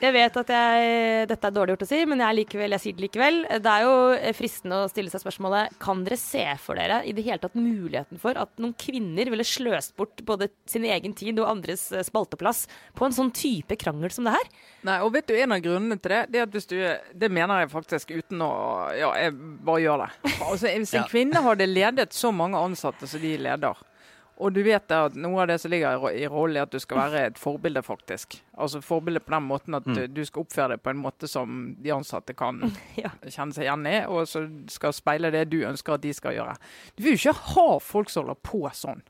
jeg- 0.00 0.14
vet 0.16 0.36
at 0.40 0.48
jeg, 0.56 1.28
dette 1.28 1.50
er 1.50 1.54
dårlig 1.54 1.74
gjort 1.76 1.84
å 1.84 1.90
si, 1.92 2.00
men 2.08 2.22
jeg, 2.24 2.28
er 2.30 2.38
likevel, 2.40 2.74
jeg 2.76 2.84
sier 2.86 2.96
det 2.96 3.04
likevel. 3.04 3.38
Det 3.60 3.74
er 3.76 3.84
jo 3.84 3.94
fristende 4.40 4.80
å 4.80 4.88
stille 4.90 5.12
seg 5.12 5.20
spørsmålet 5.22 5.76
Kan 5.82 6.02
dere 6.08 6.16
se 6.20 6.46
for 6.64 6.80
dere 6.80 7.02
i 7.04 7.12
det 7.16 7.24
hele 7.28 7.38
tatt 7.42 7.54
muligheten 7.58 8.18
for 8.22 8.36
at 8.40 8.50
noen 8.60 8.72
kvinner 8.80 9.28
ville 9.30 9.44
sløst 9.46 9.92
bort 10.00 10.24
både 10.24 10.48
sin 10.68 10.88
egen 10.88 11.12
tid 11.16 11.38
og 11.44 11.50
andres 11.52 11.90
eh, 11.92 12.02
spalteplass 12.06 12.64
på 12.96 13.04
en 13.06 13.14
sånn 13.16 13.30
type 13.36 13.76
krangel 13.90 14.10
som 14.14 14.24
det 14.30 14.32
her? 14.38 14.48
Nei, 14.86 14.96
og 15.04 15.12
vet 15.12 15.26
du, 15.28 15.34
En 15.36 15.52
av 15.52 15.60
grunnene 15.60 15.98
til 16.00 16.14
det, 16.14 16.22
det 16.32 16.38
er 16.40 16.46
at 16.48 16.54
hvis 16.56 16.66
du 16.70 16.76
Det 17.18 17.30
mener 17.30 17.60
jeg 17.64 17.70
faktisk 17.74 18.10
uten 18.16 18.40
å 18.46 18.50
Ja, 18.96 19.12
jeg 19.18 19.34
bare 19.66 19.82
gjør 19.84 20.06
det. 20.06 20.10
Altså, 20.40 20.66
Hvis 20.78 20.94
en 20.94 21.02
Ja. 21.02 21.06
kvinne 21.10 21.42
hadde 21.42 21.66
ledet 21.68 22.10
så 22.16 22.32
mange 22.32 22.56
ansatte 22.56 23.06
som 23.06 23.20
de 23.20 23.36
leder, 23.36 23.76
og 24.40 24.54
du 24.56 24.62
vet 24.64 24.90
at 24.90 25.12
noe 25.20 25.42
av 25.42 25.48
det 25.48 25.58
som 25.60 25.70
ligger 25.70 25.92
i 26.16 26.24
ro- 26.26 26.32
rollen, 26.32 26.56
er 26.56 26.62
at 26.62 26.70
du 26.72 26.78
skal 26.80 26.96
være 26.96 27.26
et 27.26 27.36
forbilde, 27.38 27.82
faktisk. 27.84 28.38
Altså 28.56 28.80
forbilde 28.80 29.20
på 29.20 29.34
den 29.34 29.44
måten 29.44 29.74
at 29.76 29.84
du, 29.84 30.06
du 30.06 30.24
skal 30.24 30.42
oppføre 30.46 30.68
deg 30.70 30.80
på 30.82 30.90
en 30.94 31.02
måte 31.02 31.28
som 31.28 31.76
de 31.78 31.90
ansatte 31.92 32.32
kan 32.34 32.56
Ja. 32.96 33.10
kjenne 33.28 33.52
seg 33.52 33.66
igjen 33.68 33.84
i, 33.86 33.98
og 34.08 34.24
så 34.26 34.46
skal 34.72 34.92
speile 34.96 35.30
det 35.30 35.50
du 35.50 35.58
ønsker 35.68 35.92
at 35.98 36.00
de 36.00 36.14
skal 36.16 36.32
gjøre. 36.38 36.56
Du 36.96 37.02
vil 37.04 37.18
jo 37.18 37.20
ikke 37.30 37.52
ha 37.52 37.78
folk 37.84 38.08
som 38.08 38.24
holder 38.24 38.40
på 38.42 38.62
sånn. 38.72 39.02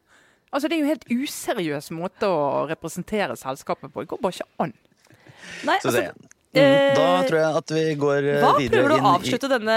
Altså, 0.53 0.69
Det 0.69 0.75
er 0.77 0.81
jo 0.81 0.85
en 0.89 0.93
helt 0.95 1.09
useriøs 1.15 1.91
måte 1.95 2.27
å 2.27 2.67
representere 2.71 3.37
selskapet 3.39 3.93
på. 3.93 4.03
Det 4.03 4.09
går 4.11 4.21
bare 4.25 4.33
ikke 4.35 4.49
an. 4.67 4.73
Nei, 5.65 5.79
Så 5.83 5.89
altså, 5.95 6.11
Mm, 6.51 6.95
da 6.97 7.03
eh, 7.23 7.27
tror 7.29 7.37
jeg 7.39 7.57
at 7.61 7.71
vi 7.71 7.83
går 7.95 8.25
eh, 8.27 8.41
Hva 8.43 8.49
videre 8.59 8.81
prøver 8.83 8.89
du 8.91 9.05
å 9.07 9.11
avslutte 9.15 9.47
i- 9.47 9.51
denne 9.53 9.77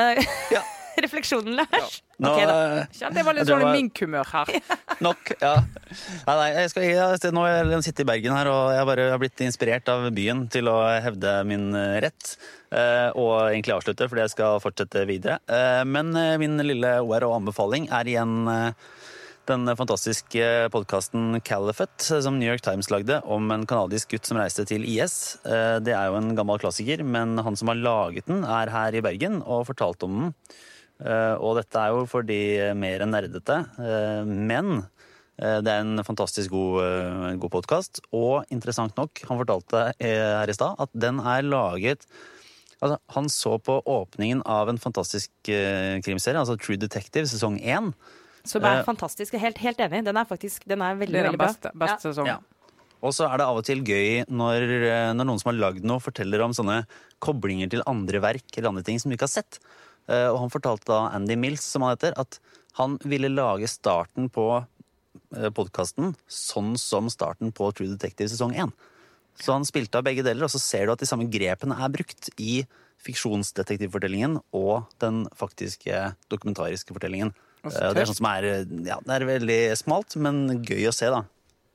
Ja. 0.56 0.62
refleksjonen, 1.06 1.54
Lars? 1.60 2.00
Nå, 2.18 2.32
Ok, 2.32 2.40
da. 2.50 2.56
Kjente 2.90 3.20
jeg 3.22 3.26
var 3.28 3.34
litt 3.38 3.46
sånn 3.46 3.60
det 3.62 3.68
var- 3.68 3.76
i 3.76 3.78
minkhumør 3.78 4.26
her. 4.32 4.50
Nok, 5.06 5.32
ja. 5.40 5.52
Nei, 6.26 6.36
nei, 6.40 6.48
jeg 6.64 6.72
skal, 6.74 6.84
jeg, 6.90 7.32
nå 7.38 7.44
har 7.46 7.70
jeg 7.70 7.84
sittet 7.86 8.02
i 8.02 8.10
Bergen 8.10 8.34
her, 8.34 8.50
og 8.50 8.72
jeg 8.74 8.86
bare 8.90 9.06
har 9.12 9.22
blitt 9.22 9.38
inspirert 9.46 9.88
av 9.94 10.10
byen 10.18 10.48
til 10.50 10.66
å 10.74 10.80
hevde 11.06 11.36
min 11.46 11.70
eh, 11.78 12.00
rett. 12.08 12.34
Og 12.74 13.54
egentlig 13.54 13.76
avslutte, 13.78 14.10
fordi 14.10 14.24
jeg 14.26 14.34
skal 14.34 14.58
fortsette 14.60 15.06
videre. 15.06 15.38
Men 15.86 16.10
min 16.42 16.58
lille 16.66 16.96
OR 17.06 17.22
og 17.30 17.36
anbefaling 17.38 17.86
er 17.94 18.10
igjen 18.10 18.34
den 19.50 19.68
fantastiske 19.76 20.46
podkasten 20.72 21.40
Caliphate, 21.44 22.22
som 22.24 22.38
New 22.40 22.48
York 22.48 22.62
Times 22.64 22.90
lagde, 22.92 23.20
om 23.28 23.52
en 23.52 23.66
kanadisk 23.68 24.14
gutt 24.14 24.28
som 24.30 24.40
reiste 24.40 24.66
til 24.70 24.86
IS. 24.88 25.38
Eh, 25.46 25.80
Det 25.80 25.94
er 25.94 26.08
jo 26.08 26.16
en 26.20 26.36
gammel 26.36 26.60
klassiker, 26.60 27.04
men 27.04 27.38
han 27.38 27.56
som 27.56 27.68
har 27.68 27.76
laget 27.76 28.26
den, 28.28 28.44
er 28.44 28.70
her 28.70 28.96
i 28.96 29.02
Bergen 29.02 29.42
og 29.44 29.68
fortalte 29.68 30.04
om 30.06 30.14
den. 30.20 30.34
Eh, 31.04 31.36
Og 31.36 31.58
dette 31.58 31.76
er 31.76 31.90
jo 31.90 32.06
for 32.06 32.22
de 32.24 32.74
mer 32.74 33.02
enn 33.02 33.12
nerdete. 33.12 33.68
eh, 33.80 34.24
Men 34.24 34.88
det 35.36 35.68
er 35.68 35.82
en 35.82 35.98
fantastisk 36.06 36.52
god, 36.52 37.40
god 37.40 37.50
podkast. 37.52 38.02
Og 38.14 38.46
interessant 38.52 38.96
nok, 38.96 39.20
han 39.28 39.40
fortalte 39.40 39.94
her 40.00 40.48
i 40.48 40.54
stad 40.54 40.76
at 40.78 40.90
den 40.94 41.20
er 41.20 41.42
laget 41.42 42.06
Altså, 42.84 42.98
han 43.16 43.30
så 43.30 43.58
på 43.64 43.82
åpningen 43.82 44.42
av 44.46 44.68
en 44.68 44.78
fantastisk 44.78 45.32
krimserie, 45.42 46.36
altså 46.38 46.60
True 46.60 46.76
Detective 46.76 47.26
sesong 47.26 47.58
én. 47.64 47.94
Som 48.46 48.66
er 48.68 48.80
Eh, 48.82 48.84
fantastisk. 48.84 49.32
Jeg 49.34 49.40
er 49.42 49.46
helt, 49.48 49.58
helt 49.58 49.78
enig. 49.80 50.04
Den 50.06 50.18
er 50.18 50.26
faktisk 50.26 50.66
den 50.68 50.82
er 50.82 50.96
veldig, 50.96 51.12
Det 51.14 51.20
er 51.26 51.30
veldig 51.32 51.40
den 51.40 51.72
bra. 51.80 51.88
Best 51.88 52.04
sesong. 52.04 52.28
Ja. 52.28 52.40
Og 53.04 53.12
så 53.14 53.28
er 53.28 53.38
det 53.38 53.46
av 53.48 53.58
og 53.58 53.66
til 53.66 53.82
gøy 53.84 54.26
når, 54.28 54.62
eh, 54.90 55.14
når 55.14 55.26
noen 55.28 55.40
som 55.40 55.52
har 55.52 55.60
lagd 55.72 55.84
noe, 55.84 56.00
forteller 56.00 56.42
om 56.44 56.52
sånne 56.52 56.86
koblinger 57.20 57.70
til 57.70 57.84
andre 57.88 58.20
verk 58.20 58.58
eller 58.58 58.70
andre 58.70 58.84
ting 58.84 59.00
som 59.00 59.10
du 59.12 59.16
ikke 59.18 59.28
har 59.28 59.44
sett. 59.44 59.60
Eh, 60.08 60.28
Og 60.32 60.40
han 60.40 60.50
fortalte 60.50 60.86
da 60.86 61.10
Andy 61.16 61.36
Mills, 61.36 61.62
som 61.64 61.82
han 61.84 61.96
heter, 61.96 62.14
at 62.18 62.40
han 62.74 62.98
ville 63.04 63.30
lage 63.30 63.68
starten 63.68 64.30
på 64.30 64.66
podkasten 65.54 66.16
sånn 66.30 66.78
som 66.78 67.08
starten 67.10 67.52
på 67.54 67.74
True 67.74 67.88
Detective 67.88 68.30
sesong 68.30 68.54
1. 68.56 68.72
Så 69.40 69.54
han 69.54 69.66
spilte 69.66 69.96
av 69.98 70.04
begge 70.04 70.24
deler, 70.24 70.44
og 70.44 70.50
så 70.54 70.60
ser 70.60 70.86
du 70.86 70.92
at 70.94 71.00
de 71.00 71.06
samme 71.06 71.30
grepene 71.30 71.74
er 71.80 71.90
brukt 71.90 72.30
i 72.38 72.66
fiksjonsdetektivfortellingen 73.04 74.40
og 74.54 74.86
den 75.00 75.26
faktiske 75.38 76.16
dokumentariske 76.30 76.94
fortellingen. 76.94 77.34
Og 77.64 77.72
Eh, 77.72 77.94
Det 77.94 78.02
er 78.02 78.10
sånn 78.10 78.20
som 78.20 78.28
er, 78.28 78.44
ja, 78.86 78.98
det 79.00 79.14
er 79.16 79.26
veldig 79.28 79.60
smalt, 79.80 80.16
men 80.20 80.64
gøy 80.64 80.88
å 80.90 80.94
se, 80.94 81.08
da. 81.10 81.24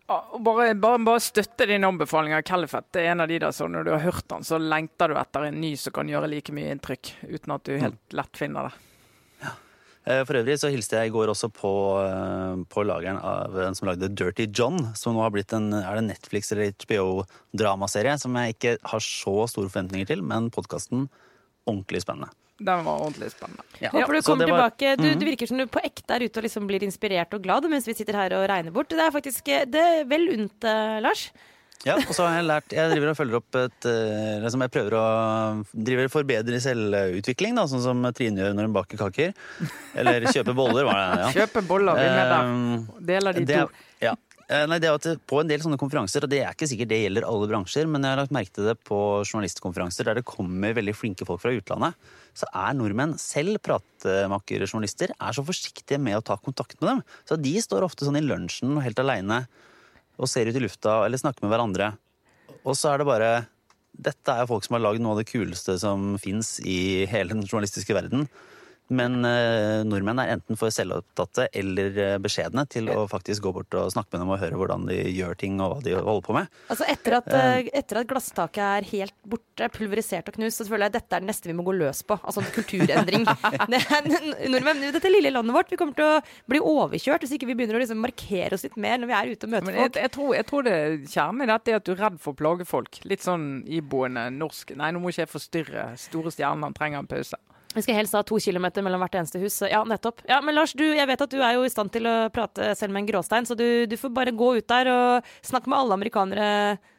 Ja, 0.08 0.22
Bare, 0.40 0.74
bare, 0.74 0.98
bare 1.04 1.20
støtte 1.20 1.66
din 1.68 1.84
anbefaling 1.84 2.32
av 2.32 2.42
Califat. 2.42 2.86
Det 2.92 3.02
er 3.02 3.10
en 3.12 3.20
av 3.20 3.28
de 3.28 3.38
der 3.38 3.52
som 3.52 3.72
når 3.72 3.84
du 3.84 3.90
har 3.92 4.00
hørt 4.00 4.26
den, 4.28 4.40
så 4.44 4.56
lengter 4.60 5.08
du 5.12 5.14
etter 5.20 5.48
en 5.48 5.60
ny 5.60 5.74
som 5.76 5.92
kan 5.92 6.08
gjøre 6.08 6.28
like 6.30 6.52
mye 6.52 6.70
inntrykk, 6.72 7.10
uten 7.28 7.52
at 7.52 7.64
du 7.64 7.74
helt 7.78 8.16
lett 8.16 8.36
finner 8.40 8.68
det. 8.70 8.72
Ja. 9.44 9.52
For 10.24 10.38
øvrig 10.40 10.56
så 10.60 10.70
hilste 10.72 10.96
jeg 10.96 11.10
i 11.10 11.12
går 11.12 11.28
også 11.28 11.50
på, 11.52 11.72
eh, 12.04 12.64
på 12.72 12.84
lageren 12.88 13.20
av 13.20 13.58
en 13.60 13.74
som 13.76 13.88
lagde 13.88 14.08
Dirty 14.08 14.46
John, 14.48 14.94
som 14.96 15.12
nå 15.14 15.20
har 15.20 15.30
blitt 15.30 15.52
en 15.52 15.74
er 15.74 15.94
det 16.00 16.06
Netflix- 16.08 16.52
eller 16.52 16.72
HBO-dramaserie 16.72 18.18
som 18.18 18.32
jeg 18.40 18.56
ikke 18.56 18.78
har 18.88 19.00
så 19.04 19.34
store 19.48 19.68
forventninger 19.68 20.06
til, 20.06 20.22
men 20.24 20.48
podkasten 20.50 21.08
ordentlig 21.68 22.00
spennende. 22.00 22.30
Den 22.58 22.84
var 22.84 22.98
ordentlig 23.04 23.30
spennende. 23.30 23.62
Ja. 23.80 23.90
Håper 23.94 24.12
du 24.18 24.22
kommer 24.26 24.48
var- 24.50 24.70
tilbake. 24.70 24.96
Du, 24.98 25.04
Mhm. 25.08 25.18
det 25.20 25.26
virker 25.28 25.46
som 25.48 25.58
du 25.58 25.66
på 25.66 25.78
ekte 25.84 26.10
er 26.16 26.24
ute 26.26 26.38
og 26.38 26.42
liksom 26.44 26.66
blir 26.66 26.82
inspirert 26.82 27.32
og 27.34 27.42
glad 27.42 27.62
mens 27.70 27.86
vi 27.86 27.94
sitter 27.94 28.14
her 28.14 28.32
og 28.34 28.48
regner 28.50 28.72
bort. 28.72 28.88
Det 28.88 28.98
er 28.98 29.10
faktisk 29.14 29.44
det 29.70 29.74
er 29.78 30.04
vel 30.04 30.28
unt, 30.34 30.64
eh, 30.64 30.98
Lars. 31.00 31.30
Ja, 31.86 31.94
og 31.94 32.10
så 32.10 32.26
har 32.26 32.42
jeg 32.42 32.46
lært 32.48 32.72
Jeg 32.74 32.90
driver 32.90 33.10
og 33.10 33.16
følger 33.16 33.36
opp 33.36 33.54
et 33.54 33.86
eh, 33.86 34.40
liksom 34.42 34.60
Jeg 34.66 34.70
prøver 34.74 34.92
å 34.98 35.64
driver 35.72 36.08
forbedre 36.10 36.58
selvutvikling, 36.58 37.54
da, 37.54 37.62
sånn 37.70 37.80
som 37.84 38.02
Trine 38.12 38.34
gjør 38.42 38.54
når 38.56 38.66
hun 38.66 38.72
baker 38.72 38.98
kaker. 38.98 39.32
Eller 39.94 40.20
kjøper 40.26 40.56
boller, 40.58 40.84
var 40.84 40.98
det. 40.98 41.20
ja. 41.22 41.46
Kjøpe 41.46 41.62
boller, 41.68 41.94
vi 41.94 42.08
med 42.10 42.26
der. 42.32 42.42
Eh, 42.42 43.06
Deler 43.06 43.32
de 43.38 43.44
det, 43.44 43.60
to. 43.60 43.70
ja. 44.02 44.14
Nei, 44.50 44.78
det 44.80 44.88
er 44.88 44.94
at 44.96 45.26
På 45.28 45.40
en 45.40 45.46
del 45.46 45.60
sånne 45.60 45.78
konferanser, 45.78 46.24
og 46.24 46.30
det 46.30 46.40
er 46.42 46.50
ikke 46.54 46.66
sikkert 46.66 46.88
det 46.88 46.98
gjelder 47.04 47.22
alle 47.28 47.46
bransjer, 47.46 47.86
men 47.86 48.02
jeg 48.02 48.10
har 48.16 48.22
lagt 48.24 48.32
merke 48.32 48.50
til 48.56 48.64
det 48.64 48.78
på 48.82 49.22
journalistkonferanser 49.28 50.04
der 50.08 50.14
det 50.14 50.24
kommer 50.24 50.72
veldig 50.74 50.94
flinke 50.96 51.26
folk 51.28 51.40
fra 51.42 51.50
utlandet, 51.52 51.94
så 52.38 52.48
er 52.54 52.76
nordmenn, 52.78 53.16
selv 53.20 53.58
pratemakerjournalister, 53.66 55.12
er 55.14 55.36
så 55.36 55.44
forsiktige 55.44 56.00
med 56.02 56.18
å 56.18 56.24
ta 56.24 56.38
kontakt 56.40 56.78
med 56.80 56.90
dem. 56.92 57.02
Så 57.28 57.38
de 57.40 57.54
står 57.62 57.86
ofte 57.86 58.06
sånn 58.06 58.20
i 58.20 58.24
lunsjen 58.24 58.78
helt 58.84 59.02
aleine 59.02 59.42
og 60.18 60.30
ser 60.30 60.50
ut 60.50 60.56
i 60.58 60.62
lufta 60.62 61.00
eller 61.06 61.20
snakker 61.20 61.44
med 61.44 61.52
hverandre. 61.54 61.92
Og 62.64 62.76
så 62.78 62.92
er 62.92 63.00
det 63.00 63.08
bare 63.08 63.30
Dette 63.98 64.30
er 64.30 64.44
jo 64.44 64.52
folk 64.52 64.62
som 64.62 64.76
har 64.76 64.84
lagd 64.84 65.02
noe 65.02 65.16
av 65.16 65.18
det 65.18 65.30
kuleste 65.30 65.74
som 65.82 66.12
fins 66.22 66.58
i 66.62 67.06
hele 67.10 67.34
den 67.34 67.42
journalistiske 67.48 67.96
verden. 67.96 68.28
Men 68.88 69.20
eh, 69.28 69.82
nordmenn 69.84 70.20
er 70.22 70.32
enten 70.32 70.56
for 70.56 70.72
selvopptatte 70.72 71.48
eller 71.60 71.98
eh, 72.00 72.14
beskjedne 72.24 72.64
til 72.72 72.88
å 72.92 73.04
faktisk 73.10 73.44
gå 73.44 73.52
bort 73.58 73.76
og 73.76 73.90
snakke 73.92 74.14
med 74.14 74.22
dem 74.22 74.32
og 74.32 74.40
høre 74.40 74.60
hvordan 74.60 74.86
de 74.88 74.96
gjør 75.12 75.36
ting 75.40 75.58
og 75.60 75.74
hva 75.74 75.82
de 75.84 75.96
holder 75.98 76.24
på 76.24 76.36
med. 76.38 76.54
Altså 76.72 76.86
etter 76.88 77.18
at, 77.18 77.28
eh, 77.36 77.68
etter 77.76 78.00
at 78.00 78.08
glasstaket 78.08 78.62
er 78.64 78.88
helt 78.94 79.16
borte, 79.28 79.68
pulverisert 79.74 80.30
og 80.30 80.38
knust, 80.38 80.62
så 80.62 80.68
føler 80.70 80.86
jeg 80.86 80.94
at 80.94 80.98
dette 81.02 81.18
er 81.18 81.24
det 81.24 81.28
neste 81.28 81.50
vi 81.50 81.56
må 81.58 81.66
gå 81.66 81.74
løs 81.76 82.00
på. 82.08 82.16
Altså 82.22 82.44
en 82.44 82.48
kulturendring. 82.54 83.26
det 83.74 83.82
er, 83.82 84.08
nordmenn, 84.48 84.86
dette 84.96 85.12
lille 85.12 85.34
landet 85.34 85.56
vårt, 85.56 85.72
vi 85.72 85.80
kommer 85.80 85.98
til 85.98 86.08
å 86.08 86.22
bli 86.48 86.62
overkjørt 86.64 87.26
hvis 87.26 87.36
ikke 87.36 87.50
vi 87.50 87.58
begynner 87.58 87.76
å 87.76 87.82
liksom 87.84 88.00
markere 88.00 88.56
oss 88.56 88.64
litt 88.64 88.78
mer 88.80 89.02
når 89.02 89.12
vi 89.12 89.18
er 89.18 89.34
ute 89.34 89.48
og 89.50 89.52
møter 89.52 89.68
Men 89.68 89.76
jeg, 89.76 89.90
folk. 89.90 90.00
jeg, 90.00 90.14
tror, 90.16 90.32
jeg 90.38 90.48
tror 90.48 90.68
det 90.68 90.78
kjernen 91.12 91.44
i 91.44 91.50
dette 91.52 91.74
er 91.74 91.82
at 91.82 91.88
du 91.88 91.92
er 91.92 92.02
redd 92.06 92.18
for 92.24 92.32
å 92.32 92.40
plage 92.40 92.68
folk. 92.68 93.02
Litt 93.08 93.26
sånn 93.26 93.46
iboende 93.68 94.28
norsk. 94.32 94.72
Nei, 94.80 94.94
nå 94.94 95.02
må 95.02 95.12
ikke 95.12 95.26
jeg 95.26 95.34
forstyrre 95.34 95.90
store 96.00 96.32
stjerner, 96.32 96.72
trenger 96.78 97.04
en 97.04 97.10
pause. 97.10 97.36
Vi 97.78 97.86
skal 97.86 98.00
helst 98.00 98.16
ha 98.18 98.24
to 98.26 98.40
kilometer 98.42 98.82
mellom 98.82 99.02
hvert 99.04 99.16
eneste 99.20 99.38
hus. 99.42 99.60
Ja, 99.70 99.84
nettopp. 99.86 100.24
Ja, 100.26 100.40
Men 100.42 100.56
Lars, 100.58 100.74
du, 100.74 100.84
jeg 100.84 101.06
vet 101.06 101.24
at 101.24 101.32
du 101.32 101.38
er 101.38 101.54
jo 101.56 101.64
i 101.66 101.72
stand 101.72 101.92
til 101.94 102.08
å 102.10 102.16
prate 102.34 102.72
selv 102.78 102.94
med 102.94 103.04
en 103.04 103.10
gråstein, 103.12 103.46
så 103.46 103.54
du, 103.58 103.86
du 103.86 103.96
får 104.00 104.14
bare 104.14 104.34
gå 104.34 104.56
ut 104.58 104.68
der 104.70 104.90
og 104.92 105.34
snakke 105.46 105.70
med 105.70 105.78
alle 105.78 105.98
amerikanere 106.00 106.48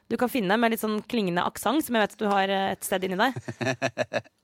du 0.10 0.18
kan 0.18 0.32
finne 0.32 0.58
med 0.58 0.74
litt 0.74 0.82
sånn 0.82 1.04
klingende 1.06 1.44
aksent, 1.46 1.86
som 1.86 1.96
jeg 1.96 2.02
vet 2.02 2.16
at 2.16 2.22
du 2.22 2.30
har 2.32 2.50
eh, 2.50 2.72
et 2.74 2.86
sted 2.86 3.06
inni 3.06 3.20
deg. 3.20 3.36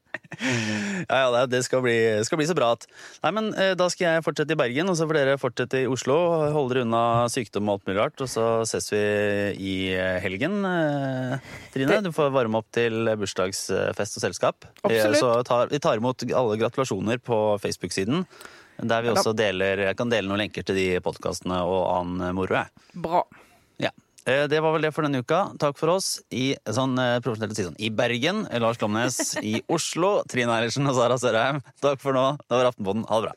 Ja, 1.10 1.20
ja, 1.32 1.46
det- 1.50 1.64
skal 1.66 1.82
bli, 1.86 1.96
skal 2.26 2.38
bli 2.40 2.48
så 2.50 2.56
bra 2.58 2.72
at 2.76 2.86
Nei, 3.24 3.32
men 3.32 3.48
eh, 3.54 3.74
da 3.78 3.88
skal 3.90 4.06
jeg 4.18 4.24
fortsette 4.26 4.52
i 4.56 4.60
Bergen, 4.60 4.90
og 4.92 4.98
så 5.00 5.08
får 5.10 5.18
dere 5.20 5.38
fortsette 5.42 5.82
i 5.84 5.88
Oslo. 5.90 6.16
Holde 6.54 6.74
dere 6.76 6.86
unna 6.86 7.04
sykdom 7.32 7.70
og 7.70 7.78
alt 7.80 7.88
mulig 7.90 8.00
rart, 8.02 8.22
og 8.26 8.30
så 8.32 8.46
ses 8.70 8.90
vi 8.94 9.02
i 9.60 9.76
helgen. 10.24 10.60
eh, 10.66 11.38
Trine, 11.74 12.02
du 12.06 12.12
får 12.16 12.32
varme 12.36 12.60
opp 12.62 12.68
til 12.76 13.06
bursdagsfest 13.22 14.20
og 14.20 14.26
selskap. 14.28 14.68
Absolutt. 14.84 15.22
Så 15.22 15.32
tar, 15.48 15.68
vi 15.72 15.80
tar 15.80 15.98
imot 16.02 16.26
alle 16.32 16.60
gratulasjoner 16.62 17.22
på 17.24 17.40
Facebook-siden. 17.64 18.26
Der 18.84 19.02
vi 19.06 19.08
også 19.14 19.32
deler 19.34 19.78
Jeg 19.86 19.96
kan 19.96 20.10
dele 20.12 20.28
noen 20.28 20.42
lenker 20.44 20.66
til 20.68 20.76
de 20.76 20.88
podkastene 21.00 21.62
og 21.64 21.86
annen 21.96 22.36
moro. 22.36 22.58
jeg. 22.60 22.68
Bra. 23.00 23.24
Eh, 24.26 24.48
Det 24.50 24.60
var 24.62 24.74
vel 24.74 24.82
det 24.88 24.94
for 24.96 25.06
denne 25.06 25.22
uka. 25.22 25.42
Takk 25.62 25.78
for 25.78 25.96
oss 25.96 26.20
i 26.34 26.56
sånn 26.66 26.98
eh, 27.02 27.20
profesjonelt 27.22 27.54
å 27.54 27.60
si 27.60 27.66
sånn, 27.68 27.78
i 27.80 27.92
Bergen. 27.94 28.46
Lars 28.62 28.80
Klomnes 28.82 29.20
i 29.44 29.60
Oslo. 29.70 30.24
Trine 30.32 30.50
Eilertsen 30.58 30.90
og 30.90 30.98
Sara 30.98 31.18
Sørheim. 31.22 31.62
Takk 31.84 32.02
for 32.02 32.18
nå. 32.18 32.28
Det 32.42 32.58
var 32.58 32.72
Aftenposten. 32.72 33.06
Ha 33.12 33.20
det 33.22 33.28
bra. 33.30 33.36